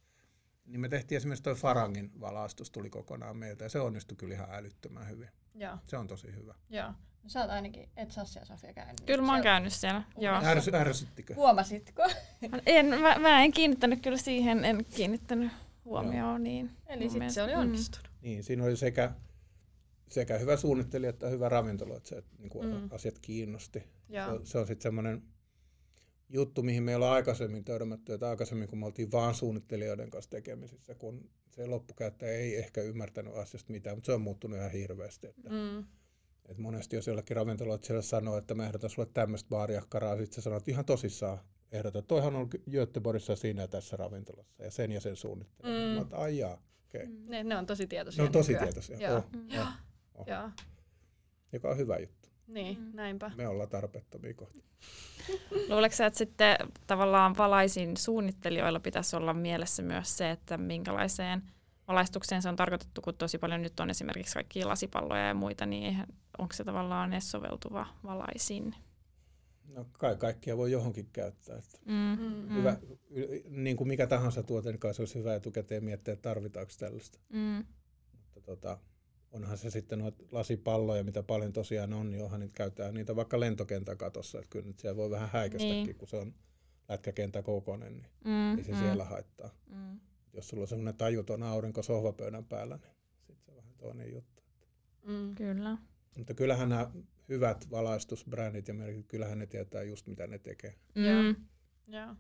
Niin 0.67 0.81
me 0.81 0.89
tehtiin 0.89 1.17
esimerkiksi 1.17 1.43
toi 1.43 1.55
Farangin 1.55 2.21
valaistus 2.21 2.71
tuli 2.71 2.91
kokonaan 2.91 3.37
meiltä 3.37 3.65
ja 3.65 3.69
se 3.69 3.81
onnistui 3.81 4.17
kyllä 4.17 4.35
ihan 4.35 4.49
älyttömän 4.51 5.09
hyvin. 5.09 5.29
Joo. 5.55 5.79
Se 5.87 5.97
on 5.97 6.07
tosi 6.07 6.35
hyvä. 6.35 6.55
Joo. 6.71 6.89
No 7.23 7.29
sä 7.29 7.41
oot 7.41 7.51
ainakin, 7.51 7.89
et 7.97 8.11
Sassi 8.11 8.39
ja 8.39 8.45
Sofia 8.45 8.73
käynyt. 8.75 9.01
Kyllä 9.07 9.23
mä 9.23 9.33
oon 9.33 9.43
Siellä- 9.43 9.43
käynyt 9.43 9.73
siellä. 9.73 10.03
Joo. 10.19 10.41
Ärsy, 10.45 10.71
ärsyttikö? 10.75 11.35
Huomasitko? 11.35 12.03
En, 12.67 12.87
mä, 12.87 13.19
mä, 13.19 13.43
en 13.45 13.53
kiinnittänyt 13.53 14.03
kyllä 14.03 14.17
siihen, 14.17 14.65
en 14.65 14.85
kiinnittänyt 14.85 15.53
huomioon. 15.85 16.43
Niin 16.45 16.71
Eli 16.87 17.11
sitten 17.11 17.33
se 17.33 17.43
oli 17.43 17.51
mielestä- 17.51 17.61
onnistunut. 17.69 18.11
Niin, 18.23 18.45
siinä 18.45 18.65
oli 18.65 18.77
sekä, 18.77 19.13
sekä 20.09 20.39
hyvä 20.39 20.57
suunnittelija 20.57 21.11
että 21.11 21.29
hyvä 21.29 21.49
ravintola, 21.49 21.97
että 21.97 22.09
se, 22.09 22.17
että 22.17 22.37
niin 22.39 22.51
kuin 22.51 22.75
Mm. 22.75 22.89
asiat 22.93 23.19
kiinnosti. 23.19 23.79
Se, 23.79 23.87
Joo. 24.17 24.29
on- 24.35 24.47
se 24.47 24.59
on 24.59 24.67
sitten 24.67 24.83
semmoinen 24.83 25.23
juttu, 26.31 26.63
mihin 26.63 26.83
me 26.83 26.97
ollaan 26.97 27.15
aikaisemmin 27.15 27.65
törmätty, 27.65 28.13
että 28.13 28.29
aikaisemmin 28.31 28.69
kun 28.69 28.79
me 28.79 28.87
oltiin 28.87 29.13
vaan 29.13 29.35
suunnittelijoiden 29.35 30.11
kanssa 30.11 30.31
tekemisissä, 30.31 30.95
kun 30.95 31.31
se 31.51 31.67
loppukäyttäjä 31.67 32.33
ei 32.33 32.57
ehkä 32.57 32.83
ymmärtänyt 32.83 33.35
asiasta 33.37 33.73
mitään, 33.73 33.97
mutta 33.97 34.07
se 34.07 34.13
on 34.13 34.21
muuttunut 34.21 34.59
ihan 34.59 34.71
hirveästi. 34.71 35.27
Että, 35.27 35.49
Mm. 35.51 35.79
että 36.49 36.63
monesti 36.63 36.97
jos 36.97 37.07
jollekin 37.07 37.37
ravintoloilla 37.37 37.85
siellä 37.85 38.03
sanoo, 38.03 38.39
että 38.39 38.55
mä 38.55 38.67
ehdotan 38.67 38.91
sulle 38.91 39.09
tämmöistä 39.15 39.49
baariakkaraa, 39.49 40.17
sitten 40.17 40.35
sä 40.35 40.41
sanot 40.41 40.69
ihan 40.69 40.85
tosissaan, 40.85 41.39
ehdotan, 41.73 42.05
toihan 42.05 42.37
on 42.37 42.49
Göteborgissa 42.71 43.37
siinä 43.37 43.63
ja 43.63 43.69
tässä 43.69 43.97
ravintolassa 43.97 44.63
ja 44.65 44.71
sen 44.71 44.93
ja 44.93 45.01
sen 45.01 45.17
suunnittelu. 45.17 45.69
Mm. 45.73 46.01
Mm. 46.05 46.11
Mä 46.11 46.17
ai 46.17 46.39
jaa. 46.39 46.63
Okay. 46.95 47.07
Ne, 47.29 47.45
ne 47.45 47.57
on 47.57 47.67
tosi 47.67 47.87
tietoisia 47.87 48.23
Ne 48.23 48.27
on 48.27 48.33
tosi 48.33 48.53
nykyään. 48.53 48.67
tietoisia. 48.69 48.99
Joo. 49.09 49.17
Oh, 49.17 49.25
Mm. 49.33 49.49
oh, 50.15 50.27
Joo. 50.27 50.51
joka 51.53 51.71
on 51.71 51.77
hyvä 51.77 51.99
juttu. 51.99 52.29
Niin, 52.51 52.79
Mm. 52.79 52.91
näinpä. 52.95 53.31
Me 53.37 53.49
ollaan 53.49 53.69
tarpeettomia 53.69 54.35
kohta. 54.35 54.59
Luuletko 55.69 55.97
sä, 55.97 56.07
että 56.07 56.19
sitten 56.19 56.57
tavallaan 56.87 57.37
valaisin 57.37 57.97
suunnittelijoilla 57.97 58.81
pitäisi 58.81 59.17
olla 59.17 59.35
mielessä 59.35 59.83
myös 59.83 60.17
se, 60.19 60.31
että 60.31 60.57
minkälaiseen 60.59 61.43
valaistukseen 61.89 62.43
se 62.43 62.49
on 62.49 62.57
tarkoitettu, 62.57 63.01
kun 63.03 63.15
tosi 63.15 63.39
paljon 63.39 63.63
nyt 63.63 63.81
on 63.81 63.91
esimerkiksi 63.91 64.35
kaikkia 64.35 64.69
lasipalloja 64.69 65.27
ja 65.29 65.35
muita, 65.35 65.67
niin 65.67 65.85
eihän, 65.85 66.07
onko 66.39 66.53
se 66.55 66.65
tavallaan 66.65 67.13
edes 67.13 67.31
soveltuva 67.31 67.87
valaisin? 68.05 68.75
No 69.75 69.87
kai 69.93 70.17
kaikkia 70.17 70.57
voi 70.57 70.73
johonkin 70.73 71.09
käyttää. 71.13 71.57
Että 71.59 71.79
Mm. 71.87 72.19
Mm. 72.21 72.35
Mm. 72.49 72.55
hyvä, 72.57 72.77
y- 73.11 73.43
niin 73.49 73.77
kuin 73.77 73.89
mikä 73.89 74.07
tahansa 74.07 74.43
tuote, 74.43 74.71
niin 74.71 74.81
kai 74.81 74.95
se 74.95 75.03
olisi 75.03 75.19
hyvä 75.19 75.35
etukäteen 75.35 75.85
miettiä, 75.85 76.15
että 76.15 76.23
tarvitaanko 76.29 76.73
tällaista. 76.79 77.19
Mm. 77.33 77.65
Mutta 78.13 78.41
tota, 78.41 78.79
onhan 79.31 79.59
se 79.59 79.71
sitten 79.71 79.99
noita 79.99 80.25
lasipalloja, 80.33 81.05
mitä 81.05 81.23
paljon 81.23 81.53
tosiaan 81.53 81.93
on, 81.93 82.11
niin 82.11 82.25
onhan 82.25 82.41
niitä 82.41 82.55
käytetään 82.55 82.95
niitä 82.95 83.17
vaikka 83.17 83.41
lentokentän 83.41 83.99
katossa. 83.99 84.39
Että 84.39 84.51
kyllä 84.51 84.67
nyt 84.67 84.79
siellä 84.79 84.97
voi 84.97 85.11
vähän 85.11 85.29
häikästäkin, 85.33 85.85
Niin. 85.87 85.97
kun 85.97 86.09
se 86.09 86.17
on 86.17 86.35
lätkäkenttä 86.89 87.43
kokoinen, 87.43 87.93
niin 87.97 88.07
Mm. 88.25 88.59
ei 88.59 88.65
se 88.65 88.73
mm. 88.73 88.79
siellä 88.79 89.05
haittaa. 89.05 89.51
Mm. 89.67 90.01
Jos 90.33 90.49
sulla 90.49 90.63
on 90.63 90.69
semmoinen 90.69 90.97
tajuton 90.97 91.43
aurinko 91.43 91.83
sohvapöydän 91.83 92.45
päällä, 92.45 92.77
niin 92.77 92.95
sitten 93.27 93.45
se 93.45 93.51
on 93.51 93.57
vähän 93.57 93.75
toinen 93.79 94.13
juttu. 94.13 94.43
Mm. 95.07 95.35
Kyllä. 95.35 95.79
Mutta 96.19 96.35
kyllähän 96.35 96.69
nämä 96.69 96.91
hyvät 97.29 97.71
valaistusbrändit 97.71 98.69
ja 98.69 98.75
merkit, 98.75 99.07
kyllähän 99.07 99.39
ne 99.39 99.47
tietää 99.47 99.83
just 99.83 100.07
mitä 100.07 100.27
ne 100.27 100.39
tekee. 100.39 100.75
Joo. 100.95 101.23
Mm. 101.23 101.37
Joo. 101.87 102.15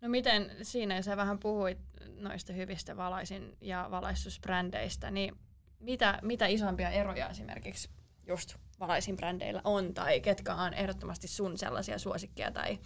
No 0.00 0.08
miten 0.08 0.50
siinä, 0.62 1.02
sä 1.02 1.16
vähän 1.16 1.38
puhuit 1.38 1.78
noista 2.16 2.52
hyvistä 2.52 2.96
valaisin- 2.96 3.56
ja 3.60 3.88
valaistusbrändeistä, 3.90 5.10
niin 5.10 5.34
mitä, 5.82 6.18
mitä 6.22 6.46
isompia 6.46 6.90
eroja 6.90 7.28
esimerkiksi 7.28 7.88
just 8.26 8.56
valaisin 8.80 9.16
brändeillä 9.16 9.60
on, 9.64 9.94
tai 9.94 10.20
ketkä 10.20 10.54
on 10.54 10.74
ehdottomasti 10.74 11.28
sun 11.28 11.58
sellaisia 11.58 11.98
suosikkeja 11.98 12.50
tai 12.50 12.78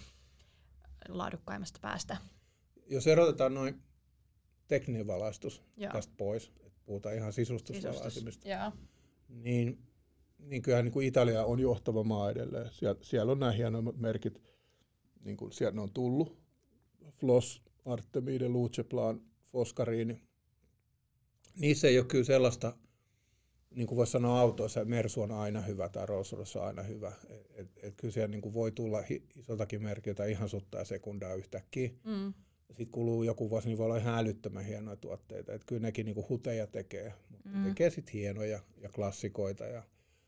laadukkaimmasta 1.08 1.78
päästä? 1.82 2.16
Jos 2.86 3.06
erotetaan 3.06 3.54
noin 3.54 3.82
tekninen 4.68 5.06
valaistus 5.06 5.62
Joo. 5.76 5.92
tästä 5.92 6.14
pois, 6.16 6.52
että 6.66 6.80
puhutaan 6.84 7.14
ihan 7.14 7.32
sisustusvalaisimista, 7.32 8.48
Joo. 8.48 8.72
niin, 9.28 9.78
niin 10.38 10.62
kyllähän 10.62 10.84
niin 10.84 10.92
kuin 10.92 11.06
Italia 11.06 11.44
on 11.44 11.60
johtava 11.60 12.04
maa 12.04 12.30
edelleen. 12.30 12.70
Siellä, 12.72 13.00
siellä 13.02 13.32
on 13.32 13.38
nämä 13.38 13.52
hienoimmat 13.52 13.96
merkit, 13.96 14.42
niin 15.24 15.36
kuin 15.36 15.52
sieltä 15.52 15.74
ne 15.74 15.80
on 15.80 15.92
tullut. 15.92 16.38
Floss, 17.10 17.62
Artemide, 17.84 18.48
Luceplan, 18.48 19.20
Foscarini. 19.44 20.22
Niissä 21.56 21.88
ei 21.88 21.98
ole 21.98 22.06
kyllä 22.06 22.24
sellaista, 22.24 22.76
niin 23.76 23.86
kuin 23.86 23.96
voisi 23.96 24.12
sanoa 24.12 24.40
autoissa, 24.40 24.84
Mersu 24.84 25.22
on 25.22 25.32
aina 25.32 25.60
hyvä 25.60 25.88
tai 25.88 26.06
Rolls 26.06 26.32
on 26.32 26.62
aina 26.62 26.82
hyvä. 26.82 27.12
Et, 27.28 27.46
et, 27.54 27.70
et 27.82 27.94
kyllä 27.96 28.12
siellä 28.12 28.28
niin 28.28 28.40
kuin 28.40 28.54
voi 28.54 28.72
tulla 28.72 29.02
isoltakin 29.36 29.82
merkiltä 29.82 30.24
ihan 30.24 30.48
suttaa 30.48 30.84
sekundaa 30.84 31.34
yhtäkkiä. 31.34 31.90
Mm. 32.04 32.34
Sitten 32.66 32.86
kuluu 32.86 33.22
joku 33.22 33.50
vuosi, 33.50 33.68
niin 33.68 33.78
voi 33.78 33.84
olla 33.84 33.96
ihan 33.96 34.18
älyttömän 34.18 34.64
hienoja 34.64 34.96
tuotteita. 34.96 35.52
Et 35.52 35.64
kyllä 35.64 35.82
nekin 35.82 36.06
niinku 36.06 36.26
huteja 36.28 36.66
tekee, 36.66 37.12
mutta 37.28 37.48
Mm. 37.48 37.64
tekee 37.64 37.90
sitten 37.90 38.12
hienoja 38.12 38.60
ja 38.80 38.88
klassikoita. 38.88 39.64
Ja 39.64 39.82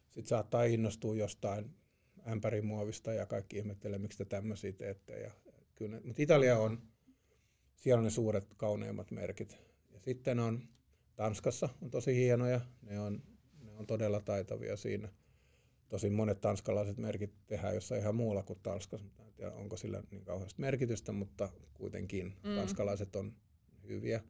sitten 0.06 0.28
saattaa 0.28 0.64
innostua 0.64 1.16
jostain 1.16 1.70
ämpärimuovista 2.28 3.12
ja 3.12 3.26
kaikki 3.26 3.56
ihmettelee, 3.56 3.98
miksi 3.98 4.18
te 4.18 4.24
tämmöisiä 4.24 4.72
teette. 4.72 5.20
Ja 5.20 5.30
kyllä 5.74 6.00
mutta 6.04 6.22
Italia 6.22 6.58
on, 6.58 6.82
siellä 7.76 7.98
on 7.98 8.04
ne 8.04 8.10
suuret 8.10 8.54
kauneimmat 8.56 9.10
merkit. 9.10 9.58
Ja 9.92 10.00
sitten 10.00 10.38
on 10.38 10.68
Tanskassa 11.16 11.68
on 11.82 11.90
tosi 11.90 12.16
hienoja, 12.16 12.60
ne 12.82 13.00
on, 13.00 13.22
on 13.78 13.86
todella 13.86 14.20
taitavia 14.20 14.76
siinä. 14.76 15.08
Tosin 15.88 16.12
monet 16.12 16.40
tanskalaiset 16.40 16.96
merkit 16.98 17.32
tehdään 17.46 17.74
jossain 17.74 18.00
ihan 18.00 18.14
muulla 18.14 18.42
kuin 18.42 18.58
Tanskassa. 18.62 19.06
En 19.18 19.32
tiedä, 19.32 19.52
onko 19.52 19.76
sillä 19.76 20.02
niin 20.10 20.24
kauheasti 20.24 20.60
merkitystä, 20.60 21.12
mutta 21.12 21.48
kuitenkin 21.74 22.26
Mm. 22.44 22.54
tanskalaiset 22.56 23.16
on 23.16 23.34
hyviä. 23.88 24.22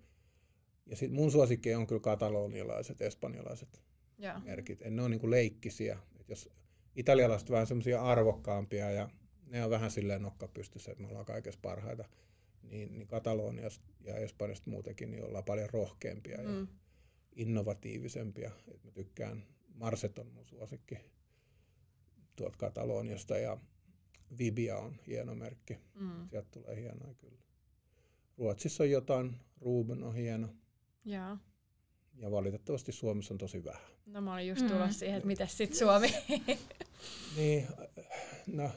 Ja 0.87 0.97
sitten 0.97 1.17
mun 1.17 1.31
suosikki 1.31 1.75
on 1.75 1.87
kyllä 1.87 2.01
katalonialaiset, 2.01 3.01
espanjalaiset 3.03 3.83
Joo. 4.19 4.41
merkit. 4.41 4.83
En 4.83 4.97
ne 4.97 5.03
ole 5.03 5.09
niin 5.11 5.21
kuin 5.21 5.31
leikkisiä. 5.31 5.99
Et 6.21 6.29
jos 6.29 6.49
italialaiset 6.97 7.51
vähän 7.51 7.67
semmoisia 7.67 8.03
arvokkaampia 8.03 8.91
ja 8.91 9.09
ne 9.47 9.65
on 9.65 9.71
vähän 9.71 9.91
silleen 9.91 10.23
nokka 10.23 10.49
pystyssä, 10.49 10.93
että 10.93 11.03
me 11.03 11.09
ollaan 11.09 11.25
kaikessa 11.27 11.61
parhaita, 11.63 12.05
niin, 12.63 12.99
niin 12.99 13.07
Kataloniasta 13.09 13.85
ja 14.05 14.17
Espanjasta 14.17 14.71
muutenkin 14.71 15.11
niin 15.11 15.25
ollaan 15.25 15.45
paljon 15.45 15.69
rohkeampia 15.73 16.43
ja 16.43 16.49
Mm. 16.49 16.67
Innovatiivisempia. 17.39 18.51
Et 18.75 18.85
mä 18.85 18.91
tykkään, 18.91 19.45
Marset 19.75 20.19
on 20.19 20.27
mun 20.27 20.47
suosikki 20.47 20.99
tuolta 22.37 22.59
Kataloniasta 22.59 23.39
ja 23.39 23.57
Vibia 24.39 24.77
on 24.79 24.97
hieno 25.07 25.35
merkki. 25.35 25.79
Mm. 25.95 26.29
Sieltä 26.31 26.49
tulee 26.51 26.77
hienoa 26.81 27.15
kyllä. 27.15 27.39
Ruotsissa 28.39 28.83
on 28.85 28.91
jotain, 28.91 29.37
Ruben 29.61 30.03
on 30.05 30.15
hieno 30.15 30.49
Joo. 31.05 31.37
ja 32.17 32.31
valitettavasti 32.31 32.93
Suomessa 32.93 33.35
on 33.35 33.39
tosi 33.39 33.65
vähän. 33.65 33.83
No 34.07 34.21
mä 34.21 34.35
olin 34.35 34.49
just 34.49 34.63
Mm. 34.63 34.69
tulossa 34.69 34.99
siihen, 34.99 35.17
että 35.17 35.27
miten 35.27 35.49
sit 35.49 35.75
Suomi. 35.75 36.09
Niin, 37.37 37.67
no, 38.47 38.71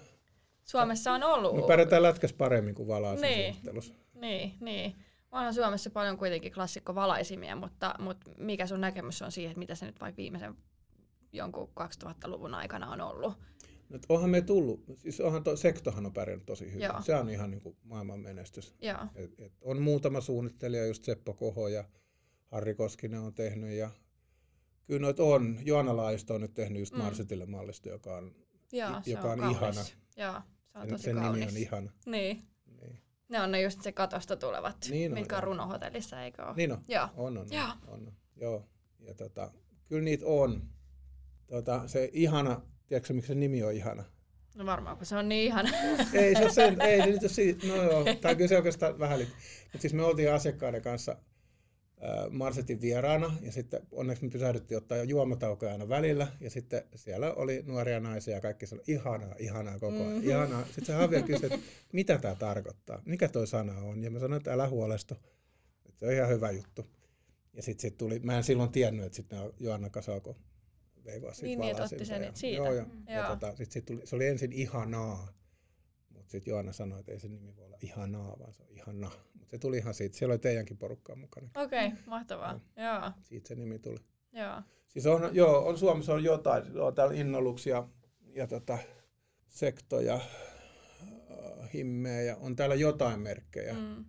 Suomessa 0.64 1.12
on 1.14 1.24
ollut. 1.24 1.56
me 1.56 1.62
pärjätään 1.68 2.04
lätkäs 2.04 2.34
paremmin 2.34 2.76
kuin 2.76 2.88
valaisen 2.88 3.22
Niin. 3.30 3.44
suunnittelussa. 3.54 3.94
Niin, 4.14 4.54
niin. 4.60 4.96
Onhan 5.32 5.54
Suomessa 5.54 5.90
paljon 5.90 6.18
kuitenkin 6.18 6.52
klassikkovalaisimia, 6.54 7.56
mutta, 7.56 7.96
mutta 8.00 8.32
mikä 8.38 8.68
sun 8.68 8.82
näkemys 8.82 9.22
on 9.22 9.32
siihen, 9.32 9.52
että 9.52 9.60
mitä 9.60 9.76
se 9.76 9.86
nyt 9.86 10.02
vaikka 10.02 10.18
viimeisen 10.18 10.56
jonkun 11.34 11.70
2000-luvun 11.80 12.54
aikana 12.54 12.90
on 12.92 13.02
ollut? 13.02 13.34
No, 13.90 14.00
onhan 14.10 14.30
me 14.30 14.42
tullut, 14.42 14.84
siis 14.98 15.22
onhan 15.22 15.44
to, 15.44 15.56
sektohan 15.56 16.06
on 16.06 16.14
pärjännyt 16.14 16.46
tosi 16.46 16.66
hyvin. 16.72 16.82
Joo. 16.82 17.02
Se 17.02 17.16
on 17.16 17.30
ihan 17.30 17.52
niin 17.52 17.62
kuin 17.62 17.78
maailman 17.84 18.20
menestys. 18.20 18.76
Joo. 18.82 18.98
Et, 19.16 19.40
et 19.40 19.54
on 19.62 19.82
muutama 19.82 20.22
suunnittelija, 20.22 20.86
just 20.86 21.04
Seppo 21.04 21.34
Koho 21.34 21.68
ja 21.68 21.84
Harri 22.46 22.76
Koskinen 22.76 23.20
on 23.20 23.34
tehnyt 23.34 23.72
ja 23.72 23.90
kyllä 24.88 25.00
noit 25.02 25.20
on. 25.20 25.60
Joanna 25.66 25.98
Laisto 25.98 26.34
on 26.36 26.42
nyt 26.42 26.54
tehnyt 26.54 26.80
just 26.80 26.94
Mm. 26.94 27.00
Marsetille 27.02 27.46
mallista, 27.46 27.90
joka 27.90 28.18
on, 28.18 28.36
Joo, 28.72 28.92
joka 29.06 29.32
on 29.32 29.40
kaunis. 29.40 29.58
ihana. 29.58 29.82
Joo, 30.18 30.42
se 30.74 30.78
on 30.80 30.88
tosi 30.88 31.04
sen 31.04 31.16
kaunis. 31.16 31.40
nimi 31.40 31.52
on 31.52 31.58
ihana. 31.58 31.92
Niin. 32.06 32.51
Ne 33.32 33.42
on 33.42 33.52
ne 33.52 33.62
just 33.62 33.82
se 33.82 33.92
katosta 33.92 34.36
tulevat, 34.36 34.78
Niin 34.90 35.12
on, 35.12 35.18
mitkä 35.20 35.38
on 35.38 35.44
runohotellissa, 35.44 36.22
eikö 36.24 36.46
ole? 36.46 36.54
niin 36.56 36.72
on. 36.72 36.84
Joo. 36.88 37.08
On, 37.18 37.38
on, 37.38 37.48
Joo. 37.52 37.68
on, 37.88 37.94
on. 38.08 38.14
Joo. 38.36 38.66
Ja 39.00 39.14
tota, 39.14 39.52
kyllä 39.88 40.04
niitä 40.04 40.26
on. 40.26 40.62
Tota, 41.48 41.88
se 41.88 42.10
ihana, 42.14 42.62
tiedätkö 42.88 43.14
miksi 43.14 43.28
se 43.28 43.36
nimi 43.36 43.64
on 43.64 43.74
ihana? 43.74 44.04
No 44.56 44.66
varmaan, 44.66 44.98
kun 44.98 45.06
se 45.06 45.16
on 45.16 45.30
niin 45.30 45.46
ihana. 45.46 45.70
ei 46.14 46.36
se 46.36 46.42
ole 46.44 46.52
sen, 46.52 46.82
ei 46.82 47.02
se 47.02 47.08
nyt 47.10 47.22
ole 47.22 47.30
siitä, 47.30 47.68
no 47.68 47.76
joo, 47.84 48.06
tai 48.22 48.36
kyllä 48.36 48.48
se 48.48 48.58
oikeastaan 48.58 49.00
vähän 49.00 49.20
liittyy. 49.20 49.40
Mutta 49.64 49.82
siis 49.82 49.94
me 49.94 50.04
oltiin 50.04 50.34
asiakkaiden 50.34 50.82
kanssa 50.82 51.16
Marsetin 52.30 52.82
vieraana 52.82 53.38
ja 53.42 53.52
sitten 53.52 53.82
onneksi 53.92 54.24
me 54.24 54.30
pysähdyttiin 54.30 54.78
ottaa 54.78 54.98
jo 54.98 55.04
juomataukoja 55.04 55.72
aina 55.72 55.90
välillä 55.90 56.28
ja 56.40 56.50
sitten 56.50 56.84
siellä 56.96 57.34
oli 57.34 57.64
nuoria 57.66 58.00
naisia 58.00 58.34
ja 58.36 58.42
kaikki 58.42 58.68
sanoi 58.68 58.84
ihanaa, 58.88 59.36
ihanaa 59.40 59.80
koko 59.80 59.96
ajan, 59.98 60.12
Mhm. 60.18 60.30
ihanaa. 60.30 60.66
Sitten 60.66 60.86
se 60.86 60.94
Javier 60.94 61.24
kysyi, 61.24 61.46
että 61.54 61.68
mitä 61.94 62.18
tämä 62.18 62.36
tarkoittaa, 62.36 63.02
mikä 63.06 63.28
toi 63.30 63.48
sana 63.48 63.78
on 63.80 64.04
ja 64.04 64.12
mä 64.12 64.20
sanoin, 64.20 64.38
että 64.38 64.54
älä 64.54 64.70
huolestu, 64.70 65.14
että 65.86 66.00
se 66.00 66.06
on 66.06 66.14
ihan 66.14 66.30
hyvä 66.30 66.52
juttu. 66.52 66.86
Ja 67.54 67.64
sitten 67.64 67.82
sit 67.82 67.98
tuli, 67.98 68.20
mä 68.20 68.38
en 68.38 68.44
silloin 68.44 68.72
tiennyt, 68.72 69.06
että 69.06 69.16
sitten 69.16 69.40
Joanna 69.60 69.90
Kasako 69.90 70.36
veivaa 71.06 71.34
siitä 71.34 71.46
Niin, 71.48 71.60
niin, 71.60 71.82
otti 71.82 72.06
sen 72.06 72.24
ja- 72.24 72.32
siitä. 72.34 72.58
Joo, 72.58 72.74
ja, 72.74 72.84
Mm. 72.84 73.08
ja 73.08 73.28
tota, 73.28 73.56
sit, 73.56 73.72
sit 73.72 73.86
tuli, 73.86 74.02
se 74.08 74.16
oli 74.16 74.28
ensin 74.28 74.52
ihanaa, 74.54 75.34
mutta 76.10 76.32
sitten 76.32 76.52
Joanna 76.52 76.74
sanoi, 76.74 77.00
että 77.00 77.12
ei 77.12 77.20
se 77.20 77.28
nimi 77.28 77.56
voi 77.56 77.66
olla 77.66 77.78
ihanaa, 77.82 78.40
vaan 78.40 78.54
se 78.54 78.64
on 78.64 78.70
ihana. 78.70 79.12
Se 79.52 79.58
tuli 79.58 79.78
ihan 79.78 79.94
siitä, 79.94 80.18
siellä 80.18 80.34
oli 80.34 80.40
teidänkin 80.40 80.78
porukkaa 80.78 81.16
mukana. 81.16 81.50
Okei, 81.58 81.88
okay, 81.88 82.00
mahtavaa. 82.06 82.60
Joo, 82.78 83.12
Siitä 83.22 83.48
se 83.48 83.56
nimi 83.56 83.80
tuli. 83.80 83.98
joo. 84.32 84.62
Siis 84.88 85.06
on, 85.06 85.30
joo, 85.36 85.68
on 85.68 85.78
Suomessa 85.78 86.14
on 86.14 86.24
jotain, 86.24 86.80
on 86.80 86.96
täällä 86.96 87.14
Innolux 87.14 87.66
ja, 87.68 87.88
ja 88.36 88.48
tota, 88.48 88.78
Sekto 89.48 90.00
ja 90.00 90.16
äh, 90.16 91.74
Himmeä 91.74 92.22
ja 92.22 92.36
on 92.38 92.56
täällä 92.56 92.76
jotain 92.76 93.20
merkkejä, 93.20 93.74
mm. 93.74 93.80
Mm. 93.80 94.06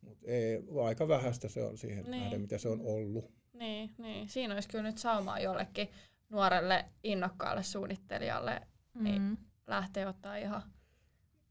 mutta 0.00 0.26
ei, 0.26 0.62
aika 0.84 1.08
vähäistä 1.08 1.48
se 1.48 1.62
on 1.64 1.78
siihen 1.78 2.04
Niin. 2.04 2.10
niin. 2.10 2.22
nähden, 2.22 2.40
mitä 2.40 2.58
se 2.58 2.68
on 2.68 2.80
ollut. 2.84 3.32
Niin, 3.52 3.90
niin. 3.98 4.28
Siinä 4.28 4.54
olisi 4.54 4.68
kyllä 4.68 4.84
nyt 4.84 4.98
saumaa 4.98 5.38
jollekin 5.40 5.88
nuorelle 6.28 6.84
innokkaalle 7.04 7.62
suunnittelijalle 7.62 8.60
Niin. 8.94 9.22
Mm. 9.22 9.36
lähteä 9.66 10.08
ottaa 10.08 10.36
ihan... 10.36 10.62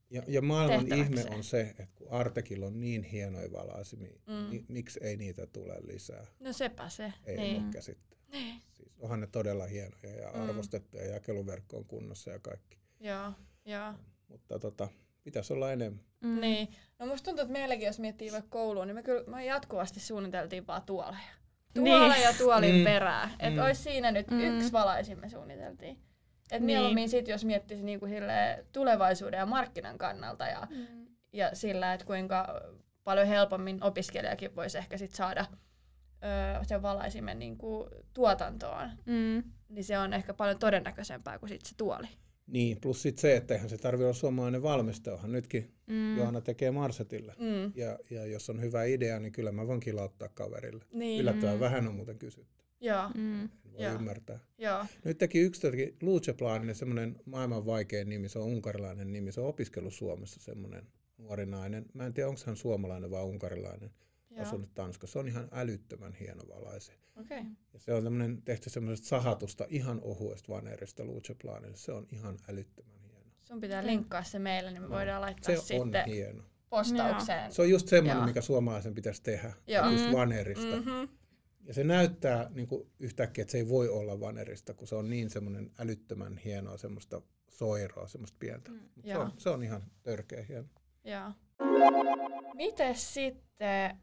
Ja, 0.10 0.22
ja 0.28 0.42
maailman 0.42 0.94
ihme 0.94 1.26
on 1.36 1.44
se, 1.44 1.62
että 1.62 1.88
kun 1.96 2.08
Artekilla 2.12 2.66
on 2.66 2.80
niin 2.80 3.04
hienoja 3.04 3.52
valaisimia, 3.52 4.20
Mm. 4.28 4.34
mm. 4.34 4.50
niin 4.50 4.66
miksi 4.68 5.00
ei 5.04 5.18
niitä 5.18 5.48
tule 5.48 5.74
lisää? 5.82 6.26
No 6.40 6.54
sepä 6.54 6.90
se. 6.90 7.14
Ei 7.26 7.38
niin. 7.38 7.62
niin. 7.62 7.72
käsittää. 7.72 8.20
Niin. 8.32 8.62
Siis 8.74 8.92
onhan 9.00 9.20
ne 9.20 9.28
todella 9.28 9.66
hienoja 9.66 10.16
ja 10.22 10.32
Mm. 10.34 10.42
arvostettuja 10.42 11.04
ja 11.04 11.14
jakeluverkko 11.14 11.78
on 11.78 11.86
kunnossa 11.86 12.32
ja 12.32 12.40
kaikki. 12.40 12.78
Joo, 13.00 13.32
joo. 13.66 13.94
Mutta 14.28 14.60
tota, 14.60 14.88
pitäisi 15.24 15.54
olla 15.54 15.72
enemmän. 15.72 16.04
Mm. 16.22 16.42
Niin. 16.42 16.68
No 17.00 17.06
musta 17.06 17.26
tuntuu, 17.26 17.42
että 17.42 17.54
meilläkin, 17.54 17.86
jos 17.86 18.00
miettii 18.00 18.32
vaikka 18.32 18.50
koulua, 18.50 18.86
niin 18.86 18.96
me 18.96 19.04
kyllä 19.04 19.24
me 19.28 19.46
jatkuvasti 19.46 20.00
suunniteltiin 20.00 20.68
vaan 20.68 20.82
tuoleja. 20.84 21.18
Niin. 21.76 21.86
Tuoleja 21.86 22.34
tuolin 22.38 22.76
Mm. 22.76 22.84
perään. 22.84 23.30
Että 23.40 23.62
Mm. 23.62 23.66
olisi 23.66 23.82
siinä 23.84 24.12
nyt 24.12 24.32
Mm. 24.32 24.40
yksi 24.42 24.72
valaisin 24.72 25.20
me 25.20 25.30
suunniteltiin. 25.30 25.98
Et 26.52 26.60
Niin. 26.62 26.66
mieluummin 26.66 27.10
sit, 27.10 27.28
jos 27.28 27.46
miettisi 27.46 27.84
niinku 27.84 28.06
tulevaisuuden 28.72 29.38
ja 29.38 29.46
markkinan 29.46 29.98
kannalta 29.98 30.46
ja, 30.48 30.68
Mm. 30.70 31.06
ja 31.34 31.56
sillä, 31.56 31.94
että 31.94 32.06
kuinka 32.06 32.62
paljon 33.04 33.28
helpommin 33.28 33.84
opiskelijakin 33.84 34.56
voisi 34.56 34.78
ehkä 34.78 34.98
sit 34.98 35.12
saada 35.12 35.46
öö, 36.24 36.64
sen 36.64 36.82
valaisimen 36.82 37.40
niinku 37.40 37.90
tuotantoon, 38.14 38.90
Mm. 39.06 39.44
niin 39.70 39.84
se 39.84 39.98
on 39.98 40.14
ehkä 40.14 40.34
paljon 40.34 40.60
todennäköisempää 40.60 41.40
kuin 41.40 41.50
sit 41.50 41.66
se 41.66 41.76
tuoli. 41.78 42.08
Niin, 42.48 42.82
plus 42.82 43.02
sitten 43.02 43.22
se, 43.22 43.36
että 43.36 43.54
eihän 43.54 43.70
se 43.70 43.78
tarvitse 43.78 44.06
olla 44.06 44.14
suomalainen 44.14 44.64
valmistajahan. 44.64 45.32
Nytkin 45.32 45.72
Mm. 45.88 45.94
mm. 45.96 46.18
Johanna 46.18 46.42
tekee 46.42 46.72
Marsetille. 46.72 47.36
Mm. 47.40 47.72
Ja, 47.76 48.00
ja 48.10 48.26
jos 48.26 48.50
on 48.50 48.62
hyvä 48.62 48.84
idea, 48.84 49.20
niin 49.20 49.32
kyllä 49.32 49.52
mä 49.52 49.68
voin 49.68 49.80
kilauttaa 49.80 50.30
kaverille. 50.30 50.86
Niin, 50.94 51.22
Yllättävän 51.22 51.56
Mm. 51.56 51.60
vähän 51.60 51.88
on 51.88 51.96
muuten 51.96 52.20
kysytty. 52.20 52.64
Joo, 52.80 53.10
Mm. 53.16 53.44
En 53.44 53.50
voi 53.74 53.84
Joo. 53.84 53.94
ymmärtää. 53.96 54.40
joo. 54.58 54.86
Nyt 55.04 55.18
teki 55.18 55.40
yksi 55.40 55.62
teki 55.62 55.96
Luceplanin, 56.02 56.76
semmoinen 56.76 57.16
maailman 57.26 57.66
vaikein 57.66 58.10
nimi, 58.10 58.30
se 58.30 58.40
on 58.40 58.46
unkarilainen 58.46 59.12
nimi, 59.14 59.32
se 59.32 59.42
on 59.42 59.48
opiskellut 59.48 59.94
Suomessa 59.94 60.40
semmoinen 60.40 60.88
nuori 61.18 61.46
nainen. 61.46 61.86
Mä 61.94 62.06
en 62.06 62.14
tiedä, 62.14 62.30
onko 62.30 62.42
hän 62.46 62.56
suomalainen 62.56 63.12
vai 63.12 63.24
unkarilainen, 63.24 63.92
joo. 64.32 64.42
asunut 64.42 64.74
Tanskassa. 64.74 65.14
Se 65.14 65.20
on 65.20 65.28
ihan 65.28 65.48
älyttömän 65.52 66.14
hieno 66.14 66.42
valaise. 66.50 66.94
Okei. 67.20 67.40
Okay. 67.40 67.52
Ja 67.74 67.80
se 67.80 67.94
on 67.94 68.04
tämmöinen 68.04 68.42
tehty 68.42 68.70
semmoisesta 68.70 69.08
sahatusta 69.08 69.66
ihan 69.70 70.00
ohuesta 70.02 70.54
vanerista 70.54 71.06
Luceplanille. 71.06 71.78
Se 71.78 71.92
on 71.92 72.08
ihan 72.12 72.38
älyttömän 72.50 73.00
hieno. 73.02 73.32
Sun 73.44 73.62
pitää 73.62 73.86
linkkaa 73.86 74.24
se 74.24 74.40
meille, 74.40 74.72
niin 74.72 74.82
me 74.82 74.88
No, 74.88 74.96
voidaan 74.96 75.22
laittaa 75.22 75.56
Se 75.56 75.76
on 75.80 75.88
sitten 75.88 76.06
hieno. 76.06 76.44
postaukseen. 76.70 77.52
Se 77.52 77.62
on 77.62 77.70
just 77.70 77.88
semmoinen, 77.88 78.18
Joo. 78.18 78.28
mikä 78.28 78.42
suomalaisen 78.42 78.94
pitäisi 78.94 79.24
tehdä. 79.24 79.54
Joo. 79.68 79.90
Just 79.92 80.06
Mm. 80.06 80.12
vanerista. 80.12 80.76
Mm-hmm. 80.76 81.08
Ja 81.68 81.74
se 81.74 81.84
näyttää 81.84 82.50
niin 82.54 82.68
kuin 82.68 82.90
yhtäkkiä, 83.00 83.42
että 83.42 83.52
se 83.52 83.58
ei 83.58 83.70
voi 83.70 83.90
olla 83.90 84.20
vanerista, 84.20 84.74
kun 84.74 84.88
se 84.88 84.96
on 84.96 85.10
niin 85.10 85.30
semmoinen 85.30 85.72
älyttömän 85.80 86.38
hienoa, 86.38 86.78
semmoista 86.78 87.22
soiroa, 87.50 88.08
semmoista 88.08 88.38
pientä. 88.40 88.72
Mm. 88.72 88.80
Mut 88.96 89.06
Se, 89.06 89.18
on, 89.18 89.32
se 89.38 89.50
on 89.50 89.64
ihan 89.64 89.84
törkeä 90.04 90.44
hieno. 90.44 90.68
Joo. 91.04 91.32
Mites 92.54 93.14
sitten, 93.14 93.98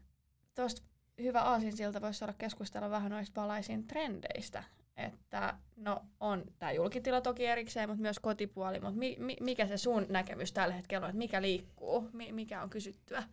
tuosta 0.55 0.81
hyvä 1.21 1.41
aasinsilta 1.41 2.01
voisi 2.01 2.23
olla 2.23 2.33
keskustella 2.37 2.89
vähän 2.89 3.11
noista 3.11 3.41
valaisin 3.41 3.87
trendeistä. 3.87 4.63
Että 4.97 5.57
no 5.75 6.05
on 6.19 6.43
tämä 6.59 6.71
julkitila 6.71 7.21
toki 7.21 7.45
erikseen, 7.45 7.89
mutta 7.89 8.01
myös 8.01 8.19
kotipuoli, 8.19 8.79
mutta 8.79 8.99
mi, 8.99 9.15
mi, 9.19 9.37
mikä 9.41 9.67
se 9.67 9.77
sun 9.77 10.05
näkemys 10.09 10.53
tällä 10.53 10.75
hetkellä 10.75 11.05
on, 11.05 11.09
että 11.09 11.17
mikä 11.17 11.41
liikkuu, 11.41 12.09
mi, 12.13 12.31
mikä 12.31 12.61
on 12.61 12.69
kysyttyä? 12.69 13.23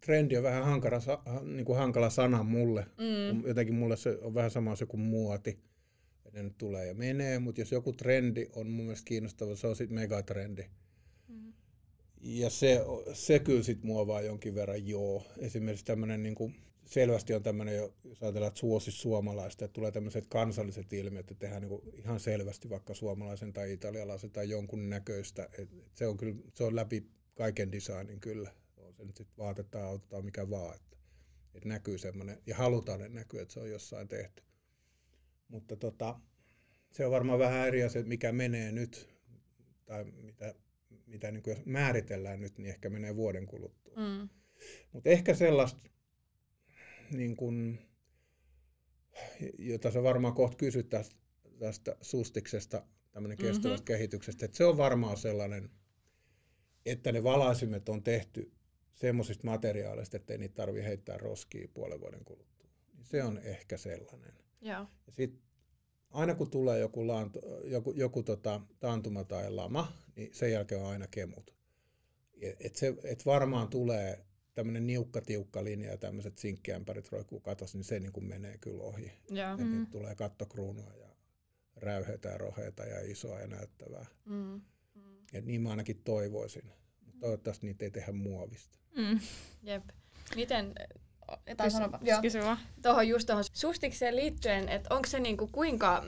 Trendi 0.00 0.36
on 0.36 0.42
vähän 0.42 0.64
hankala, 0.64 1.00
niin 1.42 1.64
kuin 1.64 1.78
hankala 1.78 2.10
sana 2.10 2.42
mulle. 2.42 2.86
Mm. 2.98 3.46
Jotenkin 3.46 3.74
mulle 3.74 3.96
se 3.96 4.18
on 4.22 4.34
vähän 4.34 4.50
sama 4.50 4.76
se 4.76 4.86
kuin 4.86 5.00
muoti. 5.00 5.58
Ne 6.32 6.42
nyt 6.42 6.58
tulee 6.58 6.86
ja 6.86 6.94
menee, 6.94 7.38
mutta 7.38 7.60
jos 7.60 7.72
joku 7.72 7.92
trendi 7.92 8.46
on 8.52 8.70
mun 8.70 8.84
mielestä 8.84 9.04
kiinnostava, 9.04 9.56
se 9.56 9.66
on 9.66 9.76
sitten 9.76 9.94
megatrendi. 9.94 10.64
Mm. 11.28 11.52
Ja 12.20 12.50
se, 12.50 12.80
se 13.12 13.38
kyllä 13.38 13.62
sitten 13.62 13.86
muovaa 13.86 14.22
jonkin 14.22 14.54
verran, 14.54 14.86
joo. 14.86 15.26
Esimerkiksi 15.38 15.84
tämmöinen 15.84 16.22
niin 16.22 16.34
kuin, 16.34 16.54
selvästi 16.86 17.34
on 17.34 17.42
tämmöinen, 17.42 17.76
jos 17.76 18.22
ajatellaan, 18.22 18.48
että 18.48 18.60
suosi 18.60 18.90
suomalaista, 18.90 19.64
että 19.64 19.72
tulee 19.72 19.92
tämmöiset 19.92 20.26
kansalliset 20.26 20.92
ilmiöt, 20.92 21.30
että 21.30 21.34
tehdään 21.34 21.62
niin 21.62 21.80
ihan 21.94 22.20
selvästi 22.20 22.70
vaikka 22.70 22.94
suomalaisen 22.94 23.52
tai 23.52 23.72
italialaisen 23.72 24.30
tai 24.30 24.50
jonkun 24.50 24.90
näköistä. 24.90 25.48
Et 25.58 25.68
se 25.94 26.06
on 26.06 26.16
kyllä, 26.16 26.34
se 26.54 26.64
on 26.64 26.76
läpi 26.76 27.06
kaiken 27.34 27.72
designin 27.72 28.20
kyllä. 28.20 28.50
Se 28.96 29.04
nyt 29.04 29.16
sitten 29.16 29.36
vaatetta, 29.38 29.84
auto 29.84 30.06
tai 30.08 30.22
mikä 30.22 30.50
vaan, 30.50 30.76
että, 30.76 30.96
että 31.54 31.68
näkyy 31.68 31.98
semmoinen, 31.98 32.42
ja 32.46 32.56
halutaan, 32.56 33.00
että 33.00 33.14
näkyy, 33.14 33.40
että 33.40 33.54
se 33.54 33.60
on 33.60 33.70
jossain 33.70 34.08
tehty. 34.08 34.42
Mutta 35.48 35.76
tota, 35.76 36.20
se 36.90 37.04
on 37.06 37.12
varmaan 37.12 37.38
vähän 37.38 37.68
eri 37.68 37.82
asia, 37.82 38.00
että 38.00 38.08
mikä 38.08 38.32
menee 38.32 38.72
nyt, 38.72 39.08
tai 39.86 40.04
mitä, 40.04 40.54
mitä 41.06 41.30
niin 41.30 41.42
kuin 41.42 41.56
jos 41.56 41.66
määritellään 41.66 42.40
nyt, 42.40 42.58
niin 42.58 42.68
ehkä 42.68 42.90
menee 42.90 43.16
vuoden 43.16 43.46
kuluttua. 43.46 43.96
Mm. 43.96 44.28
Mutta 44.92 45.10
ehkä 45.10 45.34
sellaista, 45.34 45.80
niin 47.12 47.36
kun, 47.36 47.78
jota 49.58 49.90
sä 49.90 50.02
varmaan 50.02 50.34
kohta 50.34 50.56
kysyt 50.56 50.88
tästä, 50.88 51.16
tästä 51.58 51.96
sustiksesta, 52.00 52.86
tämmöinen 53.12 53.38
kestävästä 53.38 53.68
Mhm. 53.68 53.74
mm-hmm. 53.74 53.84
kehityksestä, 53.84 54.44
että 54.44 54.56
se 54.56 54.64
on 54.64 54.76
varmaan 54.76 55.16
sellainen, 55.16 55.70
että 56.86 57.12
ne 57.12 57.22
valaisimet 57.22 57.88
on 57.88 58.02
tehty 58.02 58.52
semmoisista 58.96 59.46
materiaaleista, 59.46 60.16
että 60.16 60.32
ei 60.32 60.38
niitä 60.38 60.54
tarvitse 60.54 60.88
heittää 60.88 61.18
roskiin 61.18 61.70
puolen 61.74 62.00
vuoden 62.00 62.24
kuluttua. 62.24 62.68
Niin 62.94 63.04
Se 63.04 63.22
on 63.22 63.38
ehkä 63.38 63.76
sellainen. 63.76 64.32
Joo. 64.60 64.86
Ja 65.06 65.12
sit, 65.12 65.40
aina 66.10 66.34
kun 66.34 66.50
tulee 66.50 66.78
joku, 66.78 67.06
laantu, 67.06 67.40
joku, 67.64 67.92
joku 67.92 68.22
tota, 68.22 68.60
taantuma 68.80 69.24
tai 69.24 69.50
lama, 69.50 69.92
niin 70.16 70.34
sen 70.34 70.52
jälkeen 70.52 70.80
on 70.80 70.86
aina 70.86 71.06
kemut. 71.06 71.54
Et, 72.40 72.56
et 72.60 72.76
se, 72.76 72.94
et 73.04 73.26
varmaan 73.26 73.68
tulee 73.68 74.26
tämmöinen 74.54 74.86
niukka 74.86 75.20
tiukka 75.20 75.64
linja 75.64 75.90
ja 75.90 75.96
tämmöiset 75.96 76.38
sinkkiämpärit 76.38 77.12
roikkuu 77.12 77.40
katos, 77.40 77.74
niin 77.74 77.84
se 77.84 78.00
niin 78.00 78.12
kuin 78.12 78.26
menee 78.26 78.58
kyllä 78.58 78.82
ohi. 78.82 79.12
Joo. 79.30 79.56
Mm. 79.56 79.64
Mm. 79.64 79.86
Tulee 79.86 80.14
kattokruunua 80.14 80.92
ja 81.00 81.08
räyheitä 81.76 82.28
ja 82.28 82.38
roheita 82.38 82.84
ja 82.84 83.10
isoa 83.10 83.40
ja 83.40 83.46
näyttävää. 83.46 84.06
Mm. 84.24 84.60
Mm. 84.94 85.16
Et 85.32 85.44
niin 85.44 85.60
mä 85.60 85.70
ainakin 85.70 86.02
toivoisin. 86.04 86.70
Toivottavasti 87.20 87.66
niitä 87.66 87.84
ei 87.84 87.90
tehdä 87.90 88.12
muovista. 88.12 88.78
Mm. 88.96 89.20
Jep. 89.62 89.82
Miten, 90.36 90.74
tai 91.56 91.70
sanopa, 91.70 91.98
joo. 92.02 92.56
Tuohon 92.82 93.08
just 93.08 93.26
tuohon 93.26 93.44
sustikseen 93.52 94.16
liittyen, 94.16 94.68
että 94.68 94.94
onko 94.94 95.08
se 95.08 95.20
niinku 95.20 95.46
kuinka, 95.46 96.04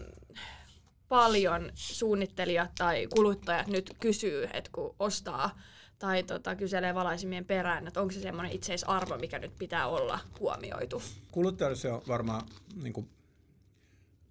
paljon 1.08 1.70
suunnittelijat 1.74 2.70
tai 2.78 3.06
kuluttajat 3.14 3.66
nyt 3.66 3.96
kysyy, 4.00 4.44
että 4.44 4.70
kun 4.72 4.94
ostaa 4.98 5.60
tai 5.98 6.22
tota, 6.22 6.56
kyselee 6.56 6.94
valaisimien 6.94 7.44
perään, 7.44 7.86
että 7.86 8.00
onko 8.00 8.12
se 8.12 8.20
semmoinen 8.20 8.52
itseisarvo, 8.52 9.18
mikä 9.18 9.38
nyt 9.38 9.58
pitää 9.58 9.86
olla 9.86 10.20
huomioitu? 10.40 11.02
Kuluttajalle 11.32 11.76
se 11.76 11.92
on 11.92 12.02
varmaan, 12.08 12.48
niin 12.82 12.92
kuin, 12.92 13.08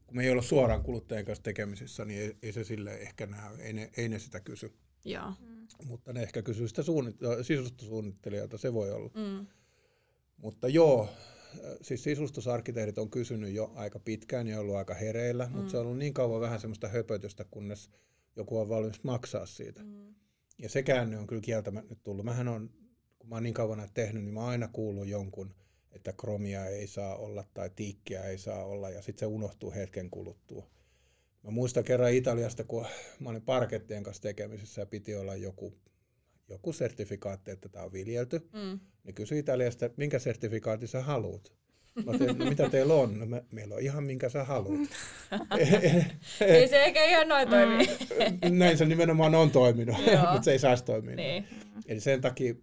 kun 0.07 0.17
me 0.17 0.23
ei 0.23 0.31
olla 0.31 0.41
suoraan 0.41 0.83
kuluttajien 0.83 1.25
kanssa 1.25 1.43
tekemisissä, 1.43 2.05
niin 2.05 2.21
ei, 2.21 2.37
ei 2.41 2.51
se 2.51 2.63
sille 2.63 2.93
ehkä 2.93 3.25
näy, 3.25 3.55
ei 3.59 3.73
ne, 3.73 3.89
ei 3.97 4.09
ne 4.09 4.19
sitä 4.19 4.39
kysy. 4.39 4.73
Joo. 5.07 5.33
Mm. 5.39 5.67
Mutta 5.85 6.13
ne 6.13 6.23
ehkä 6.23 6.41
kysyy 6.41 6.67
sitä 6.67 6.81
suunnit- 6.81 7.43
sisustusuunnittelijalta, 7.43 8.57
se 8.57 8.73
voi 8.73 8.91
olla. 8.91 9.11
Mm. 9.15 9.47
Mutta 10.37 10.67
joo, 10.67 11.09
siis 11.81 12.03
sisustusarkkitehdit 12.03 12.97
on 12.97 13.09
kysynyt 13.09 13.53
jo 13.53 13.71
aika 13.75 13.99
pitkään 13.99 14.47
ja 14.47 14.59
ollut 14.59 14.75
aika 14.75 14.93
hereillä, 14.93 15.45
mm. 15.45 15.51
mutta 15.51 15.71
se 15.71 15.77
on 15.77 15.85
ollut 15.85 15.97
niin 15.97 16.13
kauan 16.13 16.41
vähän 16.41 16.59
semmoista 16.59 16.87
höpötystä, 16.87 17.45
kunnes 17.51 17.89
joku 18.35 18.57
on 18.59 18.69
valmis 18.69 19.03
maksaa 19.03 19.45
siitä. 19.45 19.83
Mm. 19.83 20.15
Ja 20.61 20.69
se 20.69 20.83
käänne 20.83 21.17
on 21.17 21.27
kyllä 21.27 21.41
kieltämättä 21.41 21.89
nyt 21.89 22.03
tullut. 22.03 22.25
Mähän 22.25 22.47
on, 22.47 22.69
kun 23.19 23.29
mä 23.29 23.35
oon 23.35 23.43
niin 23.43 23.53
kauan 23.53 23.77
näitä 23.77 23.93
tehnyt, 23.93 24.23
niin 24.23 24.33
mä 24.33 24.39
oon 24.39 24.49
aina 24.49 24.67
kuullut 24.67 25.07
jonkun, 25.07 25.55
että 25.91 26.13
kromia 26.13 26.65
ei 26.65 26.87
saa 26.87 27.15
olla 27.15 27.43
tai 27.53 27.69
tiikkiä 27.75 28.23
ei 28.23 28.37
saa 28.37 28.65
olla, 28.65 28.89
ja 28.89 29.01
sitten 29.01 29.19
se 29.19 29.25
unohtuu 29.25 29.71
hetken 29.71 30.09
kuluttua. 30.09 30.69
Muistan 31.57 31.83
kerran 31.83 32.13
Italiasta, 32.13 32.63
kun 32.63 32.85
mä 33.19 33.29
olin 33.29 33.41
parkettien 33.41 34.03
kanssa 34.03 34.23
tekemisissä 34.23 34.81
ja 34.81 34.85
piti 34.85 35.15
olla 35.15 35.35
joku, 35.35 35.73
joku 36.49 36.73
sertifikaatti, 36.73 37.51
että 37.51 37.69
tämä 37.69 37.85
on 37.85 37.93
viljelty. 37.93 38.49
Mm. 38.53 38.79
Ne 39.03 39.13
kysyi 39.13 39.39
Italiasta, 39.39 39.89
minkä 39.97 40.19
sertifikaatin 40.19 40.87
sä 40.87 41.01
haluat. 41.01 41.53
Mä 42.05 42.17
tein, 42.17 42.37
no, 42.37 42.45
mitä 42.45 42.69
teillä 42.69 42.93
on? 42.93 43.19
No, 43.19 43.25
me, 43.25 43.43
meillä 43.51 43.75
on 43.75 43.81
ihan 43.81 44.03
minkä 44.03 44.29
sä 44.29 44.43
haluat. 44.43 44.79
ei 46.41 46.67
se 46.67 46.83
ehkä 46.83 47.05
ihan 47.05 47.27
noin 47.27 47.49
toimi. 47.49 47.85
Näin 48.49 48.77
se 48.77 48.85
nimenomaan 48.85 49.35
on 49.35 49.51
toiminut, 49.51 49.97
mutta 50.31 50.43
se 50.43 50.51
ei 50.51 50.59
saisi 50.59 50.83
toimia. 50.83 51.15
Niin. 51.15 51.47
Eli 51.85 51.99
sen 51.99 52.21
takia, 52.21 52.53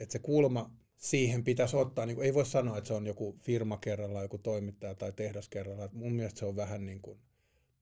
että 0.00 0.12
se 0.12 0.18
kulma 0.18 0.70
siihen 0.96 1.44
pitäisi 1.44 1.76
ottaa, 1.76 2.06
niin 2.06 2.16
kuin, 2.16 2.26
ei 2.26 2.34
voi 2.34 2.46
sanoa, 2.46 2.78
että 2.78 2.88
se 2.88 2.94
on 2.94 3.06
joku 3.06 3.36
firma 3.42 3.78
kerrallaan, 3.78 4.24
joku 4.24 4.38
toimittaja 4.38 4.94
tai 4.94 5.12
tehdas 5.12 5.48
kerrallaan. 5.48 5.90
Mun 5.92 6.12
mielestä 6.12 6.38
se 6.38 6.46
on 6.46 6.56
vähän 6.56 6.86
niin 6.86 7.00
kuin 7.00 7.18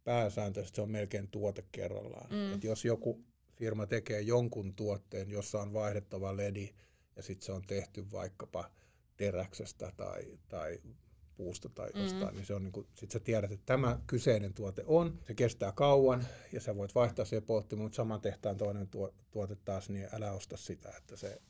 pääsääntöisesti 0.08 0.76
se 0.76 0.82
on 0.82 0.90
melkein 0.90 1.28
tuote 1.28 1.64
kerrallaan. 1.72 2.30
Mm. 2.30 2.54
Et 2.54 2.64
jos 2.64 2.84
joku 2.84 3.24
firma 3.56 3.86
tekee 3.86 4.20
jonkun 4.20 4.74
tuotteen, 4.74 5.30
jossa 5.30 5.60
on 5.60 5.72
vaihdettava 5.72 6.36
ledi 6.36 6.74
ja 7.16 7.22
sitten 7.22 7.46
se 7.46 7.52
on 7.52 7.62
tehty 7.66 8.10
vaikkapa 8.12 8.70
teräksestä 9.16 9.92
tai, 9.96 10.38
tai 10.48 10.80
puusta 11.36 11.68
tai 11.68 11.90
mm. 11.94 12.00
jostain, 12.00 12.34
mm. 12.34 12.36
niin 12.36 12.46
se 12.46 12.54
on 12.54 12.62
niin 12.62 12.72
kuin, 12.72 12.86
sit 12.94 13.10
sä 13.10 13.20
tiedät, 13.20 13.52
että 13.52 13.66
tämä 13.66 14.00
kyseinen 14.06 14.54
tuote 14.54 14.82
on, 14.86 15.18
se 15.26 15.34
kestää 15.34 15.72
kauan 15.72 16.26
ja 16.52 16.60
sä 16.60 16.76
voit 16.76 16.94
vaihtaa 16.94 17.24
siihen 17.24 17.42
polttimaan, 17.42 17.84
mutta 17.84 17.96
saman 17.96 18.20
tehtaan 18.20 18.56
toinen 18.56 18.88
tuo, 18.88 19.14
tuote 19.30 19.56
taas, 19.64 19.90
niin 19.90 20.08
älä 20.12 20.32
osta 20.32 20.56
sitä, 20.56 20.92
että 20.98 21.16
se, 21.16 21.40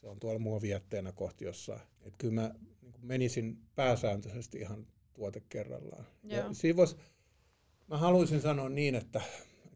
se 0.00 0.06
on 0.06 0.20
tuolla 0.20 0.38
muovijätteenä 0.38 1.12
kohti 1.12 1.44
jossain. 1.44 1.80
Et 2.02 2.14
kyllä 2.18 2.34
mä 2.34 2.54
niin 2.82 2.94
menisin 3.02 3.58
pääsääntöisesti 3.74 4.58
ihan 4.58 4.86
tuote 5.14 5.42
kerrallaan. 5.48 6.06
Joo. 6.22 6.40
Ja 6.40 6.54
siinä 6.54 6.76
voisi 6.76 6.96
Mä 7.92 7.98
haluaisin 7.98 8.40
sanoa 8.40 8.68
niin, 8.68 8.94
että 8.94 9.20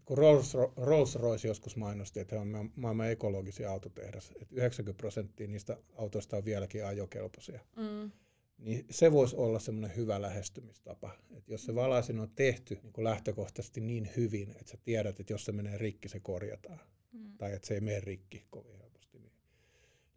kun 0.04 0.18
Rolls, 0.18 0.54
Rolls-Royce 0.76 1.46
joskus 1.46 1.76
mainosti, 1.76 2.20
että 2.20 2.34
he 2.34 2.40
on 2.40 2.70
maailman 2.76 3.10
ekologisia 3.10 3.70
autotehdas, 3.70 4.32
että 4.40 4.54
90 4.54 4.98
prosenttia 4.98 5.48
niistä 5.48 5.76
autoista 5.96 6.36
on 6.36 6.44
vieläkin 6.44 6.86
ajokelpoisia, 6.86 7.60
mm. 7.76 8.10
niin 8.58 8.86
se 8.90 9.12
voisi 9.12 9.36
olla 9.36 9.58
semmoinen 9.58 9.96
hyvä 9.96 10.22
lähestymistapa. 10.22 11.10
Että 11.36 11.52
jos 11.52 11.64
se 11.64 11.74
valaisin 11.74 12.20
on 12.20 12.30
tehty 12.30 12.78
niin 12.82 12.92
kuin 12.92 13.04
lähtökohtaisesti 13.04 13.80
niin 13.80 14.10
hyvin, 14.16 14.50
että 14.50 14.70
sä 14.70 14.78
tiedät, 14.84 15.20
että 15.20 15.32
jos 15.32 15.44
se 15.44 15.52
menee 15.52 15.78
rikki, 15.78 16.08
se 16.08 16.20
korjataan. 16.20 16.80
Mm. 17.12 17.36
Tai 17.38 17.52
että 17.52 17.68
se 17.68 17.74
ei 17.74 17.80
mene 17.80 18.00
rikki 18.00 18.46
kovin 18.50 18.76
helposti. 18.76 19.18
Niin, 19.18 19.32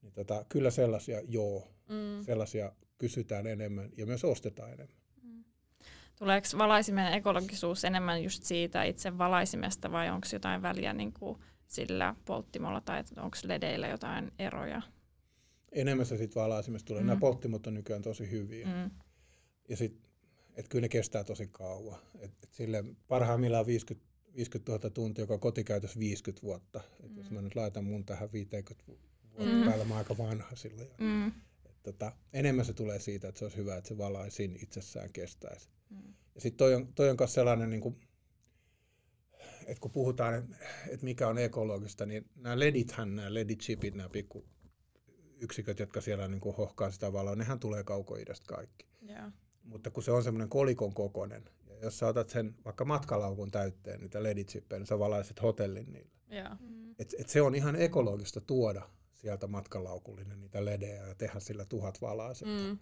niin 0.01 0.13
tota, 0.13 0.45
kyllä 0.49 0.71
sellaisia, 0.71 1.21
joo, 1.27 1.67
mm. 1.89 2.23
sellaisia 2.25 2.71
kysytään 2.97 3.47
enemmän 3.47 3.89
ja 3.97 4.05
myös 4.05 4.23
ostetaan 4.23 4.73
enemmän. 4.73 4.99
Tuleeko 6.20 6.47
valaisimen 6.57 7.13
ekologisuus 7.13 7.86
enemmän 7.86 8.24
just 8.24 8.43
siitä 8.43 8.84
itse 8.84 9.17
valaisimesta 9.17 9.91
vai 9.91 10.09
onko 10.09 10.28
jotain 10.34 10.61
väliä 10.61 10.93
niin 10.93 11.13
kuin 11.13 11.39
sillä 11.67 12.15
polttimolla 12.26 12.82
tai 12.82 13.03
onko 13.17 13.38
ledeillä 13.43 13.88
jotain 13.88 14.32
eroja? 14.39 14.82
Enemmän 15.72 16.05
se 16.05 16.17
sitten 16.17 16.41
valaisimesta 16.41 16.88
tulee. 16.88 17.01
Mm. 17.01 17.07
Nämä 17.07 17.20
polttimot 17.20 17.67
on 17.67 17.74
nykyään 17.74 18.01
tosi 18.01 18.32
hyviä. 18.32 18.67
Mm. 18.67 18.91
Ja 19.70 19.78
sitten, 19.78 20.09
että 20.55 20.70
kyllä 20.70 20.82
ne 20.82 20.89
kestää 20.89 21.24
tosi 21.24 21.47
kauan. 21.47 21.99
Et, 22.20 22.32
et 22.43 22.53
sille 22.53 22.84
parhaimmillaan 23.07 23.65
50, 23.65 24.09
50 24.36 24.72
000 24.72 24.89
tuntia, 24.89 25.24
joka 25.24 25.34
on 25.34 25.39
kotikäytössä 25.39 25.99
50 25.99 26.43
vuotta. 26.43 26.82
Et 27.03 27.11
mm. 27.11 27.17
Jos 27.17 27.32
mä 27.32 27.41
nyt 27.41 27.55
laitan 27.55 27.84
mun 27.84 28.05
tähän 28.05 28.32
50 28.32 28.84
vuotta 28.88 29.09
mm. 29.39 29.65
päällä, 29.65 29.86
mä 29.86 29.97
aika 29.97 30.17
vanha 30.17 30.55
silloin. 30.55 30.89
Mm. 30.97 31.32
Et, 31.80 31.84
tota, 31.84 32.11
enemmän 32.34 32.65
se 32.65 32.73
tulee 32.73 32.99
siitä, 32.99 33.27
että 33.27 33.39
se 33.39 33.45
olisi 33.45 33.57
hyvä, 33.57 33.77
että 33.77 33.88
se 33.88 33.97
valaisin 33.97 34.59
itsessään 34.63 35.13
kestäisi. 35.13 35.69
Mm. 35.89 36.13
Ja 36.36 36.41
sitten 36.41 36.57
toi 36.57 36.75
on, 36.75 36.93
toi 36.93 37.09
on 37.09 37.15
myös 37.19 37.34
sellainen, 37.34 37.69
niin 37.69 37.82
kuin, 37.82 37.99
että 39.59 39.82
kun 39.82 39.91
puhutaan, 39.91 40.55
että 40.88 41.05
mikä 41.05 41.27
on 41.27 41.38
ekologista, 41.38 42.05
niin 42.05 42.30
nämä 42.36 42.59
ledithän, 42.59 43.15
nämä 43.15 43.30
ledit-chipit, 43.30 43.95
nämä 43.95 44.09
pikku 44.09 44.45
yksiköt, 45.41 45.80
jotka 45.80 46.01
siellä 46.01 46.27
niin 46.27 46.41
kuin 46.41 46.55
hohkaa 46.55 46.91
sitä 46.91 47.13
valoa, 47.13 47.36
nehän 47.36 47.59
tulee 47.59 47.84
kaukoidasta 47.84 48.55
kaikki. 48.55 48.88
Yeah. 49.09 49.34
Mutta 49.63 49.91
kun 49.91 50.03
se 50.03 50.11
on 50.11 50.23
semmoinen 50.23 50.49
kolikon 50.49 50.93
kokoinen, 50.93 51.49
ja 51.67 51.75
jos 51.82 51.99
sä 51.99 52.07
otat 52.07 52.30
sen 52.30 52.55
vaikka 52.65 52.86
matkalaukun 52.86 53.51
täytteen, 53.51 53.99
niitä 53.99 54.23
ledit-chippejä, 54.23 54.80
niin 54.80 54.88
sä 54.88 54.99
valaiset 54.99 55.41
hotellin 55.41 55.93
niillä. 55.93 56.11
Yeah. 56.32 56.59
Mm. 56.59 56.95
Et, 56.99 57.15
et 57.19 57.30
se 57.30 57.41
on 57.41 57.55
ihan 57.55 57.75
ekologista 57.75 58.41
tuoda 58.41 58.89
sieltä 59.20 59.47
matkalaukullinen 59.47 60.41
niitä 60.41 60.65
ledejä 60.65 61.07
ja 61.07 61.15
tehdä 61.15 61.39
sillä 61.39 61.65
tuhat 61.65 62.01
valaasetta. 62.01 62.70
Mm. 62.70 62.78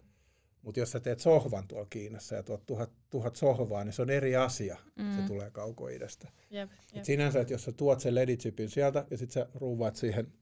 Mutta 0.62 0.80
jos 0.80 0.90
sä 0.92 1.00
teet 1.00 1.20
sohvan 1.20 1.68
tuolla 1.68 1.86
Kiinassa 1.90 2.34
ja 2.34 2.42
tuot 2.42 2.66
tuhat, 2.66 2.90
tuhat 3.10 3.36
sohvaa, 3.36 3.84
niin 3.84 3.92
se 3.92 4.02
on 4.02 4.10
eri 4.10 4.36
asia. 4.36 4.76
Mm. 4.96 5.16
Se 5.16 5.22
tulee 5.26 5.50
kaukoidesta. 5.50 6.28
Jep, 6.50 6.70
jep. 6.70 6.98
Et 6.98 7.04
sinänsä, 7.04 7.40
että 7.40 7.54
jos 7.54 7.64
sä 7.64 7.72
tuot 7.72 8.00
sen 8.00 8.14
leditsipin 8.14 8.70
sieltä 8.70 9.06
ja 9.10 9.18
sitten 9.18 9.34
sä 9.34 9.48
ruuvaat 9.54 9.96
siihen 9.96 10.32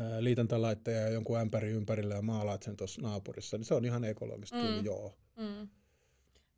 ää, 0.00 0.24
liitäntälaitteja 0.24 1.00
ja 1.00 1.08
jonkun 1.08 1.38
ämpäri 1.38 1.70
ympärille 1.70 2.14
ja 2.14 2.22
maalaat 2.22 2.62
sen 2.62 2.76
tuossa 2.76 3.02
naapurissa, 3.02 3.58
niin 3.58 3.64
se 3.64 3.74
on 3.74 3.84
ihan 3.84 4.04
ekologista 4.04 4.56
mm. 4.56 4.62
kyllä, 4.62 4.82
joo. 4.82 5.18
Mm. 5.36 5.68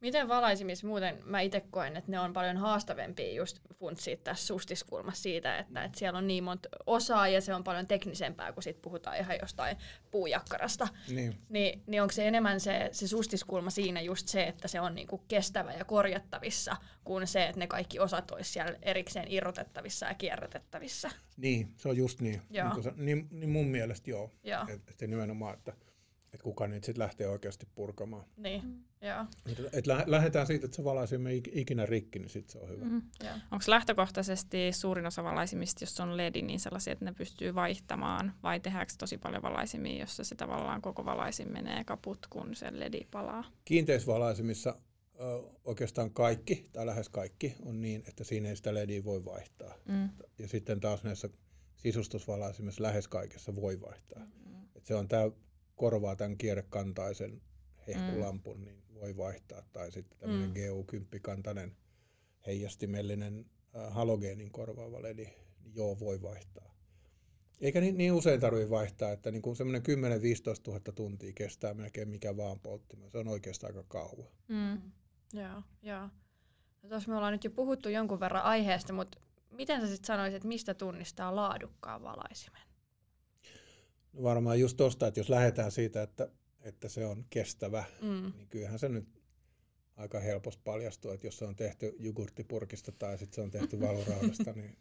Miten 0.01 0.28
valaisimissa 0.28 0.86
muuten, 0.86 1.18
mä 1.24 1.40
itse 1.40 1.61
koen, 1.70 1.96
että 1.96 2.11
ne 2.11 2.20
on 2.20 2.32
paljon 2.32 2.57
haastavempia 2.57 3.32
just 3.32 3.59
funtsia 3.74 4.16
tässä 4.16 4.46
sustiskulmassa 4.46 5.22
siitä, 5.22 5.59
että, 5.59 5.84
että 5.84 5.98
siellä 5.98 6.18
on 6.18 6.26
niin 6.26 6.44
monta 6.44 6.68
osaa 6.86 7.28
ja 7.28 7.40
se 7.40 7.55
on 7.55 7.64
paljon 7.64 7.86
teknisempää, 7.86 8.53
kun 8.53 8.62
sit 8.62 8.82
puhutaan 8.82 9.16
ihan 9.16 9.36
jostain 9.40 9.76
puujakkarasta. 10.11 10.88
Niin. 11.09 11.38
Ni, 11.48 11.82
niin 11.86 12.03
onko 12.03 12.12
se 12.12 12.28
enemmän 12.28 12.61
se, 12.61 12.88
se 12.92 13.09
sustiskulma 13.09 13.70
siinä 13.70 14.01
just 14.01 14.28
se, 14.28 14.44
että 14.44 14.68
se 14.68 14.80
on 14.80 14.94
niinku 14.94 15.18
kestävä 15.18 15.72
ja 15.72 15.84
korjattavissa, 15.84 16.76
kuin 17.05 17.26
se, 17.26 17.44
että 17.46 17.59
ne 17.59 17.66
kaikki 17.66 17.98
osat 17.98 18.30
olisi 18.30 18.53
siellä 18.53 18.78
erikseen 18.82 19.26
irrotettavissa 19.28 20.07
ja 20.07 20.14
kierrätettävissä? 20.14 21.11
Niin, 21.36 21.74
se 21.76 21.88
on 21.88 21.96
just 21.96 22.20
niin. 22.20 22.42
Joo. 22.51 22.74
Niin, 22.74 22.94
niin, 22.96 23.28
niin 23.30 23.51
mun 23.51 23.66
mielestä 23.66 24.11
joo. 24.11 24.30
joo. 24.42 24.66
Että 24.68 24.92
et 24.92 25.11
nimenomaan, 25.11 25.55
että 25.55 25.72
että 26.33 26.45
kuka 26.45 26.66
niitä 26.66 26.87
sitten 26.87 27.03
lähtee 27.03 27.28
oikeasti 27.28 27.66
purkamaan. 27.74 28.24
Niin, 28.37 28.62
mm. 28.64 28.85
joo. 29.09 29.24
Et, 29.47 29.74
et 29.74 29.87
lä- 29.87 30.05
lähdetään 30.07 30.47
siitä, 30.47 30.66
että 30.66 30.76
se 30.76 30.85
valaisimme 30.85 31.35
ikinä 31.35 31.87
rikki, 31.87 32.18
niin 32.18 32.28
sitten 32.28 32.53
se 32.53 32.59
on 32.59 32.68
hyvä. 32.68 32.85
Mm, 32.85 33.03
Onko 33.51 33.64
lähtökohtaisesti 33.66 34.72
suurin 34.72 35.07
osa 35.07 35.24
valaisimista, 35.24 35.83
jos 35.85 36.01
on 36.01 36.16
LED, 36.16 36.43
niin 36.43 36.61
sellaisia, 36.61 36.93
että 36.93 37.05
ne 37.05 37.12
pystyy 37.12 37.55
vaihtamaan, 37.55 38.35
vai 38.43 38.61
tehdäänkö 38.61 38.93
tosi 38.99 39.18
paljon 39.18 39.43
valaisimia, 39.43 40.01
jossa 40.01 40.24
se 40.24 40.35
tavallaan 40.35 40.83
koko 40.83 41.05
valaisin 41.05 41.53
menee 41.53 41.85
kaput, 41.85 42.26
kun 42.31 42.55
se 42.55 42.78
LED 42.78 43.07
palaa? 43.11 43.45
Kiinteisvalaisimissa 43.64 44.76
ö, 45.20 45.43
oikeastaan 45.64 46.11
kaikki, 46.11 46.68
tai 46.72 46.87
lähes 46.87 47.09
kaikki, 47.09 47.55
on 47.62 47.81
niin, 47.81 48.03
että 48.09 48.24
siinä 48.24 48.49
ei 48.49 48.57
sitä 48.57 48.74
LEDiä 48.74 49.05
voi 49.05 49.24
vaihtaa. 49.24 49.74
Mm. 49.89 50.09
Ja 50.39 50.49
sitten 50.49 50.81
taas 50.81 51.05
näissä 51.05 51.28
sisustusvalaisimissa 51.76 52.83
lähes 52.83 53.09
kaikessa 53.09 53.57
voi 53.57 53.81
vaihtaa. 53.81 54.18
Mm. 54.24 54.55
Et 54.76 54.87
se 54.87 54.95
on 54.95 55.09
tämä 55.09 55.31
korvaa 55.81 56.16
tämän 56.16 56.39
kierrekantaisen 56.39 57.43
hehkulampun, 57.87 58.59
mm. 58.59 58.64
niin 58.64 58.83
voi 58.95 59.16
vaihtaa. 59.16 59.62
Tai 59.72 59.93
sitten 59.93 60.18
tämmöinen 60.18 60.49
mm. 60.49 60.55
GU10-kantainen 60.55 61.76
heijastimellinen 62.47 63.47
äh, 63.76 63.93
halogeenin 63.95 64.51
korvaava 64.51 65.03
ledi, 65.03 65.24
niin 65.61 65.74
joo, 65.74 66.01
voi 66.01 66.22
vaihtaa. 66.22 66.74
Eikä 67.61 67.81
niin, 67.81 67.97
niin 67.97 68.12
usein 68.12 68.41
tarvitse 68.41 68.70
vaihtaa, 68.70 69.12
että 69.12 69.31
niin 69.31 69.57
semmoinen 69.57 69.83
10-15 69.83 69.85
000 70.66 70.81
tuntia 70.95 71.33
kestää 71.35 71.74
melkein 71.74 72.09
mikä 72.09 72.37
vaan 72.37 72.61
polttima. 72.61 73.11
Se 73.11 73.18
on 73.18 73.28
oikeastaan 73.28 73.76
aika 73.76 73.89
kauan. 73.89 74.33
Mm. 74.49 74.83
Joo, 75.33 75.62
joo. 75.83 76.09
No 76.83 76.89
tuossa 76.89 77.11
me 77.11 77.16
ollaan 77.16 77.33
nyt 77.33 77.45
jo 77.45 77.51
puhuttu 77.51 77.89
jonkun 77.89 78.20
verran 78.20 78.43
aiheesta, 78.43 78.93
mutta 78.93 79.18
miten 79.51 79.81
sä 79.81 79.87
sitten 79.87 80.07
sanoisit, 80.07 80.37
että 80.37 80.49
mistä 80.49 80.74
tunnistaa 80.74 81.37
laadukkaan 81.37 82.03
valaisimen? 82.03 82.70
No 84.13 84.23
varmaan 84.23 84.61
just 84.61 84.77
tuosta, 84.77 85.07
että 85.07 85.21
jos 85.21 85.29
lähdetään 85.29 85.71
siitä, 85.71 86.03
että, 86.03 86.29
että 86.61 86.89
se 86.89 87.07
on 87.07 87.25
kestävä, 87.31 87.85
mm. 88.03 88.33
niin 88.37 88.49
kyllähän 88.49 88.79
se 88.79 88.89
nyt 88.89 89.09
aika 89.97 90.21
helposti 90.21 90.63
paljastuu, 90.65 91.11
että 91.11 91.27
jos 91.27 91.39
se 91.39 91.45
on 91.45 91.57
tehty 91.57 91.97
jogurttipurkista 91.99 92.93
tai 92.93 93.19
sitten 93.19 93.35
se 93.35 93.41
on 93.41 93.51
tehty 93.51 93.81
valuraudasta, 93.87 94.53
niin 94.53 94.77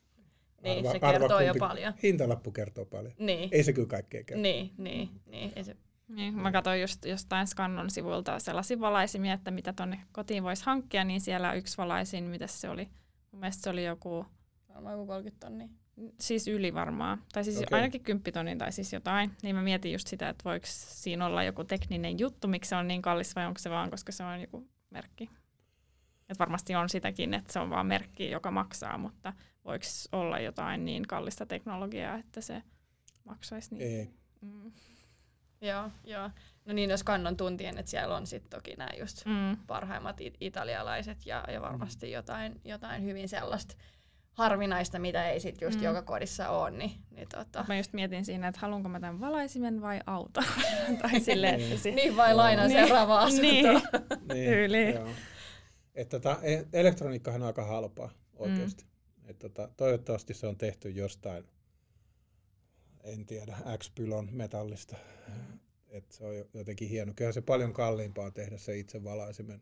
Niin, 0.63 0.91
se 0.91 0.99
kertoo 0.99 1.39
jo 1.39 1.53
paljon. 1.59 1.93
Hintalappu 2.03 2.51
kertoo 2.51 2.85
paljon. 2.85 3.13
Niin. 3.19 3.49
Ei 3.51 3.63
se 3.63 3.73
kyllä 3.73 3.87
kaikkea 3.87 4.23
kertoo. 4.23 4.41
Niin, 4.41 4.73
niin, 4.77 5.09
niin. 5.25 5.51
Ei 5.55 5.63
se... 5.63 5.75
Niin, 6.07 6.33
mä 6.33 6.51
katsoin 6.51 6.81
just 6.81 7.05
jostain 7.05 7.47
Scannon 7.47 7.89
sivulta 7.89 8.39
sellaisia 8.39 8.79
valaisimia, 8.79 9.33
että 9.33 9.51
mitä 9.51 9.73
tonne 9.73 9.99
kotiin 10.11 10.43
voisi 10.43 10.65
hankkia, 10.65 11.03
niin 11.03 11.21
siellä 11.21 11.53
yksi 11.53 11.77
valaisin, 11.77 12.23
mitä 12.23 12.47
se 12.47 12.69
oli? 12.69 12.89
Mun 13.31 13.39
mielestä 13.39 13.63
se 13.63 13.69
oli 13.69 13.85
joku, 13.85 14.25
Varmaan 14.69 14.93
joku 14.93 15.07
30 15.07 15.45
tonnia. 15.47 15.67
Siis 16.19 16.47
yli 16.47 16.73
varmaan, 16.73 17.23
tai 17.33 17.43
siis 17.43 17.57
okay. 17.57 17.77
ainakin 17.79 18.03
kymppitonnin 18.03 18.57
tai 18.57 18.71
siis 18.71 18.93
jotain. 18.93 19.31
Niin 19.43 19.55
mä 19.55 19.61
mietin 19.61 19.91
just 19.91 20.07
sitä, 20.07 20.29
että 20.29 20.43
voiko 20.43 20.65
siinä 20.69 21.25
olla 21.25 21.43
joku 21.43 21.63
tekninen 21.63 22.19
juttu, 22.19 22.47
miksi 22.47 22.69
se 22.69 22.75
on 22.75 22.87
niin 22.87 23.01
kallis 23.01 23.35
vai 23.35 23.45
onko 23.45 23.59
se 23.59 23.69
vaan, 23.69 23.89
koska 23.91 24.11
se 24.11 24.23
on 24.23 24.41
joku 24.41 24.67
merkki. 24.89 25.29
Et 26.29 26.39
varmasti 26.39 26.75
on 26.75 26.89
sitäkin, 26.89 27.33
että 27.33 27.53
se 27.53 27.59
on 27.59 27.69
vaan 27.69 27.85
merkki, 27.85 28.29
joka 28.31 28.51
maksaa, 28.51 28.97
mutta 28.97 29.33
voiko 29.65 29.85
olla 30.11 30.39
jotain 30.39 30.85
niin 30.85 31.07
kallista 31.07 31.45
teknologiaa, 31.45 32.15
että 32.17 32.41
se 32.41 32.63
maksaisi 33.23 33.75
niin? 33.75 33.97
Ei. 33.99 34.09
Mm. 34.41 34.71
Joo, 35.61 35.91
joo. 36.03 36.29
No 36.65 36.73
niin, 36.73 36.89
jos 36.89 37.03
kannon 37.03 37.37
tuntien, 37.37 37.77
että 37.77 37.91
siellä 37.91 38.15
on 38.15 38.27
sitten 38.27 38.49
toki 38.49 38.75
nämä 38.75 38.89
just 38.99 39.25
Mm. 39.25 39.57
parhaimmat 39.67 40.21
it- 40.21 40.37
italialaiset 40.39 41.25
ja, 41.25 41.43
ja 41.47 41.61
varmasti 41.61 42.11
jotain, 42.11 42.61
jotain 42.65 43.03
hyvin 43.03 43.29
sellaista 43.29 43.75
harvinaista, 44.39 44.99
mitä 44.99 45.29
ei 45.29 45.39
sitten 45.39 45.65
just 45.65 45.75
Mm. 45.77 45.81
mm. 45.81 45.85
joka 45.85 46.01
kodissa 46.01 46.49
ole. 46.49 46.71
Niin, 46.71 46.91
niin, 47.11 47.27
tota. 47.35 47.65
Mä 47.67 47.77
just 47.77 47.93
mietin 47.93 48.25
siinä, 48.25 48.47
että 48.47 48.59
haluanko 48.61 48.89
mä 48.89 48.99
tämän 48.99 49.19
valaisimen 49.19 49.81
vai 49.81 49.99
auto. 50.05 50.41
tai 51.01 51.19
silleen, 51.19 51.61
että 51.61 51.77
se... 51.77 51.91
niin 51.91 52.15
vai 52.17 52.35
lainaa 52.35 52.67
Niin. 52.67 52.79
seuraava 52.79 53.19
asunto. 53.19 53.41
Niin. 53.41 53.65
Niin, 54.33 54.49
Tyyliin. 54.49 54.95
joo. 54.95 55.09
Et 55.95 56.09
tota, 56.09 56.37
e- 56.41 56.65
elektroniikkahan 56.73 57.41
on 57.41 57.47
aika 57.47 57.65
halpaa 57.65 58.09
oikeasti. 58.35 58.83
Mm. 58.83 59.29
Et 59.29 59.39
tota, 59.39 59.69
toivottavasti 59.77 60.33
se 60.33 60.47
on 60.47 60.57
tehty 60.57 60.89
jostain, 60.89 61.43
en 63.03 63.25
tiedä, 63.25 63.57
X-pylon 63.77 64.29
metallista. 64.31 64.95
Et 65.89 66.11
se 66.11 66.23
on 66.25 66.37
jo- 66.37 66.49
jotenkin 66.53 66.89
hieno. 66.89 67.13
Kyllähän 67.15 67.33
se 67.33 67.41
paljon 67.41 67.73
kalliimpaa 67.73 68.31
tehdä 68.31 68.57
se 68.57 68.77
itse 68.77 69.03
valaisimen 69.03 69.61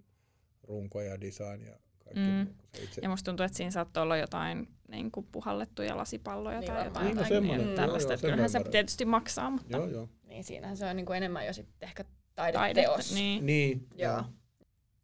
runko 0.63 1.01
ja 1.01 1.21
design 1.21 1.61
ja 1.65 1.79
kaikki 2.13 2.31
Mm. 2.31 2.45
kuin 2.45 2.83
itse. 2.83 3.01
Ja 3.03 3.09
musta 3.09 3.25
tuntuu, 3.31 3.45
että 3.45 3.57
siinä 3.57 3.71
saattoi 3.71 4.03
olla 4.03 4.17
jotain 4.17 4.67
niin 4.87 5.11
kuin 5.11 5.27
puhallettuja 5.31 5.97
lasipalloja 5.97 6.59
Niin 6.59 6.71
tai 6.71 6.85
jotain, 6.85 7.05
Niin, 7.05 7.15
no 7.15 7.21
jotain 7.21 7.35
semmoinen. 7.41 7.65
niin, 7.67 7.75
tällaista. 7.75 8.13
joo, 8.13 8.19
kyllähän 8.21 8.49
se 8.49 8.63
tietysti 8.71 9.05
maksaa, 9.05 9.49
mutta 9.49 9.77
Joo, 9.77 9.85
joo. 9.87 10.09
Niin 10.23 10.43
siinähän 10.43 10.77
se 10.77 10.85
on 10.89 10.95
niinku 10.95 11.13
enemmän 11.13 11.45
jo 11.45 11.53
sitten 11.53 11.89
ehkä 11.89 12.05
taideteos. 12.35 13.13
Niin. 13.13 13.45
Niin, 13.45 13.87
Joo. 13.95 14.11
joo. 14.13 14.23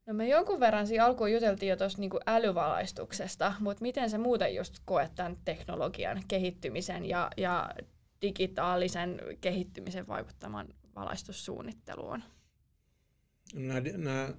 No 0.06 0.14
me 0.14 0.28
jonkun 0.28 0.60
verran 0.60 0.88
siinä 0.88 1.06
alkuun 1.06 1.32
juteltiin 1.34 1.70
jo 1.70 1.76
tuosta 1.76 2.00
niinku 2.02 2.20
älyvalaistuksesta, 2.28 3.54
mutta 3.60 3.82
miten 3.82 4.10
se 4.10 4.18
muuten 4.18 4.56
just 4.56 4.76
koet 4.86 5.16
tämän 5.16 5.38
teknologian 5.46 6.22
kehittymisen 6.28 7.06
ja, 7.06 7.30
ja 7.38 7.70
digitaalisen 8.22 9.22
kehittymisen 9.42 10.08
vaikuttaman 10.08 10.68
valaistussuunnitteluun? 10.96 12.24
Nämä, 13.54 13.82
nämä 13.98 14.30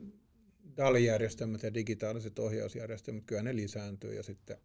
DALI-järjestelmät 0.76 1.62
ja 1.62 1.74
digitaaliset 1.74 2.38
ohjausjärjestelmät, 2.38 3.24
kyllä 3.26 3.42
ne 3.42 3.56
lisääntyy 3.56 4.14
ja 4.14 4.22
sitten 4.22 4.56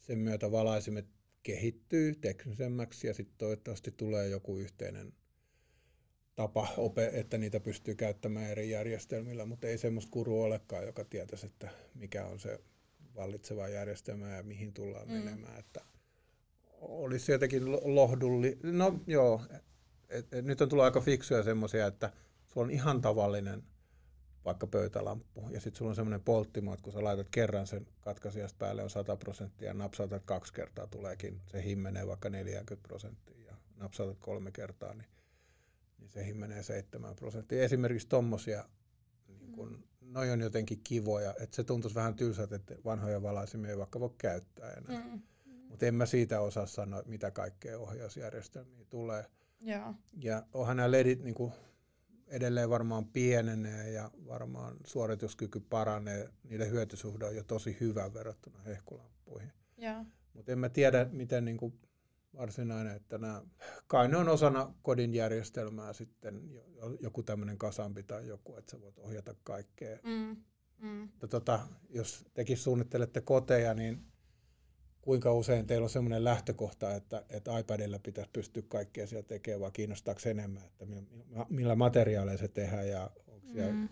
sen 0.00 0.18
myötä 0.18 0.50
valaisimet 0.50 1.06
kehittyy 1.42 2.14
teknisemmäksi 2.14 3.06
ja 3.06 3.14
sitten 3.14 3.38
toivottavasti 3.38 3.90
tulee 3.96 4.28
joku 4.28 4.56
yhteinen 4.56 5.12
tapa, 6.36 6.68
että 7.12 7.38
niitä 7.38 7.60
pystyy 7.60 7.94
käyttämään 7.94 8.50
eri 8.50 8.70
järjestelmillä, 8.70 9.46
mutta 9.46 9.66
ei 9.66 9.78
semmoista 9.78 10.10
kuru 10.10 10.42
olekaan, 10.42 10.86
joka 10.86 11.04
tietäisi, 11.04 11.46
että 11.46 11.68
mikä 11.94 12.26
on 12.26 12.40
se 12.40 12.60
vallitseva 13.14 13.68
järjestelmä 13.68 14.36
ja 14.36 14.42
mihin 14.42 14.72
tullaan 14.72 15.08
Mm. 15.08 15.14
menemään. 15.14 15.58
Että 15.58 15.80
olisi 16.80 17.32
jotenkin 17.32 17.72
lo- 17.72 17.80
lohdulli... 17.84 18.58
No 18.62 19.00
joo, 19.06 19.42
et, 20.08 20.32
et, 20.34 20.44
nyt 20.44 20.60
on 20.60 20.68
tullut 20.68 20.84
aika 20.84 21.00
fiksuja 21.00 21.42
semmoisia, 21.42 21.86
että 21.86 22.12
sulla 22.46 22.64
on 22.64 22.70
ihan 22.70 23.00
tavallinen 23.00 23.62
vaikka 24.46 24.66
pöytälamppu, 24.66 25.48
ja 25.50 25.60
sitten 25.60 25.78
sulla 25.78 25.88
on 25.88 25.94
semmoinen 25.94 26.20
polttimo, 26.20 26.72
että 26.72 26.84
kun 26.84 26.92
sä 26.92 27.04
laitat 27.04 27.28
kerran 27.30 27.66
sen 27.66 27.86
katkaisijasta 28.00 28.58
päälle 28.58 28.82
on 28.82 28.90
100 28.90 29.16
prosenttia, 29.16 29.68
ja 29.68 29.74
napsautat 29.74 30.22
kaksi 30.24 30.52
kertaa, 30.52 30.86
tuleekin, 30.86 31.40
se 31.46 31.64
himmenee 31.64 32.06
vaikka 32.06 32.30
40 32.30 32.88
prosenttia, 32.88 33.46
ja 33.46 33.56
napsautat 33.76 34.18
kolme 34.20 34.50
kertaa, 34.52 34.94
niin, 34.94 35.08
niin 35.98 36.10
se 36.10 36.26
himmenee 36.26 36.62
7 36.62 37.16
prosenttia. 37.16 37.62
Esimerkiksi 37.62 38.08
tommosia, 38.08 38.64
niin 39.28 39.52
kun, 39.52 39.84
noi 40.00 40.30
on 40.30 40.40
jotenkin 40.40 40.80
kivoja, 40.84 41.34
että 41.40 41.56
se 41.56 41.64
tuntuisi 41.64 41.94
vähän 41.94 42.14
tylsältä, 42.14 42.56
että 42.56 42.74
vanhoja 42.84 43.22
valaisimia 43.22 43.70
ei 43.70 43.78
vaikka 43.78 44.00
voi 44.00 44.14
käyttää 44.18 44.70
enää. 44.70 45.04
Mm. 45.04 45.22
Mutta 45.68 45.86
en 45.86 45.94
mä 45.94 46.06
siitä 46.06 46.40
osaa 46.40 46.66
sanoa, 46.66 47.02
mitä 47.06 47.30
kaikkea 47.30 47.78
ohjausjärjestelmiä 47.78 48.84
tulee. 48.84 49.24
Joo. 49.60 49.94
Ja 50.22 50.42
onhan 50.52 50.76
nämä 50.76 50.90
ledit 50.90 51.22
niin 51.22 51.34
kuin 51.34 51.52
edelleen 52.26 52.70
varmaan 52.70 53.06
pienenee 53.06 53.90
ja 53.90 54.10
varmaan 54.26 54.76
suorituskyky 54.84 55.60
paranee. 55.60 56.28
Niiden 56.44 56.70
hyötysuhde 56.70 57.24
on 57.24 57.36
jo 57.36 57.44
tosi 57.44 57.76
hyvä 57.80 58.14
verrattuna 58.14 58.58
hehkulamppuihin. 58.58 59.52
Joo. 59.76 60.04
Mutta 60.32 60.52
en 60.52 60.58
mä 60.58 60.68
tiedä, 60.68 61.06
miten 61.12 61.44
niin 61.44 61.56
kuin 61.56 61.80
varsinainen, 62.36 62.96
että 62.96 63.18
nämä, 63.18 63.42
kai 63.86 64.08
ne 64.08 64.16
on 64.16 64.28
osana 64.28 64.74
kodin 64.82 65.14
järjestelmää 65.14 65.92
sitten 65.92 66.50
jo- 66.50 66.96
joku 67.00 67.22
tämmöinen 67.22 67.58
kasampi 67.58 68.02
tai 68.02 68.26
joku, 68.26 68.56
että 68.56 68.70
sä 68.70 68.80
voit 68.80 68.98
ohjata 68.98 69.34
kaikkea. 69.44 69.98
Mm. 70.04 70.36
Mm. 70.78 71.08
Tota, 71.30 71.60
jos 71.88 72.24
tekin 72.34 72.56
suunnittelette 72.56 73.20
koteja, 73.20 73.74
niin 73.74 74.06
kuinka 75.06 75.32
usein 75.32 75.66
teillä 75.66 75.84
on 75.84 75.90
semmoinen 75.90 76.24
lähtökohta, 76.24 76.94
että, 76.94 77.22
että 77.30 77.58
iPadilla 77.58 77.98
pitäisi 77.98 78.30
pystyä 78.32 78.62
kaikkea 78.68 79.06
siellä 79.06 79.22
tekemään, 79.22 79.60
vai 79.60 79.70
kiinnostaako 79.70 80.20
enemmän, 80.26 80.62
että 80.64 80.86
millä, 80.86 81.46
millä 81.48 81.74
materiaaleilla 81.74 82.40
se 82.40 82.48
tehdään 82.48 82.88
ja 82.88 83.10
onko 83.26 83.46
siellä, 83.52 83.72
Mm. 83.72 83.88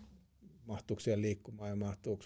mahtuuko 0.65 0.99
siellä 0.99 1.21
liikkumaan 1.21 1.69
ja 1.69 1.75
mahtuuko 1.75 2.23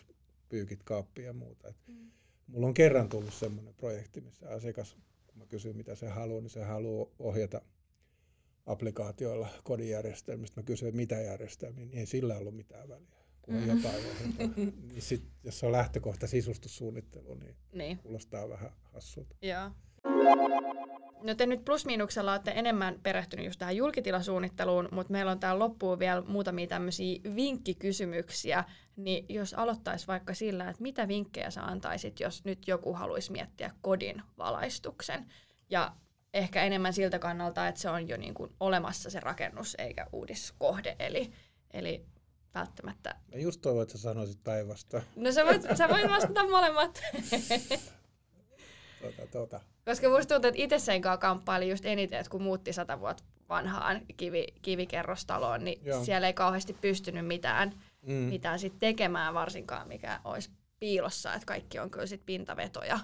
pyykit 0.49 0.83
kaappiin 0.83 1.25
ja 1.25 1.33
muuta. 1.33 1.67
Et 1.67 1.75
Mm. 1.87 2.11
mulla 2.47 2.67
on 2.67 2.73
kerran 2.73 3.09
tullut 3.09 3.33
semmoinen 3.33 3.73
projekti, 3.73 4.21
missä 4.21 4.49
asiakas, 4.49 4.97
kun 5.27 5.37
mä 5.37 5.45
kysyin 5.45 5.77
mitä 5.77 5.95
se 5.95 6.07
haluaa, 6.09 6.41
niin 6.41 6.49
se 6.49 6.63
haluaa 6.63 7.09
ohjata 7.19 7.61
applikaatioilla 8.65 9.47
kodinjärjestelmistä. 9.63 10.61
Mä 10.61 10.65
kysyin, 10.65 10.95
mitä 10.95 11.15
järjestelmiä, 11.21 11.85
niin 11.85 11.97
ei 11.99 12.05
sillä 12.05 12.37
ollut 12.37 12.55
mitään 12.55 12.89
väliä, 12.89 13.18
Mm. 13.49 13.67
jotain 13.67 14.03
niin 14.93 15.01
sit, 15.01 15.23
jos 15.43 15.59
se 15.59 15.65
on 15.65 15.71
lähtökohta 15.71 16.27
sisustussuunnittelu, 16.27 17.33
niin 17.33 17.55
Niin. 17.73 17.97
kuulostaa 17.97 18.49
vähän 18.49 18.71
hassulta. 18.83 19.35
Joo. 19.41 19.71
No 21.23 21.35
te 21.35 21.45
nyt 21.45 21.65
plusmiinuksella 21.65 22.31
olette 22.31 22.51
enemmän 22.55 22.99
perehtynyt 23.03 23.45
just 23.45 23.59
tähän 23.59 23.75
julkitilasuunnitteluun, 23.75 24.89
mutta 24.91 25.11
meillä 25.11 25.31
on 25.31 25.39
täällä 25.39 25.59
loppuun 25.59 25.99
vielä 25.99 26.21
muutamia 26.21 26.67
tämmöisiä 26.67 27.19
vinkkikysymyksiä, 27.35 28.63
niin 28.95 29.25
jos 29.29 29.53
aloittaisi 29.53 30.07
vaikka 30.07 30.33
sillä, 30.33 30.69
että 30.69 30.81
mitä 30.83 31.07
vinkkejä 31.07 31.51
sä 31.51 31.63
antaisit, 31.63 32.19
jos 32.19 32.45
nyt 32.45 32.67
joku 32.67 32.93
haluaisi 32.93 33.31
miettiä 33.31 33.71
kodin 33.81 34.21
valaistuksen, 34.37 35.25
ja 35.69 35.95
ehkä 36.33 36.63
enemmän 36.63 36.93
siltä 36.93 37.19
kannalta, 37.19 37.67
että 37.67 37.81
se 37.81 37.89
on 37.89 38.07
jo 38.07 38.17
niin 38.17 38.33
kuin 38.33 38.51
olemassa 38.59 39.09
se 39.09 39.19
rakennus 39.19 39.75
eikä 39.79 40.07
uudiskohde, 40.13 40.95
eli, 40.99 41.31
eli 41.71 42.05
välttämättä... 42.55 43.15
Mä 43.33 43.39
just 43.41 43.61
toivon, 43.61 43.83
että 43.83 43.97
sä 43.97 44.01
sanoisit 44.01 44.43
päinvastoin. 44.43 45.03
No 45.15 45.31
sä 45.31 45.45
voit, 45.45 45.61
sä 45.77 45.89
voit 45.89 46.09
vastata 46.09 46.43
molemmat. 46.49 47.01
Tota, 49.01 49.27
tota. 49.31 49.61
Koska 49.85 50.09
musta 50.09 50.33
tuntuu, 50.35 50.47
että 50.49 50.61
itse 50.63 50.79
sen 50.79 51.01
kanssa 51.01 51.17
kamppaili 51.17 51.69
just 51.69 51.85
eniten, 51.85 52.19
että 52.19 52.29
kun 52.29 52.43
muutti 52.43 52.73
sata 52.73 52.99
vuotta 52.99 53.23
vanhaan 53.49 54.01
kivi, 54.17 54.47
kivikerrostaloon, 54.61 55.63
niin 55.63 55.81
Joo. 55.85 56.03
Siellä 56.05 56.27
ei 56.27 56.33
kauheasti 56.33 56.73
pystynyt 56.73 57.27
mitään, 57.27 57.73
Mm. 58.01 58.13
mitään 58.13 58.59
sit 58.59 58.73
tekemään 58.79 59.33
varsinkaan, 59.33 59.87
mikä 59.87 60.19
olisi 60.23 60.49
piilossa, 60.79 61.33
että 61.33 61.45
kaikki 61.45 61.79
on 61.79 61.89
kyllä 61.91 62.05
sit 62.05 62.25
pintavetoja. 62.25 62.99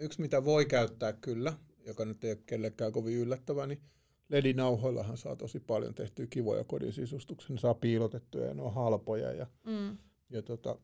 Yksi, 0.00 0.20
mitä 0.20 0.44
voi 0.44 0.64
käyttää 0.66 1.12
kyllä, 1.12 1.52
joka 1.86 2.04
nyt 2.04 2.24
ei 2.24 2.30
ole 2.32 2.38
kellekään 2.46 2.92
kovin 2.92 3.16
yllättävä, 3.16 3.66
niin 3.66 3.80
LED-nauhoillahan 4.28 5.16
saa 5.16 5.36
tosi 5.36 5.60
paljon 5.60 5.94
tehtyä 5.94 6.26
kivoja 6.30 6.64
kodin 6.64 6.92
sisustuksia. 6.92 7.54
Ne 7.54 7.60
saa 7.60 7.74
piilotettuja 7.74 8.46
ja 8.46 8.54
ne 8.54 8.62
on 8.62 8.74
halpoja. 8.74 9.32
Ja, 9.32 9.46
Mm. 9.66 9.98
ja 10.30 10.42
tota, 10.42 10.78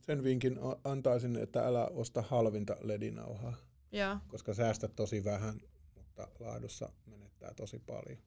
sen 0.00 0.24
vinkin 0.24 0.58
antaisin, 0.84 1.36
että 1.36 1.66
älä 1.66 1.86
osta 1.86 2.22
halvinta 2.22 2.76
LED-nauhaa, 2.80 3.56
Joo. 3.92 4.16
koska 4.28 4.54
säästät 4.54 4.96
tosi 4.96 5.24
vähän, 5.24 5.60
mutta 5.94 6.28
laadussa 6.40 6.92
menettää 7.06 7.54
tosi 7.54 7.78
paljon. 7.78 8.18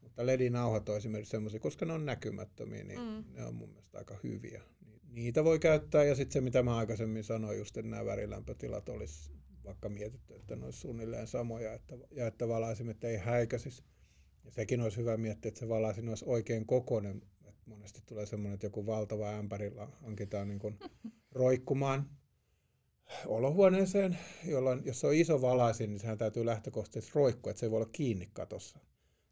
Mutta 0.00 0.26
LED-nauhat 0.26 0.88
on 0.88 0.96
esimerkiksi 0.96 1.30
semmoisia, 1.30 1.60
koska 1.60 1.86
ne 1.86 1.92
on 1.92 2.06
näkymättömiä, 2.06 2.84
niin 2.84 3.00
Mm. 3.00 3.24
ne 3.34 3.44
on 3.44 3.54
mun 3.54 3.68
mielestä 3.68 3.98
aika 3.98 4.16
hyviä. 4.22 4.62
Ni- 4.86 5.00
Niitä 5.22 5.44
voi 5.44 5.58
käyttää 5.58 6.04
ja 6.04 6.14
sitten 6.14 6.32
se, 6.32 6.40
mitä 6.40 6.62
mä 6.62 6.76
aikaisemmin 6.76 7.24
sanoin, 7.24 7.58
just 7.58 7.76
että 7.76 7.90
nämä 7.90 8.04
värilämpötilat 8.04 8.88
olisi 8.88 9.30
vaikka 9.66 9.88
mietitty, 9.88 10.34
että 10.34 10.56
ne 10.56 10.64
olisi 10.64 10.80
suunnilleen 10.80 11.26
samoja 11.26 11.72
että, 11.72 11.94
ja 12.10 12.26
että 12.26 12.48
valaisimet 12.48 13.04
ei 13.04 13.16
häikäisisi. 13.16 13.84
Ja 14.44 14.50
sekin 14.50 14.80
olisi 14.80 14.96
hyvä 14.96 15.16
miettiä, 15.16 15.48
että 15.48 15.60
se 15.60 15.68
valaisin 15.68 16.08
olisi 16.08 16.24
oikein 16.28 16.66
kokoinen, 16.66 17.22
että 17.44 17.62
monesti 17.70 18.02
tulee 18.06 18.26
semmoinen, 18.26 18.54
että 18.54 18.66
joku 18.66 18.86
valtava 18.86 19.30
ämpäri 19.30 19.72
hankitaan 20.02 20.48
niin 20.48 20.58
kuin 20.58 20.78
roikkumaan 21.30 22.10
olohuoneeseen, 23.26 24.18
jolloin 24.44 24.82
jos 24.84 25.04
on 25.04 25.14
iso 25.14 25.42
valaisin, 25.42 25.90
niin 25.90 26.00
sehän 26.00 26.18
täytyy 26.18 26.46
lähtökohtaisesti 26.46 27.12
roikkua, 27.14 27.50
että 27.50 27.60
se 27.60 27.66
ei 27.66 27.70
voi 27.70 27.76
olla 27.76 27.90
kiinni 27.92 28.30
katossa. 28.32 28.78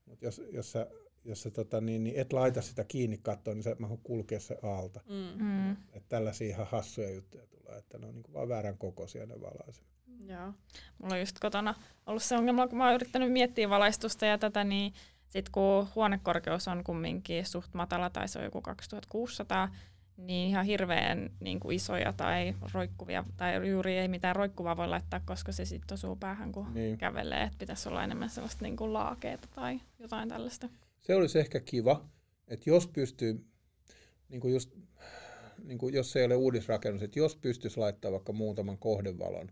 Mutta 0.07 0.25
jos, 0.25 0.43
jos 0.53 0.73
sä, 0.73 0.87
jos 1.25 1.43
sä 1.43 1.51
tota, 1.51 1.81
niin, 1.81 2.05
niin 2.05 2.17
et 2.17 2.33
laita 2.33 2.63
sitä 2.63 2.85
kiinni 2.85 3.19
kattoon, 3.19 3.57
niin 3.57 3.65
se 3.65 3.77
mahu 3.79 3.97
kulkea 4.03 4.41
se 4.41 4.57
alta. 4.63 5.01
Mm. 5.09 5.45
Mm. 5.45 5.73
Että 5.73 6.09
tällaisia 6.09 6.49
ihan 6.49 6.67
hassuja 6.67 7.11
juttuja 7.11 7.47
tulee, 7.47 7.79
että 7.79 7.99
ne 7.99 8.07
on 8.07 8.15
niin 8.15 8.33
vaan 8.33 8.49
väärän 8.49 8.79
kokoisia 8.79 9.27
ne 9.27 9.41
valaiset. 9.41 9.94
Joo. 10.27 10.53
Mulla 10.99 11.15
on 11.15 11.21
just 11.21 11.39
kotona 11.41 11.75
ollut 12.07 12.23
se 12.23 12.37
ongelma, 12.37 12.69
kun 12.69 12.79
mä 12.79 12.85
oon 12.87 12.95
yrittänyt 12.95 13.33
miettiä 13.33 13.71
valaistusta 13.71 14.27
ja 14.27 14.39
tätä, 14.39 14.65
niin 14.65 14.93
sitten 15.29 15.53
kun 15.53 15.89
huonekorkeus 15.95 16.69
on 16.69 16.85
kumminkin 16.85 17.47
suht 17.47 17.75
matala, 17.75 18.11
tai 18.11 18.29
se 18.29 18.39
on 18.39 18.45
joku 18.45 18.61
2600, 18.63 19.75
niin 20.17 20.49
ihan 20.49 20.65
hirveän 20.65 21.31
niin 21.41 21.61
kuin 21.61 21.77
isoja 21.77 22.13
tai 22.13 22.55
roikkuvia, 22.75 23.25
tai 23.37 23.69
juuri 23.71 23.99
ei 23.99 24.09
mitään 24.09 24.37
roikkuvaa 24.37 24.77
voi 24.77 24.89
laittaa, 24.89 25.21
koska 25.25 25.53
se 25.53 25.65
sitten 25.65 25.95
osuu 25.95 26.17
päähän, 26.17 26.53
kun 26.53 26.75
Niin. 26.75 26.99
kävelee. 26.99 27.43
Että 27.43 27.59
pitäisi 27.59 27.89
olla 27.89 28.05
enemmän 28.05 28.31
sellaista 28.31 28.63
niin 28.65 28.77
kuin 28.77 28.93
laakeeta 28.93 29.49
tai 29.55 29.81
jotain 29.99 30.29
tällaista. 30.29 30.69
Se 31.01 31.15
olisi 31.15 31.39
ehkä 31.39 31.61
kiva, 31.61 32.05
että 32.49 32.71
jos 32.71 32.87
pystyy, 32.87 33.47
niin 34.29 34.41
kuin 34.41 34.55
just, 34.55 34.75
niin 35.65 35.79
kuin 35.79 35.95
jos 35.95 36.13
se 36.13 36.19
ei 36.19 36.27
ole 36.27 36.37
uudisrakennus, 36.37 37.03
että 37.03 37.19
jos 37.19 37.37
pystyisi 37.37 37.81
laittaa 37.81 38.13
vaikka 38.13 38.33
muutaman 38.33 38.79
kohdevalon 38.79 39.51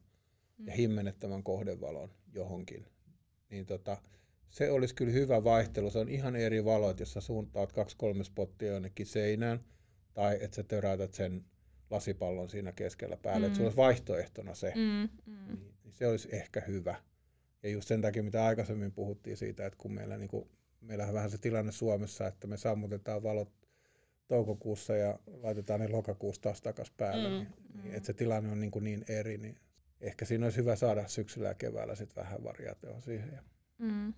ja 0.59 0.72
himmennettävän 0.72 1.42
kohdevalon 1.42 2.11
johonkin, 2.34 2.86
niin 3.50 3.66
tota, 3.66 3.96
se 4.50 4.70
olisi 4.70 4.94
kyllä 4.94 5.12
hyvä 5.12 5.44
vaihtelu. 5.44 5.90
Se 5.90 5.98
on 5.98 6.09
ihan 6.09 6.36
eri 6.36 6.64
valo, 6.64 6.90
että 6.90 7.03
jos 7.03 7.12
sä 7.12 7.20
suuntaat 7.20 7.72
kaksi-kolme 7.72 8.24
spottia 8.24 8.72
jonnekin 8.72 9.07
seinään, 9.07 9.64
tai 10.14 10.38
että 10.40 10.55
sä 10.55 10.62
töräytät 10.62 11.14
sen 11.14 11.44
lasipallon 11.90 12.48
siinä 12.50 12.72
keskellä 12.72 13.16
päälle, 13.16 13.46
mm. 13.46 13.46
että 13.46 13.57
se 13.57 13.61
Mm. 13.62 13.64
olisi 13.64 13.76
vaihtoehtona 13.76 14.55
se. 14.55 14.72
Mm, 14.76 15.09
mm. 15.26 15.46
Niin, 15.46 15.74
niin 15.84 15.92
se 15.92 16.07
olisi 16.07 16.28
ehkä 16.32 16.61
hyvä. 16.61 16.94
Ja 17.62 17.68
just 17.70 17.88
sen 17.88 18.00
takia, 18.03 18.22
mitä 18.22 18.44
aikaisemmin 18.44 18.92
puhuttiin 18.92 19.36
siitä, 19.36 19.66
että 19.66 19.78
kun 19.78 19.92
meillä, 19.92 20.16
niin 20.16 20.28
kuin, 20.28 20.48
meillähän 20.80 21.14
vähän 21.14 21.30
se 21.30 21.38
tilanne 21.38 21.72
Suomessa, 21.72 22.26
että 22.26 22.46
me 22.46 22.57
sammutetaan 22.57 23.22
valot 23.22 23.53
toukokuussa 24.28 24.96
ja 24.96 25.18
laitetaan 25.26 25.80
ne 25.80 25.88
lokakuussa 25.88 26.42
taas 26.42 26.61
takaisin 26.62 26.94
päälle, 26.96 27.28
Mm, 27.28 27.34
niin, 27.34 27.82
niin, 27.82 27.94
että 27.94 28.07
se 28.07 28.12
tilanne 28.12 28.50
on 28.53 28.61
niin, 28.61 28.70
kuin 28.70 28.84
niin 28.84 29.05
eri, 29.09 29.38
niin 29.38 29.57
ehkä 30.03 30.24
siinä 30.24 30.46
olisi 30.46 30.59
hyvä 30.59 30.76
saada 30.76 31.09
syksyllä 31.09 31.48
ja 31.48 31.55
keväällä 31.55 31.94
sitten 31.94 32.24
vähän 32.24 32.44
variaatioa 32.44 33.00
siihen. 33.00 33.32
Ja, 33.32 33.42
Mm, 33.78 34.12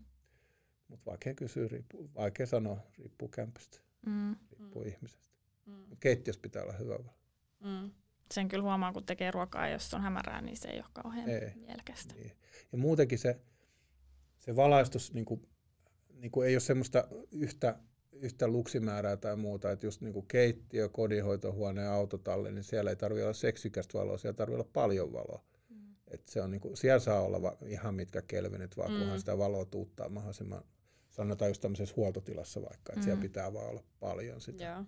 mutta 0.89 1.11
vaikea 1.11 1.35
kysyä, 1.35 1.69
riippuu, 1.69 2.11
vaikea 2.15 2.47
sanoa, 2.47 2.81
riippuu 2.99 3.29
kämpöstä, 3.29 3.79
mm. 4.07 4.37
riippuu 4.59 4.83
Mm. 4.83 4.89
ihmisestä. 4.89 5.29
Mm. 5.67 5.73
Mutta 5.73 5.97
keittiössä 6.01 6.43
pitää 6.43 6.63
olla 6.63 6.73
hyvä 6.73 6.95
valo. 6.95 7.15
Mm. 7.65 7.91
Sen 8.35 8.49
kyllä 8.49 8.63
huomaa, 8.65 8.93
kun 8.93 9.07
tekee 9.07 9.31
ruokaa, 9.31 9.69
jos 9.69 9.95
on 9.95 10.01
hämärää, 10.01 10.41
niin 10.41 10.57
se 10.57 10.69
ei 10.69 10.79
ole 10.79 10.87
kauhean 10.93 11.29
Ei. 11.29 11.53
mielekästä. 11.55 12.15
Niin. 12.15 12.33
Ja 12.73 12.79
muutenkin 12.79 13.19
se, 13.19 13.41
se 14.39 14.57
valaistus 14.57 15.13
niin 15.13 15.25
kuin, 15.25 15.49
niin 16.15 16.31
kuin 16.31 16.49
ei 16.49 16.55
ole 16.55 16.61
semmoista 16.61 17.09
yhtä, 17.33 17.79
yhtä 18.13 18.49
luksimäärää 18.49 19.17
tai 19.17 19.37
muuta, 19.37 19.71
että 19.73 19.87
just 19.87 20.01
niin 20.01 20.13
kuin 20.13 20.27
keittiö, 20.27 20.89
kodinhoitohuone 20.89 21.83
ja 21.83 21.95
autotalli, 21.95 22.53
niin 22.53 22.65
siellä 22.65 22.91
ei 22.91 22.97
tarvitse 22.97 23.25
olla 23.25 23.33
seksikästä 23.35 23.99
valoa, 23.99 24.19
siellä 24.19 24.37
tarvitsee 24.37 24.61
olla 24.61 24.71
paljon 24.73 25.13
valoa. 25.13 25.45
Et 26.15 26.29
se 26.29 26.41
on 26.43 26.51
niin 26.51 26.61
kuin, 26.61 26.77
siellä 26.77 26.99
saa 27.01 27.21
olla 27.21 27.43
va, 27.43 27.57
ihan 27.67 27.95
mitkä 27.95 28.23
kelvinit, 28.23 28.77
vaan 28.77 28.93
Mm. 28.93 28.99
kunhan 28.99 29.19
sitä 29.19 29.39
valoa 29.39 29.65
tuuttaa 29.65 30.09
mahdollisimman, 30.09 30.65
sanotaan 31.11 31.51
just 31.51 31.61
tämmöisessä 31.61 31.95
huoltotilassa 31.97 32.61
vaikka, 32.63 32.93
että 32.93 33.03
siellä 33.05 33.17
Mm. 33.21 33.23
pitää 33.23 33.53
vaan 33.53 33.69
olla 33.71 33.83
paljon 34.01 34.41
sitä. 34.41 34.65
Joo. 34.65 34.85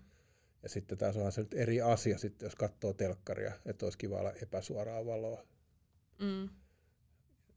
Ja 0.62 0.68
sitten 0.68 0.98
taas 0.98 1.16
onhan 1.16 1.32
se 1.32 1.40
nyt 1.40 1.54
eri 1.54 1.80
asia 1.80 2.18
sitten, 2.18 2.46
jos 2.46 2.54
katsoo 2.56 2.92
telkkaria, 2.92 3.52
että 3.64 3.86
olisi 3.86 3.98
kiva 3.98 4.18
olla 4.20 4.32
epäsuoraa 4.42 5.06
valoa. 5.06 5.42
Mm. 6.18 6.48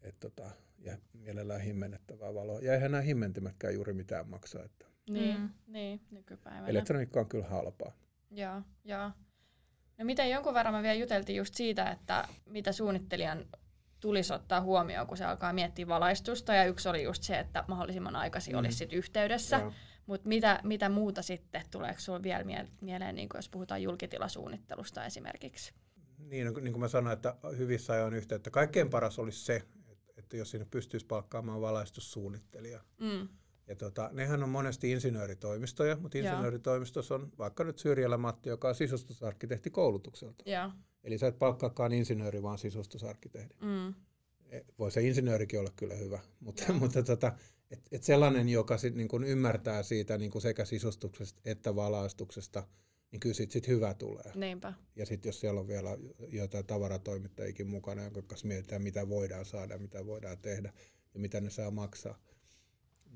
Et 0.01 0.15
tota, 0.19 0.51
ja 0.79 0.97
mielellään 1.13 1.61
himmennettävää 1.61 2.33
valoa. 2.33 2.59
Ja 2.59 2.73
eihän 2.73 2.91
nämä 2.91 3.01
himmentimätkään 3.01 3.73
juuri 3.73 3.93
mitään 3.93 4.29
maksaa. 4.29 4.63
Että 4.63 4.85
Niin, 5.09 5.39
Mm. 5.41 5.49
niin, 5.67 6.01
nykypäivänä. 6.11 6.67
elektroniikka 6.67 7.19
on 7.19 7.29
kyllä 7.29 7.45
halpaa. 7.45 7.91
Joo, 8.31 8.61
joo. 8.85 9.11
No 9.99 10.05
miten 10.05 10.29
jonkun 10.29 10.53
verran 10.53 10.73
me 10.73 10.81
vielä 10.83 10.93
juteltiin 10.93 11.37
just 11.37 11.53
siitä, 11.53 11.91
että 11.91 12.27
mitä 12.45 12.71
suunnittelijan 12.71 13.45
tulisi 13.99 14.33
ottaa 14.33 14.61
huomioon, 14.61 15.07
kun 15.07 15.17
se 15.17 15.25
alkaa 15.25 15.53
miettiä 15.53 15.87
valaistusta. 15.87 16.53
Ja 16.53 16.65
yksi 16.65 16.89
oli 16.89 17.03
just 17.03 17.23
se, 17.23 17.39
että 17.39 17.63
mahdollisimman 17.67 18.15
aikaisin 18.15 18.53
Mm. 18.53 18.59
olisi 18.59 18.77
sit 18.77 18.93
yhteydessä. 18.93 19.71
Mutta 20.05 20.27
mitä, 20.27 20.59
mitä 20.63 20.89
muuta 20.89 21.21
sitten, 21.21 21.63
tuleeko 21.71 21.99
sinulle 21.99 22.23
vielä 22.23 22.43
mie- 22.43 22.67
mieleen, 22.81 23.15
niin 23.15 23.29
jos 23.33 23.49
puhutaan 23.49 23.83
julkitilasuunnittelusta 23.83 25.05
esimerkiksi? 25.05 25.73
Niin, 26.17 26.45
no, 26.47 26.51
niin 26.61 26.73
kuin 26.73 26.79
mä 26.81 26.87
sanoin, 26.87 27.13
että 27.13 27.35
hyvissä 27.57 27.93
ajoin 27.93 28.13
yhteyttä. 28.13 28.49
Kaikkein 28.49 28.89
paras 28.89 29.19
olisi 29.19 29.45
se, 29.45 29.55
että, 29.55 30.11
että 30.17 30.37
jos 30.37 30.51
sinne 30.51 30.67
pystyisi 30.71 31.05
palkkaamaan 31.05 31.61
valaistussuunnittelija. 31.61 32.81
Mm. 32.99 33.29
Ja 33.69 33.75
tota, 33.75 34.09
nehän 34.13 34.43
on 34.43 34.49
monesti 34.49 34.91
insinööritoimistoja, 34.91 35.97
mutta 35.97 36.17
insinööritoimistossa 36.17 37.15
on 37.15 37.31
vaikka 37.37 37.63
nyt 37.63 37.77
Syrjällä 37.77 38.17
Matti, 38.17 38.49
joka 38.49 38.67
on 38.67 38.75
sisustusarkkitehti 38.75 39.69
koulutukselta. 39.69 40.43
Joo. 40.49 40.71
Eli 41.03 41.17
sä 41.17 41.27
et 41.27 41.39
palkkaakaan 41.39 41.93
insinööri, 41.93 42.43
vaan 42.43 42.57
sisustusarkkitehti. 42.57 43.55
Mm. 43.61 43.93
E, 44.49 44.61
Voi 44.79 44.91
se 44.91 45.01
insinöörikin 45.01 45.59
olla 45.59 45.71
kyllä 45.75 45.95
hyvä, 45.95 46.19
mutta, 46.39 46.73
mutta 46.79 47.03
tota, 47.03 47.33
et, 47.71 47.81
et 47.91 48.03
sellainen, 48.03 48.49
joka 48.49 48.77
sit 48.77 48.95
niin 48.95 49.07
kun 49.07 49.23
ymmärtää 49.23 49.83
siitä 49.83 50.17
niin 50.17 50.31
kun 50.31 50.41
sekä 50.41 50.65
sisustuksesta 50.65 51.41
että 51.45 51.75
valaistuksesta, 51.75 52.67
niin 53.11 53.19
kyllä 53.19 53.35
siitä 53.35 53.53
sit 53.53 53.67
hyvä 53.67 53.93
tulee. 53.93 54.31
Niinpä. 54.35 54.73
Ja 54.95 55.05
sitten 55.05 55.29
jos 55.29 55.39
siellä 55.39 55.59
on 55.59 55.67
vielä 55.67 55.89
jotain 56.27 56.65
tavaratoimittajikin 56.65 57.67
mukana, 57.67 58.03
jonka 58.03 58.21
kanssa 58.21 58.47
mietitään, 58.47 58.81
mitä 58.81 59.09
voidaan 59.09 59.45
saada, 59.45 59.77
mitä 59.77 60.05
voidaan 60.05 60.37
tehdä 60.37 60.73
ja 61.13 61.19
mitä 61.19 61.41
ne 61.41 61.49
saa 61.49 61.71
maksaa. 61.71 62.19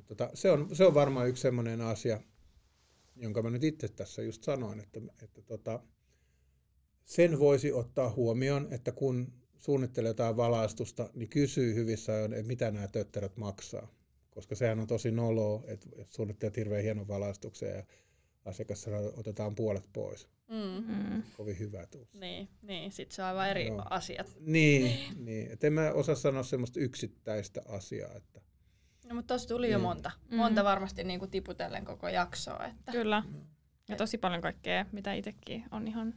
Tota, 0.05 0.29
se, 0.33 0.51
on, 0.51 0.75
se 0.75 0.85
on 0.85 0.93
varmaan 0.93 1.29
yksi 1.29 1.41
sellainen 1.41 1.81
asia, 1.81 2.19
jonka 3.15 3.41
mä 3.41 3.49
nyt 3.49 3.63
itse 3.63 3.87
tässä 3.87 4.21
just 4.21 4.43
sanoin, 4.43 4.79
että, 4.79 4.99
että 5.23 5.41
tota, 5.41 5.79
sen 7.05 7.39
voisi 7.39 7.73
ottaa 7.73 8.09
huomioon, 8.09 8.67
että 8.71 8.91
kun 8.91 9.33
suunnittelee 9.57 10.09
jotain 10.09 10.37
valaistusta, 10.37 11.09
niin 11.13 11.29
kysyy 11.29 11.75
hyvissä 11.75 12.13
ajoin, 12.13 12.33
että 12.33 12.47
mitä 12.47 12.71
nämä 12.71 12.87
tötterät 12.87 13.37
maksaa. 13.37 13.87
Koska 14.29 14.55
sehän 14.55 14.79
on 14.79 14.87
tosi 14.87 15.11
noloa, 15.11 15.63
että 15.67 15.89
että 15.97 16.15
suunnittelet 16.15 16.57
hirveän 16.57 16.83
hienon 16.83 17.07
valaistuksen 17.07 17.69
ja 17.69 17.83
asiakas 18.45 18.81
sanoo, 18.81 19.07
että 19.07 19.19
otetaan 19.19 19.55
puolet 19.55 19.89
pois. 19.93 20.27
Mm. 20.47 21.23
Kovin 21.37 21.59
hyvä 21.59 21.85
tuu. 21.85 22.07
Niin, 22.13 22.49
niin. 22.61 22.91
sitten 22.91 23.15
se 23.15 23.21
on 23.21 23.27
aivan 23.27 23.49
eri 23.49 23.67
Joo. 23.67 23.83
asiat. 23.89 24.37
Niin, 24.39 24.99
niin. 25.25 25.51
Et 25.51 25.63
en 25.63 25.73
mä 25.73 25.91
osaa 25.91 26.15
sanoa 26.15 26.43
semmoista 26.43 26.79
yksittäistä 26.79 27.61
asiaa. 27.65 28.15
Että, 28.15 28.41
No, 29.13 29.17
mutta 29.17 29.27
tuossa 29.27 29.47
tuli 29.47 29.71
jo 29.71 29.77
Niin. 29.77 29.87
monta. 29.87 30.11
Mm. 30.29 30.37
Monta 30.37 30.63
varmasti 30.63 31.03
niin 31.03 31.19
kuin 31.19 31.31
tiputellen 31.31 31.85
koko 31.85 32.07
jaksoa. 32.07 32.65
Että. 32.65 32.91
Kyllä. 32.91 33.23
Ja 33.89 33.95
tosi 33.95 34.17
paljon 34.17 34.41
kaikkea, 34.41 34.85
mitä 34.91 35.13
itsekin 35.13 35.65
on 35.71 35.87
ihan 35.87 36.13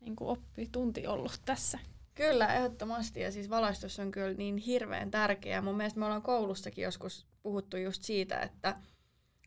niin 0.00 0.16
kuin 0.16 0.28
oppitunti 0.28 1.06
ollut 1.06 1.40
tässä. 1.44 1.78
Kyllä, 2.14 2.54
ehdottomasti. 2.54 3.20
Ja 3.20 3.32
siis 3.32 3.50
valaistus 3.50 3.98
on 3.98 4.10
kyllä 4.10 4.34
niin 4.34 4.56
hirveän 4.56 5.10
tärkeä. 5.10 5.62
Mun 5.62 5.76
mielestä 5.76 5.98
me 6.00 6.04
ollaan 6.06 6.22
koulussakin 6.22 6.84
joskus 6.84 7.26
puhuttu 7.42 7.76
just 7.76 8.02
siitä, 8.02 8.40
että 8.40 8.76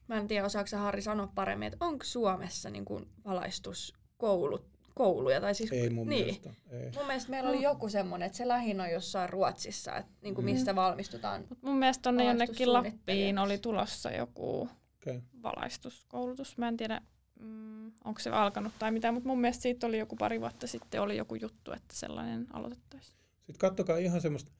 mä 0.07 0.17
en 0.17 0.27
tiedä, 0.27 0.45
osaako 0.45 0.77
Harri 0.77 1.01
sanoa 1.01 1.31
paremmin, 1.35 1.67
että 1.67 1.85
onko 1.85 2.03
Suomessa 2.03 2.69
niin 2.69 2.85
kuin 2.85 3.07
valaistuskoulut, 3.25 4.78
kouluja? 5.03 5.41
Tai 5.41 5.55
siis, 5.55 5.71
ei 5.71 5.89
mun 5.89 6.07
niin. 6.07 6.25
mielestä. 6.25 6.49
Ei. 6.71 6.91
Mun 6.95 7.05
mielestä 7.07 7.29
meillä 7.29 7.49
oli 7.49 7.61
joku 7.61 7.89
semmoinen, 7.89 8.25
että 8.25 8.37
se 8.37 8.47
lähin 8.47 8.81
on 8.81 8.91
jossain 8.91 9.29
Ruotsissa, 9.29 9.95
että 9.95 10.11
niin 10.21 10.35
kuin 10.35 10.45
Mm. 10.45 10.51
mistä 10.51 10.75
valmistutaan. 10.75 11.45
Mut 11.49 11.61
mun 11.63 11.77
mielestä 11.77 12.01
tonne 12.01 12.23
jonnekin. 12.25 12.73
Lappiin 12.73 13.37
oli 13.37 13.57
tulossa 13.57 14.11
joku 14.11 14.69
Okay. 15.01 15.21
valaistuskoulutus. 15.43 16.57
Mä 16.57 16.67
en 16.67 16.77
tiedä, 16.77 17.01
mm, 17.39 17.87
onko 18.05 18.19
se 18.19 18.29
alkanut 18.29 18.73
tai 18.79 18.91
mitä, 18.91 19.11
mutta 19.11 19.27
mun 19.29 19.41
mielestä 19.41 19.61
siitä 19.61 19.87
oli 19.87 19.99
joku 19.99 20.15
pari 20.15 20.39
vuotta 20.41 20.67
sitten 20.67 21.01
oli 21.01 21.17
joku 21.17 21.35
juttu, 21.35 21.71
että 21.71 21.95
sellainen 21.95 22.47
aloitettaisiin. 22.53 23.17
Sitten 23.37 23.57
kattokaa 23.59 23.97
ihan 23.97 24.21
semmoista, 24.21 24.51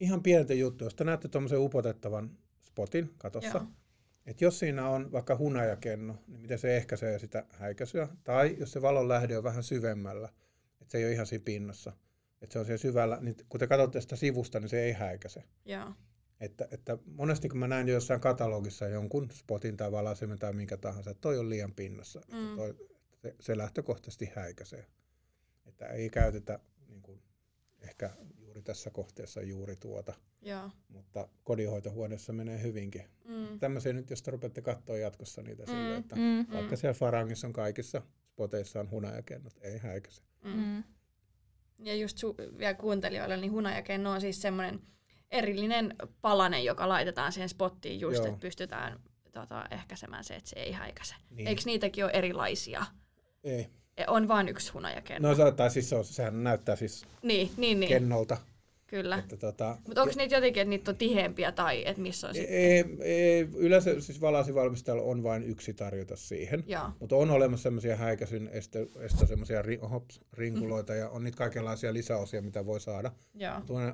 ihan 0.00 0.22
pientä 0.22 0.54
juttua. 0.54 0.86
Jos 0.86 0.94
te 0.94 1.04
näette 1.04 1.28
tuommoisen 1.28 1.60
upotettavan 1.60 2.30
spotin 2.62 3.14
katossa, 3.18 3.58
Joo. 3.58 3.66
Että 4.26 4.44
jos 4.44 4.58
siinä 4.58 4.88
on 4.88 5.12
vaikka 5.12 5.36
hunajakenno, 5.36 6.16
niin 6.26 6.40
miten 6.40 6.58
se 6.58 6.76
ehkäisee 6.76 7.18
sitä 7.18 7.44
häikäisyä. 7.50 8.08
Tai 8.24 8.56
jos 8.58 8.72
se 8.72 8.82
valon 8.82 9.08
lähde 9.08 9.38
on 9.38 9.44
vähän 9.44 9.62
syvemmällä, 9.62 10.28
että 10.80 10.92
se 10.92 10.98
ei 10.98 11.04
ole 11.04 11.12
ihan 11.12 11.26
siinä 11.26 11.44
pinnassa, 11.44 11.92
että 12.40 12.52
se 12.52 12.58
on 12.58 12.64
siellä 12.64 12.78
syvällä, 12.78 13.18
niin 13.20 13.36
kun 13.48 13.60
te 13.60 13.66
katsotte 13.66 14.00
sitä 14.00 14.16
sivusta, 14.16 14.60
niin 14.60 14.68
se 14.68 14.82
ei 14.82 14.92
häikäise. 14.92 15.44
Joo. 15.64 15.92
Että, 16.40 16.68
että 16.70 16.98
monesti 17.06 17.48
kun 17.48 17.58
mä 17.58 17.68
näin 17.68 17.88
jossain 17.88 18.20
katalogissa 18.20 18.88
jonkun 18.88 19.30
spotin 19.30 19.76
tai 19.76 19.92
valaisemen 19.92 20.38
tai 20.38 20.52
minkä 20.52 20.76
tahansa, 20.76 21.10
että 21.10 21.20
toi 21.20 21.38
on 21.38 21.50
liian 21.50 21.74
pinnassa, 21.74 22.20
Mm. 22.32 22.44
että 22.44 22.56
toi, 22.56 22.88
se, 23.22 23.34
se 23.40 23.58
lähtökohtaisesti 23.58 24.30
häikäisee. 24.36 24.86
Että 25.66 25.86
ei 25.86 26.10
käytetä 26.10 26.58
niin 26.88 27.02
kuin, 27.02 27.22
ehkä 27.80 28.10
juuri 28.52 28.62
tässä 28.62 28.90
kohteessa 28.90 29.42
juuri 29.42 29.76
tuota. 29.76 30.14
Joo. 30.42 30.70
Mutta 30.88 31.28
kodinhoitohuoneessa 31.44 32.32
menee 32.32 32.62
hyvinkin. 32.62 33.02
Mm. 33.24 33.58
Tämmöisiä 33.58 33.92
nyt, 33.92 34.10
jos 34.10 34.22
te 34.22 34.30
rupeatte 34.30 34.60
katsoa 34.62 34.96
jatkossa 34.96 35.42
niitä 35.42 35.62
mm. 35.62 35.66
silleen, 35.66 36.00
että 36.00 36.16
Mm. 36.16 36.46
vaikka 36.52 36.76
siellä 36.76 36.94
Farangissa 36.94 37.46
on 37.46 37.52
kaikissa 37.52 38.02
spoteissa 38.32 38.80
on 38.80 38.90
hunajakennot, 38.90 39.52
ei 39.60 39.78
häikäse. 39.78 40.22
Mm. 40.44 40.50
Mm. 40.52 40.84
Ja 41.78 41.94
just 41.94 42.18
su- 42.18 42.58
vielä 42.58 42.74
kuuntelijoille, 42.74 43.36
niin 43.36 43.52
hunajakenno 43.52 44.10
on 44.10 44.20
siis 44.20 44.42
semmoinen 44.42 44.80
erillinen 45.30 45.94
palanen, 46.20 46.64
joka 46.64 46.88
laitetaan 46.88 47.32
siihen 47.32 47.48
spottiin 47.48 48.00
just, 48.00 48.16
Joo. 48.18 48.26
että 48.26 48.40
pystytään 48.40 49.00
tota, 49.32 49.64
ehkäisemään 49.70 50.24
se, 50.24 50.34
että 50.36 50.50
se 50.50 50.56
ei 50.60 50.72
häikäise. 50.72 51.14
Niin. 51.14 51.36
Niin. 51.36 51.48
Eikö 51.48 51.62
niitäkin 51.64 52.04
ole 52.04 52.12
erilaisia? 52.12 52.84
Ei. 53.44 53.70
E, 53.96 54.04
On 54.06 54.28
vain 54.28 54.48
yksi 54.48 54.72
hunajakenno. 54.72 55.28
No 55.28 55.34
se, 55.34 55.52
tai 55.52 55.70
siis 55.70 55.88
se 55.88 55.96
on, 55.96 56.04
sehän 56.04 56.44
näyttää 56.44 56.76
siis 56.76 57.04
niin, 57.22 57.50
niin, 57.56 57.80
niin. 57.80 57.88
kennolta. 57.88 58.36
Kyllä. 58.92 59.18
Että 59.18 59.36
tota, 59.36 59.78
Mutta 59.86 60.02
onko 60.02 60.14
niitä 60.16 60.34
jotenkin, 60.34 60.60
että 60.60 60.70
niitä 60.70 60.90
on 60.90 60.96
tiheämpiä 60.96 61.52
tai 61.52 61.88
että 61.88 62.02
missä 62.02 62.28
on 62.28 62.34
sitten? 62.34 62.54
ei, 62.54 62.84
ei, 63.00 63.48
yleensä 63.56 64.00
siis 64.00 64.20
valasivalmistajalla 64.20 65.02
on 65.02 65.22
vain 65.22 65.42
yksi 65.42 65.74
tarjota 65.74 66.16
siihen. 66.16 66.64
Mutta 67.00 67.16
on 67.16 67.30
olemassa 67.30 67.62
semmoisia 67.62 67.96
häikäisyn 67.96 68.48
esto 68.48 68.78
semmoisia 69.26 69.62
ri, 69.62 69.76
hops, 69.90 70.20
rinkuloita 70.32 70.94
ja 70.94 71.08
on 71.10 71.24
niitä 71.24 71.36
kaikenlaisia 71.36 71.92
lisäosia, 71.92 72.42
mitä 72.42 72.66
voi 72.66 72.80
saada. 72.80 73.12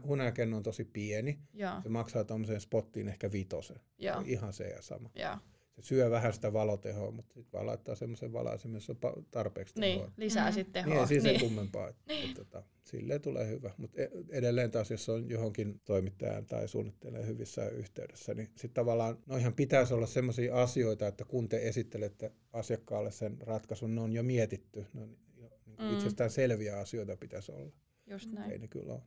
Hunajakenno 0.07 0.57
on 0.57 0.62
tosi 0.62 0.84
pieni. 0.84 1.38
Joo. 1.55 1.72
Se 1.82 1.88
maksaa 1.88 2.24
tuommoiseen 2.24 2.61
spottiin 2.61 3.09
ehkä 3.09 3.32
vitosen. 3.32 3.80
Joo. 3.99 4.22
Ihan 4.24 4.53
se 4.53 4.64
ja 4.64 4.82
sama. 4.82 5.11
Joo. 5.14 5.36
Se 5.81 5.87
syö 5.87 6.11
vähän 6.11 6.33
sitä 6.33 6.53
valotehoa, 6.53 7.11
mutta 7.11 7.35
sitten 7.35 7.53
vaan 7.53 7.66
laittaa 7.66 7.95
semmoisen 7.95 8.33
valaisemman, 8.33 8.76
jossa 8.76 8.95
on 9.03 9.26
tarpeeksi 9.31 9.81
Niin, 9.81 9.99
tehoa. 9.99 10.12
lisää 10.16 10.51
Mm. 10.51 10.55
sitten 10.55 10.85
Niin, 10.85 10.91
tehoa. 10.93 11.03
ei 11.03 11.09
siinä 11.09 11.31
sen 11.31 11.41
kummempaa. 11.41 11.89
Että, 11.89 12.05
että, 12.14 12.35
tota, 12.45 12.62
silleen 12.85 13.20
tulee 13.20 13.49
hyvä. 13.49 13.70
Mutta 13.76 13.99
edelleen 14.31 14.70
taas, 14.70 14.91
jos 14.91 15.09
on 15.09 15.29
johonkin 15.31 15.81
toimittajan 15.85 16.47
tai 16.47 16.68
suunnittelee 16.68 17.26
hyvissä 17.26 17.68
yhteydessä, 17.68 18.35
niin 18.35 18.47
sitten 18.47 18.70
tavallaan 18.70 19.18
noihan 19.26 19.55
pitäisi 19.55 19.95
olla 19.95 20.07
sellaisia 20.07 20.62
asioita, 20.62 21.07
että 21.07 21.24
kun 21.24 21.49
te 21.49 21.68
esittelette 21.68 22.33
asiakkaalle 22.53 23.11
sen 23.11 23.39
ratkaisun, 23.41 23.95
ne 23.95 24.01
on 24.01 24.12
jo 24.12 24.22
mietitty. 24.22 24.87
Ne 24.95 25.03
on 25.03 25.16
jo 25.37 25.51
niin 25.66 25.76
Mm. 25.89 25.93
itsestään 25.93 26.31
selviä 26.31 26.79
asioita 26.79 27.16
pitäisi 27.16 27.53
olla. 27.53 27.72
Just 28.07 28.33
näin. 28.33 28.51
Ei 28.53 28.59
ne 28.59 28.68
kyllä 28.68 28.93
ole. 28.93 29.03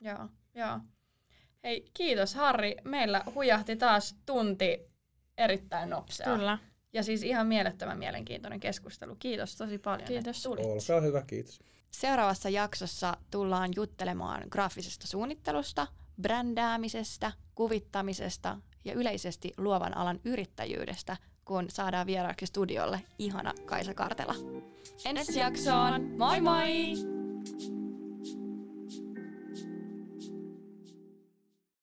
Joo, 0.00 0.28
joo. 0.54 0.80
Hei, 1.64 1.84
kiitos 1.94 2.34
Harri. 2.34 2.76
Meillä 2.84 3.24
hujahti 3.34 3.76
taas 3.76 4.16
tunti 4.26 4.91
erittäin 5.44 5.90
nopea. 5.90 6.36
Kyllä. 6.36 6.58
Ja 6.92 7.02
siis 7.02 7.22
ihan 7.22 7.46
mielettömän 7.46 7.98
mielenkiintoinen 7.98 8.60
keskustelu. 8.60 9.16
Kiitos 9.18 9.56
tosi 9.56 9.78
paljon, 9.78 10.08
Kiitos. 10.08 10.36
että 10.36 10.48
tulit. 10.48 10.66
Olkaa 10.66 11.00
hyvä, 11.00 11.22
kiitos. 11.22 11.60
Seuraavassa 11.90 12.48
jaksossa 12.48 13.16
tullaan 13.30 13.70
juttelemaan 13.76 14.42
graafisesta 14.50 15.06
suunnittelusta, 15.06 15.86
brändäämisestä, 16.22 17.32
kuvittamisesta 17.54 18.58
ja 18.84 18.92
yleisesti 18.94 19.52
luovan 19.56 19.96
alan 19.96 20.20
yrittäjyydestä, 20.24 21.16
kun 21.44 21.70
saadaan 21.70 22.06
vieraaksi 22.06 22.46
studiolle 22.46 23.00
ihana 23.18 23.54
Kaisa 23.64 23.94
Kartela. 23.94 24.34
Ensi 25.04 25.38
jaksoon, 25.38 26.02
moi 26.18 26.40
moi! 26.40 26.94